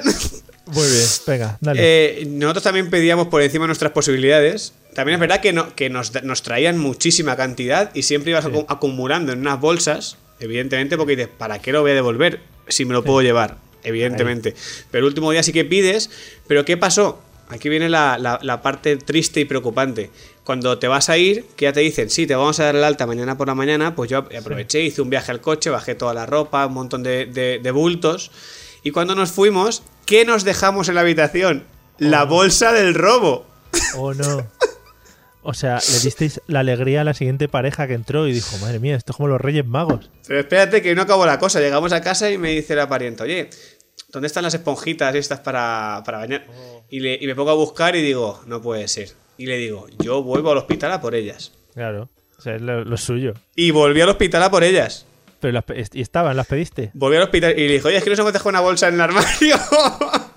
Muy 0.67 0.87
bien, 0.87 1.07
venga, 1.25 1.57
dale. 1.59 1.79
Eh, 2.21 2.25
nosotros 2.27 2.63
también 2.63 2.89
pedíamos 2.91 3.27
por 3.27 3.41
encima 3.41 3.63
de 3.63 3.67
nuestras 3.67 3.91
posibilidades. 3.93 4.73
También 4.93 5.15
es 5.15 5.19
verdad 5.21 5.39
que, 5.41 5.53
no, 5.53 5.73
que 5.75 5.89
nos, 5.89 6.23
nos 6.23 6.41
traían 6.43 6.77
muchísima 6.77 7.35
cantidad 7.37 7.91
y 7.95 8.03
siempre 8.03 8.31
ibas 8.31 8.45
acu- 8.45 8.65
acumulando 8.67 9.31
en 9.31 9.39
unas 9.39 9.59
bolsas, 9.59 10.17
evidentemente, 10.39 10.97
porque 10.97 11.15
dices, 11.15 11.31
¿para 11.37 11.59
qué 11.59 11.71
lo 11.71 11.81
voy 11.81 11.91
a 11.91 11.95
devolver 11.95 12.41
si 12.67 12.83
me 12.85 12.93
lo 12.93 13.03
puedo 13.03 13.21
llevar? 13.21 13.57
Evidentemente. 13.83 14.53
Pero 14.91 15.05
el 15.05 15.07
último 15.09 15.31
día 15.31 15.43
sí 15.43 15.53
que 15.53 15.65
pides. 15.65 16.09
¿Pero 16.47 16.65
qué 16.65 16.77
pasó? 16.77 17.21
Aquí 17.49 17.67
viene 17.69 17.89
la, 17.89 18.17
la- 18.17 18.39
la 18.43 18.61
parte 18.61 18.95
triste 18.97 19.39
y 19.39 19.45
preocupante. 19.45 20.11
Cuando 20.43 20.77
te 20.77 20.87
vas 20.87 21.09
a 21.09 21.17
ir, 21.17 21.45
que 21.55 21.65
ya 21.65 21.73
te 21.73 21.79
dicen, 21.81 22.09
sí, 22.09 22.27
te 22.27 22.35
vamos 22.35 22.59
a 22.59 22.65
dar 22.65 22.75
el 22.75 22.83
alta 22.83 23.05
mañana 23.07 23.37
por 23.37 23.47
la 23.47 23.55
mañana, 23.55 23.95
pues 23.95 24.09
yo 24.09 24.19
aproveché, 24.19 24.81
hice 24.83 25.01
un 25.01 25.09
viaje 25.09 25.31
al 25.31 25.41
coche, 25.41 25.69
bajé 25.69 25.95
toda 25.95 26.13
la 26.13 26.25
ropa, 26.25 26.65
un 26.65 26.73
montón 26.73 27.03
de, 27.03 27.25
de- 27.25 27.59
de 27.59 27.71
bultos. 27.71 28.31
Y 28.83 28.91
cuando 28.91 29.15
nos 29.15 29.31
fuimos, 29.31 29.83
¿qué 30.05 30.25
nos 30.25 30.43
dejamos 30.43 30.89
en 30.89 30.95
la 30.95 31.01
habitación? 31.01 31.63
La 31.97 32.23
bolsa 32.25 32.71
del 32.73 32.93
robo. 32.93 33.45
Oh, 33.95 34.13
no. 34.13 34.47
O 35.43 35.53
sea, 35.53 35.75
le 35.91 35.99
disteis 35.99 36.39
la 36.47 36.59
alegría 36.59 37.01
a 37.01 37.03
la 37.03 37.13
siguiente 37.13 37.47
pareja 37.47 37.87
que 37.87 37.93
entró 37.95 38.27
y 38.27 38.31
dijo, 38.33 38.57
madre 38.59 38.79
mía, 38.79 38.95
esto 38.95 39.11
es 39.11 39.17
como 39.17 39.27
los 39.29 39.41
Reyes 39.41 39.65
Magos. 39.65 40.09
Pero 40.27 40.39
espérate 40.39 40.81
que 40.81 40.93
no 40.93 41.01
acabó 41.01 41.25
la 41.25 41.39
cosa. 41.39 41.59
Llegamos 41.59 41.91
a 41.93 42.01
casa 42.01 42.29
y 42.29 42.37
me 42.37 42.51
dice 42.51 42.75
la 42.75 42.87
pariente, 42.87 43.23
oye, 43.23 43.49
¿dónde 44.09 44.27
están 44.27 44.43
las 44.43 44.53
esponjitas 44.53 45.15
estas 45.15 45.39
para, 45.39 46.03
para 46.05 46.19
bañar? 46.19 46.45
Y, 46.89 46.99
le- 46.99 47.17
y 47.19 47.25
me 47.25 47.33
pongo 47.35 47.49
a 47.51 47.55
buscar 47.55 47.95
y 47.95 48.01
digo, 48.01 48.41
no 48.45 48.61
puede 48.61 48.87
ser. 48.87 49.09
Y 49.37 49.47
le 49.47 49.57
digo, 49.57 49.87
yo 49.99 50.21
vuelvo 50.21 50.51
al 50.51 50.57
hospital 50.59 50.91
a 50.91 51.01
por 51.01 51.15
ellas. 51.15 51.51
Claro, 51.73 52.09
o 52.37 52.41
sea, 52.41 52.55
es 52.55 52.61
lo, 52.61 52.83
lo 52.85 52.97
suyo. 52.97 53.33
Y 53.55 53.71
volví 53.71 53.99
al 54.01 54.09
hospital 54.09 54.43
a 54.43 54.51
por 54.51 54.63
ellas. 54.63 55.05
Pero 55.39 55.53
las 55.53 55.63
y 55.93 56.01
estaban, 56.01 56.37
las 56.37 56.45
pediste. 56.45 56.91
Volví 56.93 57.15
al 57.17 57.23
hospital 57.23 57.57
y 57.57 57.67
le 57.67 57.73
dijo, 57.73 57.87
oye, 57.87 57.97
es 57.97 58.03
que 58.03 58.11
nos 58.11 58.19
hemos 58.19 58.31
dejado 58.33 58.49
una 58.49 58.59
bolsa 58.59 58.89
en 58.89 58.93
el 58.95 59.01
armario. 59.01 59.55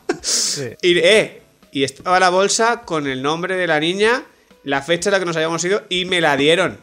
Y, 0.82 0.98
eh, 0.98 1.42
y 1.72 1.84
estaba 1.84 2.18
la 2.20 2.30
bolsa 2.30 2.82
con 2.86 3.06
el 3.06 3.20
nombre 3.22 3.56
de 3.56 3.66
la 3.66 3.80
niña, 3.80 4.22
la 4.64 4.82
fecha 4.82 5.10
a 5.10 5.12
la 5.12 5.18
que 5.20 5.24
nos 5.26 5.36
habíamos 5.36 5.64
ido 5.64 5.82
y 5.88 6.04
me 6.06 6.20
la 6.20 6.36
dieron. 6.36 6.78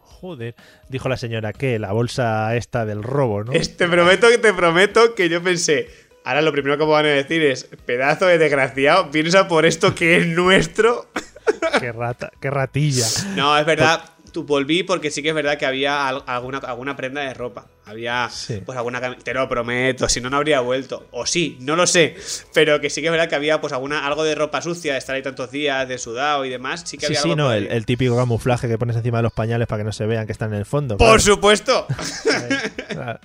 Joder. 0.00 0.54
Dijo 0.88 1.08
la 1.08 1.16
señora 1.16 1.52
que 1.52 1.78
la 1.78 1.92
bolsa 1.92 2.56
esta 2.56 2.84
del 2.84 3.02
robo, 3.02 3.44
¿no? 3.44 3.52
Es- 3.52 3.76
Te 3.76 3.86
prometo 3.88 4.28
que 4.28 4.38
te 4.38 4.52
prometo 4.52 5.14
que 5.14 5.28
yo 5.28 5.42
pensé, 5.42 5.88
ahora 6.24 6.42
lo 6.42 6.50
primero 6.52 6.76
que 6.76 6.84
me 6.84 6.90
van 6.90 7.06
a 7.06 7.10
decir 7.10 7.42
es, 7.42 7.68
pedazo 7.86 8.26
de 8.26 8.38
desgraciado, 8.38 9.10
piensa 9.10 9.46
por 9.46 9.64
esto 9.64 9.94
que 9.94 10.16
es 10.18 10.26
nuestro. 10.26 11.08
Qué 11.80 11.92
rata, 11.92 12.30
qué 12.40 12.50
ratilla. 12.50 13.06
No, 13.36 13.56
es 13.56 13.64
verdad. 13.64 14.02
Tú 14.32 14.44
volví 14.44 14.82
porque 14.82 15.10
sí 15.10 15.22
que 15.22 15.30
es 15.30 15.34
verdad 15.34 15.58
que 15.58 15.66
había 15.66 16.06
al- 16.08 16.22
alguna, 16.26 16.58
alguna 16.58 16.96
prenda 16.96 17.20
de 17.22 17.34
ropa. 17.34 17.66
Había, 17.84 18.28
Sí. 18.30 18.60
pues 18.64 18.76
alguna 18.76 19.00
cami- 19.00 19.22
Te 19.22 19.32
lo 19.32 19.48
prometo, 19.48 20.08
si 20.08 20.20
no, 20.20 20.28
no 20.28 20.36
habría 20.36 20.60
vuelto. 20.60 21.06
O 21.10 21.24
sí, 21.26 21.56
no 21.60 21.74
lo 21.76 21.86
sé. 21.86 22.16
Pero 22.52 22.80
que 22.80 22.90
sí 22.90 23.00
que 23.00 23.06
es 23.08 23.12
verdad 23.12 23.28
que 23.28 23.34
había, 23.34 23.60
pues, 23.60 23.72
alguna, 23.72 24.06
algo 24.06 24.24
de 24.24 24.34
ropa 24.34 24.60
sucia, 24.60 24.92
de 24.92 24.98
estar 24.98 25.16
ahí 25.16 25.22
tantos 25.22 25.50
días, 25.50 25.88
de 25.88 25.96
sudado 25.98 26.44
y 26.44 26.50
demás. 26.50 26.82
Sí 26.86 26.96
que 26.98 27.06
Sí, 27.06 27.12
había 27.12 27.22
sí, 27.22 27.28
algo 27.30 27.36
no, 27.36 27.52
el, 27.52 27.86
típico 27.86 28.16
camuflaje 28.16 28.68
que 28.68 28.76
pones 28.78 28.96
encima 28.96 29.18
de 29.18 29.22
los 29.22 29.32
pañales 29.32 29.66
para 29.66 29.80
que 29.80 29.84
no 29.84 29.92
se 29.92 30.04
vean 30.06 30.26
que 30.26 30.32
están 30.32 30.52
en 30.52 30.58
el 30.58 30.66
fondo. 30.66 30.96
¡Por 30.98 31.06
claro. 31.06 31.20
supuesto! 31.20 31.86
Claro. 32.88 33.20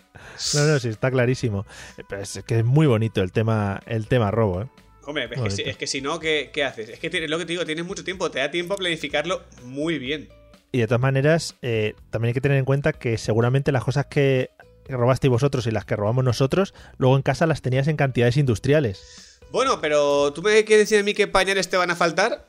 No, 0.56 0.66
no, 0.66 0.80
sí, 0.80 0.90
está 0.90 1.12
clarísimo. 1.12 1.66
Pero 2.08 2.22
es 2.22 2.42
que 2.46 2.60
es 2.60 2.66
muy 2.66 2.88
bonito 2.88 3.22
el 3.22 3.32
tema, 3.32 3.80
el 3.86 4.08
tema 4.08 4.32
robo, 4.32 4.62
¿eh? 4.64 4.68
Hombre, 5.06 5.28
es 5.32 5.42
que, 5.42 5.52
si, 5.52 5.62
es 5.64 5.78
que 5.78 5.86
si 5.88 6.02
no, 6.02 6.20
¿qué, 6.20 6.50
qué 6.54 6.64
haces? 6.64 6.88
Es 6.90 7.00
que 7.00 7.10
tiene- 7.10 7.28
lo 7.28 7.38
que 7.38 7.46
te 7.46 7.52
digo, 7.54 7.66
tienes 7.66 7.86
mucho 7.86 8.04
tiempo, 8.06 8.32
te 8.32 8.40
da 8.40 8.50
tiempo 8.50 8.74
a 8.74 8.78
planificarlo 8.78 9.44
muy 9.66 10.00
bien. 10.00 10.30
Y 10.74 10.80
de 10.80 10.88
todas 10.88 11.00
maneras, 11.02 11.56
eh, 11.62 11.96
también 12.10 12.30
hay 12.30 12.34
que 12.34 12.42
tener 12.42 12.58
en 12.58 12.66
cuenta 12.66 12.92
que 12.92 13.18
seguramente 13.18 13.72
las 13.72 13.84
cosas 13.86 14.08
que 14.08 14.50
robasteis 14.90 15.30
vosotros 15.32 15.66
y 15.68 15.72
las 15.72 15.86
que 15.86 15.96
robamos 15.96 16.26
nosotros, 16.26 16.74
luego 16.98 17.16
en 17.16 17.22
casa 17.22 17.46
las 17.48 17.62
tenías 17.62 17.88
en 17.88 17.96
cantidades 17.96 18.36
industriales. 18.36 19.40
Bueno, 19.52 19.80
pero 19.80 20.34
¿tú 20.34 20.42
me 20.42 20.66
quieres 20.66 20.90
decir 20.90 21.00
a 21.00 21.04
mí 21.04 21.14
qué 21.14 21.28
pañales 21.28 21.70
te 21.70 21.78
van 21.78 21.92
a 21.92 21.96
faltar? 21.96 22.48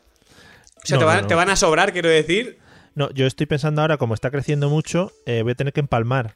O 0.82 0.86
sea, 0.86 0.96
No, 0.96 1.00
te, 1.00 1.04
van, 1.04 1.16
no, 1.16 1.22
no. 1.22 1.28
te 1.28 1.34
van 1.34 1.50
a 1.50 1.56
sobrar, 1.56 1.92
quiero 1.92 2.08
decir. 2.08 2.58
No, 2.94 3.10
yo 3.10 3.26
estoy 3.26 3.46
pensando 3.46 3.82
ahora, 3.82 3.98
como 3.98 4.14
está 4.14 4.30
creciendo 4.30 4.70
mucho, 4.70 5.12
eh, 5.26 5.42
voy 5.42 5.52
a 5.52 5.54
tener 5.54 5.72
que 5.72 5.80
empalmar 5.80 6.34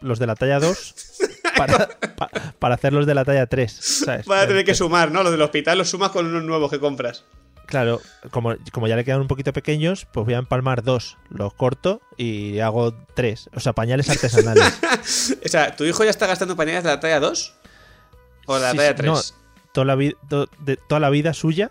los 0.00 0.18
de 0.18 0.26
la 0.26 0.36
talla 0.36 0.58
2 0.58 0.94
para, 1.56 1.88
pa- 2.16 2.30
para 2.58 2.74
hacer 2.76 2.92
los 2.94 3.04
de 3.06 3.14
la 3.14 3.24
talla 3.24 3.46
3. 3.46 3.72
¿sabes? 3.72 4.26
Vas 4.26 4.44
a 4.44 4.48
tener 4.48 4.64
que 4.64 4.74
sumar, 4.74 5.12
¿no? 5.12 5.22
Los 5.22 5.32
del 5.32 5.42
hospital 5.42 5.76
los 5.78 5.90
sumas 5.90 6.10
con 6.10 6.26
unos 6.26 6.44
nuevos 6.44 6.70
que 6.70 6.80
compras. 6.80 7.24
Claro, 7.66 8.00
como, 8.30 8.54
como 8.72 8.86
ya 8.86 8.94
le 8.96 9.04
quedan 9.04 9.20
un 9.20 9.26
poquito 9.28 9.52
pequeños, 9.52 10.06
pues 10.12 10.24
voy 10.24 10.34
a 10.34 10.38
empalmar 10.38 10.82
dos. 10.84 11.18
Los 11.30 11.52
corto 11.54 12.00
y 12.16 12.60
hago 12.60 12.94
tres. 13.14 13.50
O 13.54 13.60
sea, 13.60 13.72
pañales 13.72 14.08
artesanales. 14.08 14.80
O 15.44 15.48
sea, 15.48 15.76
¿tu 15.76 15.84
hijo 15.84 16.02
ya 16.04 16.10
está 16.10 16.26
gastando 16.26 16.56
pañales 16.56 16.82
de 16.84 16.90
la 16.90 16.98
talla 17.00 17.20
2? 17.20 17.54
¿O 18.46 18.54
de 18.56 18.60
la 18.60 18.70
Sí, 18.72 18.76
talla 18.76 18.88
sí, 18.90 18.94
3? 18.96 19.06
no, 19.06 19.20
toda, 19.72 19.84
la 19.84 19.94
vi- 19.94 20.16
to- 20.28 20.48
de, 20.60 20.76
toda 20.76 21.00
la 21.00 21.10
vida 21.10 21.32
suya 21.34 21.70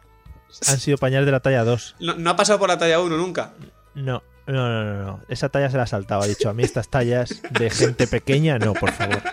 han 0.67 0.79
sido 0.79 0.97
pañales 0.97 1.25
de 1.25 1.31
la 1.33 1.39
talla 1.41 1.63
2. 1.63 1.95
No, 1.99 2.15
no 2.15 2.29
ha 2.29 2.35
pasado 2.35 2.59
por 2.59 2.69
la 2.69 2.77
talla 2.77 2.99
1 2.99 3.17
nunca. 3.17 3.53
No, 3.93 4.23
no, 4.47 4.53
no, 4.69 4.83
no, 4.83 5.03
no. 5.03 5.21
Esa 5.27 5.49
talla 5.49 5.69
se 5.69 5.77
la 5.77 5.83
ha 5.83 5.87
saltado. 5.87 6.21
Ha 6.21 6.27
dicho, 6.27 6.49
a 6.49 6.53
mí 6.53 6.63
estas 6.63 6.87
tallas 6.89 7.41
de 7.49 7.69
gente 7.69 8.07
pequeña, 8.07 8.57
no, 8.59 8.73
por 8.73 8.91
favor. 8.91 9.21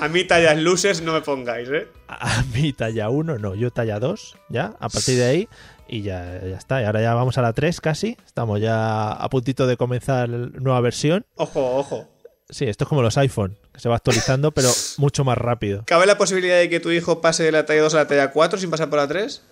A 0.00 0.08
mí 0.08 0.24
tallas 0.24 0.58
losers 0.58 1.00
no 1.00 1.12
me 1.12 1.20
pongáis, 1.20 1.68
¿eh? 1.70 1.86
A 2.08 2.40
a 2.40 2.42
mí 2.52 2.72
talla 2.72 3.08
1, 3.08 3.38
no. 3.38 3.54
Yo 3.54 3.70
talla 3.70 4.00
2, 4.00 4.36
ya. 4.48 4.74
A 4.80 4.88
partir 4.88 5.16
de 5.16 5.24
ahí, 5.24 5.48
y 5.92 6.00
ya, 6.00 6.40
ya 6.42 6.56
está. 6.56 6.80
Y 6.80 6.86
ahora 6.86 7.02
ya 7.02 7.12
vamos 7.12 7.36
a 7.36 7.42
la 7.42 7.52
3 7.52 7.82
casi. 7.82 8.16
Estamos 8.24 8.60
ya 8.62 9.12
a 9.12 9.28
puntito 9.28 9.66
de 9.66 9.76
comenzar 9.76 10.26
la 10.26 10.38
nueva 10.58 10.80
versión. 10.80 11.26
Ojo, 11.36 11.76
ojo. 11.76 12.08
Sí, 12.48 12.64
esto 12.64 12.84
es 12.84 12.88
como 12.88 13.02
los 13.02 13.18
iPhone, 13.18 13.58
que 13.72 13.80
se 13.80 13.90
va 13.90 13.96
actualizando, 13.96 14.52
pero 14.52 14.70
mucho 14.96 15.22
más 15.22 15.36
rápido. 15.36 15.84
¿Cabe 15.86 16.06
la 16.06 16.16
posibilidad 16.16 16.56
de 16.56 16.70
que 16.70 16.80
tu 16.80 16.90
hijo 16.90 17.20
pase 17.20 17.44
de 17.44 17.52
la 17.52 17.66
talla 17.66 17.82
2 17.82 17.94
a 17.94 17.96
la 17.98 18.06
talla 18.06 18.30
4 18.30 18.58
sin 18.58 18.70
pasar 18.70 18.88
por 18.88 19.00
la 19.00 19.06
3? 19.06 19.42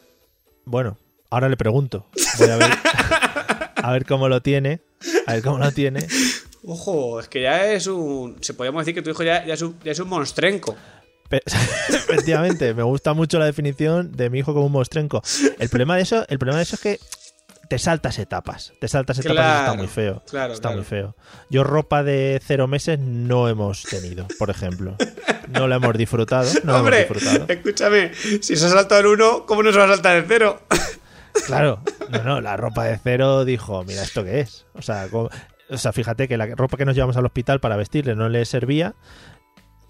Bueno, 0.65 0.97
ahora 1.29 1.51
le 1.51 1.59
pregunto. 1.59 2.07
Voy 2.39 2.49
a 2.49 2.57
ver, 2.57 2.71
a 3.77 3.93
ver 3.93 4.07
cómo 4.07 4.29
lo 4.31 4.41
tiene. 4.41 4.81
A 5.27 5.35
ver 5.35 5.43
cómo 5.43 5.59
lo 5.59 5.73
tiene. 5.73 6.07
Ojo, 6.65 7.21
es 7.21 7.29
que 7.29 7.43
ya 7.43 7.71
es 7.71 7.87
un. 7.87 8.39
Se 8.41 8.55
podríamos 8.55 8.81
decir 8.81 8.95
que 8.95 9.03
tu 9.03 9.11
hijo 9.11 9.23
ya, 9.23 9.45
ya 9.45 9.55
es, 9.55 9.63
un, 9.63 9.79
ya 9.85 9.93
es 9.93 9.99
un 9.99 10.09
monstrenco. 10.09 10.75
Efectivamente, 11.89 12.75
me 12.75 12.83
gusta 12.83 13.15
mucho 13.15 13.39
la 13.39 13.45
definición 13.47 14.13
de 14.13 14.31
mi 14.31 14.41
hijo 14.41 14.53
como 14.55 14.67
un 14.67 14.73
monstrenco. 14.73 15.23
El 15.59 15.69
problema 15.69 15.97
de 15.97 16.03
eso, 16.03 16.25
el 16.29 16.39
problema 16.39 16.59
de 16.59 16.63
eso 16.65 16.77
es 16.77 16.81
que 16.81 17.01
te 17.69 17.79
saltas 17.79 18.19
etapas. 18.19 18.73
Te 18.81 18.89
saltas 18.89 19.19
etapas 19.21 19.37
y 19.37 19.39
eso 19.39 19.49
está 19.51 19.63
Claro, 19.65 19.77
muy 19.79 19.87
feo. 19.87 20.23
claro, 20.29 20.53
está 20.55 20.63
claro. 20.71 20.77
muy 20.79 20.85
feo. 20.85 21.17
Yo 21.51 21.63
ropa 21.63 22.03
de 22.03 22.41
cero 22.45 22.67
meses 22.67 22.99
no 22.99 23.49
hemos 23.49 23.85
tenido, 23.85 24.27
por 24.39 24.51
ejemplo. 24.51 24.97
No 25.49 25.69
la 25.69 25.77
hemos 25.77 25.97
disfrutado. 25.97 26.51
No 26.65 26.77
Hombre, 26.79 27.03
hemos 27.03 27.17
disfrutado. 27.19 27.53
escúchame, 27.53 28.13
si 28.15 28.57
se 28.57 28.67
ha 28.67 28.71
saltado 28.71 29.01
el 29.03 29.07
1, 29.07 29.47
¿cómo 29.47 29.63
no 29.63 29.71
se 29.73 29.79
va 29.79 29.85
a 29.85 29.89
saltar 29.89 30.17
el 30.17 30.25
0? 30.27 30.61
Claro, 31.47 31.81
no, 32.11 32.25
no, 32.25 32.41
la 32.41 32.57
ropa 32.57 32.85
de 32.85 32.99
cero 33.03 33.45
dijo, 33.45 33.85
mira, 33.85 34.03
¿esto 34.03 34.25
qué 34.25 34.41
es? 34.41 34.67
O 34.75 34.83
sea, 34.83 35.07
como- 35.09 35.31
o 35.71 35.79
sea, 35.79 35.93
fíjate 35.93 36.27
que 36.27 36.37
la 36.37 36.47
ropa 36.47 36.77
que 36.77 36.85
nos 36.85 36.97
llevamos 36.97 37.17
al 37.17 37.25
hospital 37.25 37.61
para 37.61 37.77
vestirle 37.77 38.17
no 38.17 38.29
le 38.29 38.45
servía 38.45 38.95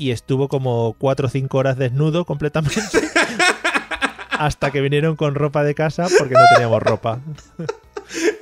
y 0.01 0.11
estuvo 0.13 0.49
como 0.49 0.95
cuatro 0.99 1.27
o 1.27 1.31
cinco 1.31 1.59
horas 1.59 1.77
desnudo 1.77 2.25
completamente 2.25 2.81
hasta 4.31 4.71
que 4.71 4.81
vinieron 4.81 5.17
con 5.17 5.35
ropa 5.35 5.63
de 5.65 5.75
casa 5.75 6.07
porque 6.19 6.35
no 6.35 6.41
teníamos 6.55 6.83
ropa. 6.83 7.21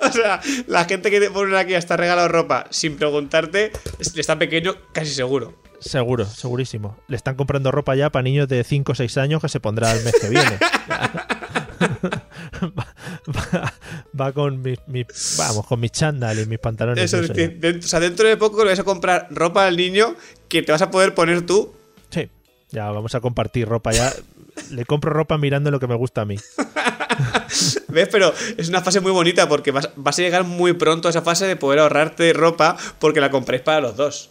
O 0.00 0.10
sea, 0.10 0.40
la 0.66 0.86
gente 0.86 1.10
que 1.10 1.20
te 1.20 1.30
pone 1.30 1.54
aquí 1.58 1.74
hasta 1.74 1.94
regalado 1.98 2.28
ropa 2.28 2.64
sin 2.70 2.96
preguntarte, 2.96 3.70
le 4.14 4.20
está 4.20 4.38
pequeño, 4.38 4.74
casi 4.94 5.12
seguro. 5.12 5.60
Seguro, 5.78 6.24
segurísimo. 6.24 6.96
Le 7.06 7.16
están 7.16 7.34
comprando 7.34 7.70
ropa 7.70 7.94
ya 7.94 8.08
para 8.08 8.22
niños 8.22 8.48
de 8.48 8.64
5 8.64 8.92
o 8.92 8.94
6 8.94 9.18
años 9.18 9.42
que 9.42 9.50
se 9.50 9.60
pondrá 9.60 9.92
el 9.92 10.02
mes 10.04 10.14
que 10.18 10.28
viene. 10.30 10.58
va, 12.78 12.86
va- 13.36 13.74
va 14.18 14.32
con 14.32 14.62
mis, 14.62 14.78
mis- 14.86 15.36
vamos, 15.38 15.66
con 15.66 15.80
mis 15.80 15.92
chándal 15.92 16.38
y 16.38 16.46
mis 16.46 16.58
pantalones. 16.58 17.04
Eso, 17.04 17.18
y 17.20 17.24
eso 17.24 17.32
de- 17.34 17.58
ya. 17.60 17.72
de- 17.72 17.78
o 17.78 17.82
sea, 17.82 18.00
dentro 18.00 18.26
de 18.26 18.36
poco 18.36 18.64
le 18.64 18.70
vas 18.70 18.78
a 18.80 18.84
comprar 18.84 19.28
ropa 19.30 19.66
al 19.66 19.76
niño 19.76 20.14
que 20.48 20.62
te 20.62 20.72
vas 20.72 20.82
a 20.82 20.90
poder 20.90 21.14
poner 21.14 21.44
tú. 21.46 21.72
Sí, 22.10 22.28
ya 22.70 22.90
vamos 22.90 23.14
a 23.14 23.20
compartir 23.20 23.68
ropa. 23.68 23.92
Ya 23.92 24.12
le 24.70 24.84
compro 24.84 25.12
ropa 25.12 25.38
mirando 25.38 25.70
lo 25.70 25.80
que 25.80 25.86
me 25.86 25.94
gusta 25.94 26.22
a 26.22 26.24
mí. 26.24 26.36
¿Ves? 27.88 28.08
Pero 28.10 28.32
es 28.56 28.68
una 28.68 28.82
fase 28.82 29.00
muy 29.00 29.12
bonita 29.12 29.48
porque 29.48 29.70
vas, 29.70 29.90
vas 29.96 30.18
a 30.18 30.22
llegar 30.22 30.44
muy 30.44 30.74
pronto 30.74 31.08
a 31.08 31.10
esa 31.10 31.22
fase 31.22 31.46
de 31.46 31.56
poder 31.56 31.80
ahorrarte 31.80 32.32
ropa 32.32 32.76
porque 32.98 33.20
la 33.20 33.30
compréis 33.30 33.62
para 33.62 33.80
los 33.80 33.96
dos. 33.96 34.30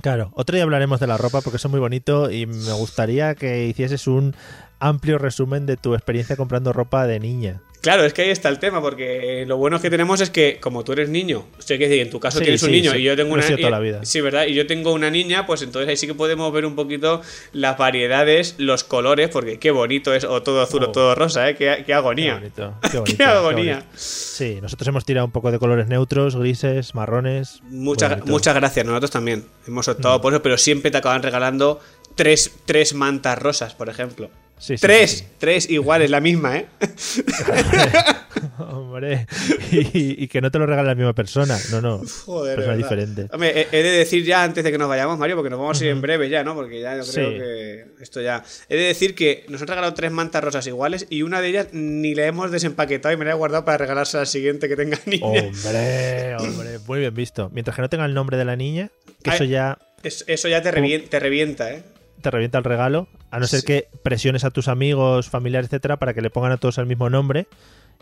Claro, 0.00 0.30
otro 0.34 0.54
día 0.54 0.62
hablaremos 0.62 1.00
de 1.00 1.06
la 1.06 1.16
ropa 1.16 1.40
porque 1.40 1.56
eso 1.56 1.68
es 1.68 1.72
muy 1.72 1.80
bonito 1.80 2.30
y 2.30 2.46
me 2.46 2.72
gustaría 2.72 3.34
que 3.34 3.66
hicieses 3.66 4.06
un 4.06 4.34
amplio 4.78 5.18
resumen 5.18 5.66
de 5.66 5.76
tu 5.76 5.94
experiencia 5.94 6.36
comprando 6.36 6.72
ropa 6.72 7.06
de 7.06 7.18
niña. 7.18 7.60
Claro, 7.86 8.04
es 8.04 8.12
que 8.12 8.22
ahí 8.22 8.30
está 8.30 8.48
el 8.48 8.58
tema, 8.58 8.80
porque 8.80 9.44
lo 9.46 9.56
bueno 9.58 9.80
que 9.80 9.90
tenemos 9.90 10.20
es 10.20 10.30
que, 10.30 10.58
como 10.60 10.82
tú 10.82 10.90
eres 10.92 11.08
niño, 11.08 11.46
o 11.56 11.62
sea, 11.62 11.78
que 11.78 11.86
decir, 11.88 12.02
en 12.02 12.10
tu 12.10 12.18
caso 12.18 12.38
Sí, 12.38 12.44
tienes 12.44 12.60
un 12.64 12.72
niño 12.72 12.90
sí, 12.90 12.98
y 12.98 13.02
yo 13.04 13.14
tengo 13.14 13.32
una 13.34 13.46
toda 13.46 13.60
y- 13.60 13.70
la 13.70 13.78
vida. 13.78 14.04
Sí, 14.04 14.20
¿verdad? 14.20 14.46
Y 14.46 14.54
yo 14.54 14.66
tengo 14.66 14.92
una 14.92 15.08
niña, 15.08 15.46
pues 15.46 15.62
entonces 15.62 15.88
ahí 15.88 15.96
sí 15.96 16.08
que 16.08 16.14
podemos 16.14 16.52
ver 16.52 16.66
un 16.66 16.74
poquito 16.74 17.22
las 17.52 17.78
variedades, 17.78 18.56
los 18.58 18.82
colores, 18.82 19.28
porque 19.28 19.58
qué 19.60 19.70
bonito 19.70 20.12
es, 20.12 20.24
o 20.24 20.42
todo 20.42 20.62
azul 20.62 20.82
o 20.82 20.90
todo 20.90 21.14
rosa, 21.14 21.48
¿eh? 21.48 21.54
Qué, 21.54 21.74
qué 21.78 21.84
Qué 21.84 21.94
agonía. 21.94 22.34
bonito. 22.34 22.74
Qué, 22.90 22.98
bonito, 22.98 23.04
Qué 23.04 23.16
qué 23.16 23.24
agonía. 23.24 23.74
bonito. 23.76 23.88
Sí, 23.94 24.58
nosotros 24.60 24.88
hemos 24.88 25.04
tirado 25.04 25.24
un 25.26 25.32
poco 25.32 25.52
de 25.52 25.58
colores 25.60 25.86
neutros, 25.86 26.34
grises, 26.34 26.94
marrones. 26.96 27.60
Bonito. 27.62 28.16
muchas 28.26 28.54
gracias, 28.54 28.84
nosotros 28.84 29.12
también 29.12 29.44
hemos 29.66 29.86
Mm. 29.86 29.90
optado 29.92 30.20
por 30.20 30.32
eso, 30.32 30.42
pero 30.42 30.58
siempre 30.58 30.90
te 30.90 30.98
acaban 30.98 31.22
regalando 31.22 31.78
tres, 32.16 32.50
tres 32.64 32.94
mantas 32.94 33.38
rosas, 33.38 33.74
por 33.74 33.88
ejemplo. 33.88 34.28
Sí, 34.58 34.76
tres, 34.76 35.10
sí, 35.10 35.16
sí. 35.18 35.24
tres 35.38 35.70
iguales, 35.70 36.08
la 36.10 36.20
misma, 36.20 36.56
¿eh? 36.58 36.66
Hombre, 38.58 39.26
y, 39.70 40.24
y 40.24 40.28
que 40.28 40.40
no 40.40 40.50
te 40.50 40.58
lo 40.58 40.66
regale 40.66 40.88
la 40.88 40.94
misma 40.94 41.12
persona. 41.14 41.58
No, 41.70 41.80
no. 41.80 42.00
Joder, 42.24 42.56
persona 42.56 42.76
diferente. 42.76 43.26
Hombre, 43.32 43.66
he, 43.70 43.82
de 43.82 43.90
decir 43.90 44.24
ya 44.24 44.42
antes 44.42 44.64
de 44.64 44.72
que 44.72 44.78
nos 44.78 44.88
vayamos, 44.88 45.18
Mario, 45.18 45.36
porque 45.36 45.50
nos 45.50 45.58
vamos 45.58 45.80
a 45.80 45.84
ir 45.84 45.90
en 45.90 46.00
breve 46.00 46.28
ya, 46.28 46.42
¿no? 46.42 46.54
Porque 46.54 46.80
ya 46.80 46.96
yo 46.96 47.02
creo 47.12 47.30
que 47.30 47.84
esto 48.00 48.20
ya. 48.20 48.42
He 48.68 48.76
de 48.76 48.82
decir 48.84 49.14
que 49.14 49.44
nos 49.48 49.60
han 49.62 49.68
regalado 49.68 49.94
tres 49.94 50.10
mantas 50.10 50.42
rosas 50.42 50.66
iguales 50.66 51.06
y 51.10 51.22
una 51.22 51.40
de 51.40 51.48
ellas 51.48 51.68
ni 51.72 52.14
la 52.14 52.26
hemos 52.26 52.50
desempaquetado 52.50 53.12
y 53.14 53.18
me 53.18 53.24
la 53.24 53.32
he 53.32 53.34
guardado 53.34 53.64
para 53.64 53.78
regalarse 53.78 54.18
al 54.18 54.26
siguiente 54.26 54.68
que 54.68 54.76
tenga 54.76 54.98
niña. 55.06 55.24
Hombre, 55.26 56.36
hombre, 56.38 56.78
muy 56.86 57.00
bien 57.00 57.14
visto. 57.14 57.50
Mientras 57.52 57.76
que 57.76 57.82
no 57.82 57.88
tenga 57.90 58.06
el 58.06 58.14
nombre 58.14 58.36
de 58.36 58.44
la 58.44 58.56
niña, 58.56 58.90
que 59.22 59.30
Ay. 59.30 59.36
eso 59.36 59.44
ya 59.44 59.78
Es- 60.02 60.24
eso 60.28 60.48
ya 60.48 60.62
te, 60.62 60.72
revien- 60.72 61.08
te 61.08 61.20
revienta, 61.20 61.72
¿eh? 61.72 61.82
Te 62.22 62.30
revienta 62.30 62.58
el 62.58 62.64
regalo, 62.64 63.08
a 63.30 63.38
no 63.38 63.46
ser 63.46 63.60
Sí. 63.60 63.66
que 63.66 63.88
presiones 64.02 64.44
a 64.44 64.50
tus 64.50 64.68
amigos, 64.68 65.28
familiares, 65.28 65.66
etcétera, 65.68 65.96
para 65.98 66.14
que 66.14 66.20
le 66.22 66.30
pongan 66.30 66.52
a 66.52 66.56
todos 66.56 66.78
el 66.78 66.86
mismo 66.86 67.10
nombre 67.10 67.46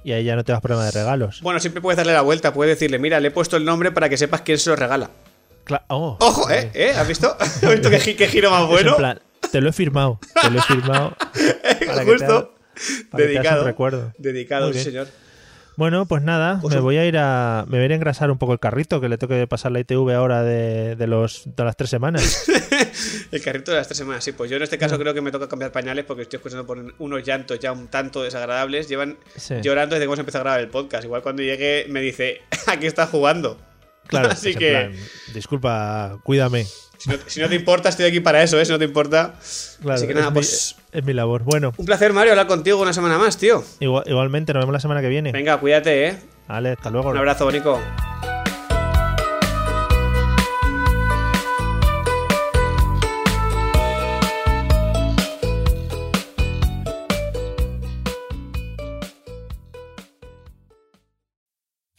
y 0.03 0.13
ahí 0.13 0.25
ya 0.25 0.37
no 0.37 0.45
te 0.45 0.53
das 0.53 0.61
problema 0.61 0.85
de 0.85 0.91
regalos. 0.93 1.41
Bueno, 1.43 1.61
siempre 1.61 1.81
puedes 1.83 1.97
darle 1.97 2.13
la 2.13 2.21
vuelta, 2.23 2.53
puedes 2.53 2.77
decirle, 2.79 2.99
mira, 2.99 3.21
le 3.21 3.29
he 3.29 3.31
puesto 3.31 3.57
el 3.57 3.65
nombre 3.65 3.91
para 3.93 4.09
que 4.09 4.17
sepas 4.17 4.43
quién 4.43 4.59
se 4.59 4.71
lo 4.71 4.77
regala. 4.77 5.11
Cla- 5.67 5.85
oh, 5.89 6.17
¡Ojo, 6.21 6.51
eh! 6.51 6.71
¿Eh? 6.75 6.93
¿Has 6.97 7.09
visto? 7.09 7.35
¿Has 7.41 7.61
visto 7.63 7.89
qué, 7.91 7.99
gi- 8.01 8.15
qué 8.17 8.29
giro 8.29 8.51
más 8.51 8.67
bueno? 8.69 8.91
en 8.91 8.97
plan, 8.97 9.21
te 9.51 9.61
lo 9.61 9.71
he 9.71 9.73
firmado, 9.73 10.19
te 10.43 10.51
lo 10.51 10.59
he 10.59 10.63
firmado. 10.63 11.17
Justo. 12.05 12.55
Dedicado. 13.13 13.65
recuerdo. 13.65 14.13
Dedicado, 14.19 14.71
bien. 14.71 14.85
señor. 14.85 15.09
Bueno, 15.77 16.07
pues 16.07 16.23
nada, 16.23 16.59
Pues 16.63 16.75
me 16.75 16.81
voy 16.81 16.97
a 16.99 17.05
ir 17.07 17.17
a 17.19 17.65
me 17.69 17.79
voy 17.83 17.91
a 17.91 17.95
engrasar 17.97 18.31
un 18.31 18.39
poco 18.39 18.53
el 18.53 18.61
carrito, 18.61 19.01
que 19.01 19.09
le 19.09 19.19
tengo 19.19 19.35
que 19.35 19.47
pasar 19.47 19.73
la 19.73 19.81
ITV 19.81 20.11
ahora 20.15 20.43
de, 20.43 20.95
de 20.97 21.07
los 21.07 21.43
de 21.47 21.65
las 21.65 21.77
tres 21.77 21.91
semanas. 21.91 22.45
El 23.33 23.43
carrito 23.43 23.73
de 23.73 23.79
las 23.79 23.89
tres 23.89 23.99
semanas, 23.99 24.23
sí. 24.23 24.31
Pues 24.33 24.49
yo 24.51 24.57
en 24.57 24.63
este 24.63 24.79
caso 24.79 24.97
creo 24.99 25.13
que 25.13 25.21
me 25.21 25.33
toca 25.33 25.49
cambiar 25.49 25.73
pañales 25.73 26.05
porque 26.05 26.23
estoy 26.23 26.37
escuchando 26.37 26.65
por 26.65 26.79
unos 26.99 27.23
llantos 27.25 27.59
ya 27.59 27.73
un 27.73 27.89
tanto 27.89 28.23
desagradables. 28.23 28.89
Llevan 28.89 29.17
Sí. 29.37 29.57
llorando 29.63 29.95
desde 29.97 30.03
que 30.03 30.07
hemos 30.07 30.19
empezado 30.21 30.43
a 30.43 30.45
grabar 30.45 30.61
el 30.61 30.69
podcast. 30.69 31.05
Igual 31.05 31.23
cuando 31.23 31.43
llegue 31.43 31.87
me 31.89 32.01
dice, 32.01 32.43
aquí 32.69 32.87
está 32.87 33.07
jugando. 33.09 33.59
Claro, 34.07 34.29
Así 34.33 34.55
que, 34.55 34.71
plan, 34.71 34.93
disculpa, 35.35 36.19
cuídame. 36.23 36.67
Si 37.05 37.11
no, 37.11 37.17
si 37.27 37.41
no 37.41 37.49
te 37.49 37.55
importa, 37.55 37.89
estoy 37.91 38.07
aquí 38.07 38.21
para 38.21 38.43
eso, 38.43 38.59
¿eh? 38.59 38.65
Si 38.65 38.73
no 38.73 38.79
te 38.79 38.85
importa. 38.87 39.35
Claro, 39.81 39.95
Así 39.95 40.07
que 40.07 40.15
nada, 40.15 40.29
es, 40.29 40.33
pues 40.33 40.77
mi, 40.93 40.99
es 41.01 41.05
mi 41.05 41.13
labor. 41.13 41.43
Bueno, 41.45 41.73
un 41.77 41.85
placer, 41.87 42.13
Mario, 42.13 42.33
hablar 42.33 42.47
contigo 42.47 42.81
una 42.81 42.93
semana 42.93 43.19
más, 43.19 43.37
tío. 43.37 43.63
igual- 43.81 44.05
igualmente 44.07 44.53
nos 44.55 44.63
vemos 44.63 44.73
la 44.73 44.81
semana 44.81 45.01
que 45.03 45.09
viene. 45.09 45.33
Venga, 45.33 45.59
cuídate, 45.59 46.09
¿eh? 46.09 46.17
Vale, 46.49 46.71
hasta 46.71 46.89
luego. 46.91 47.11
Un 47.11 47.17
abrazo, 47.19 47.45
Bonico. 47.45 47.79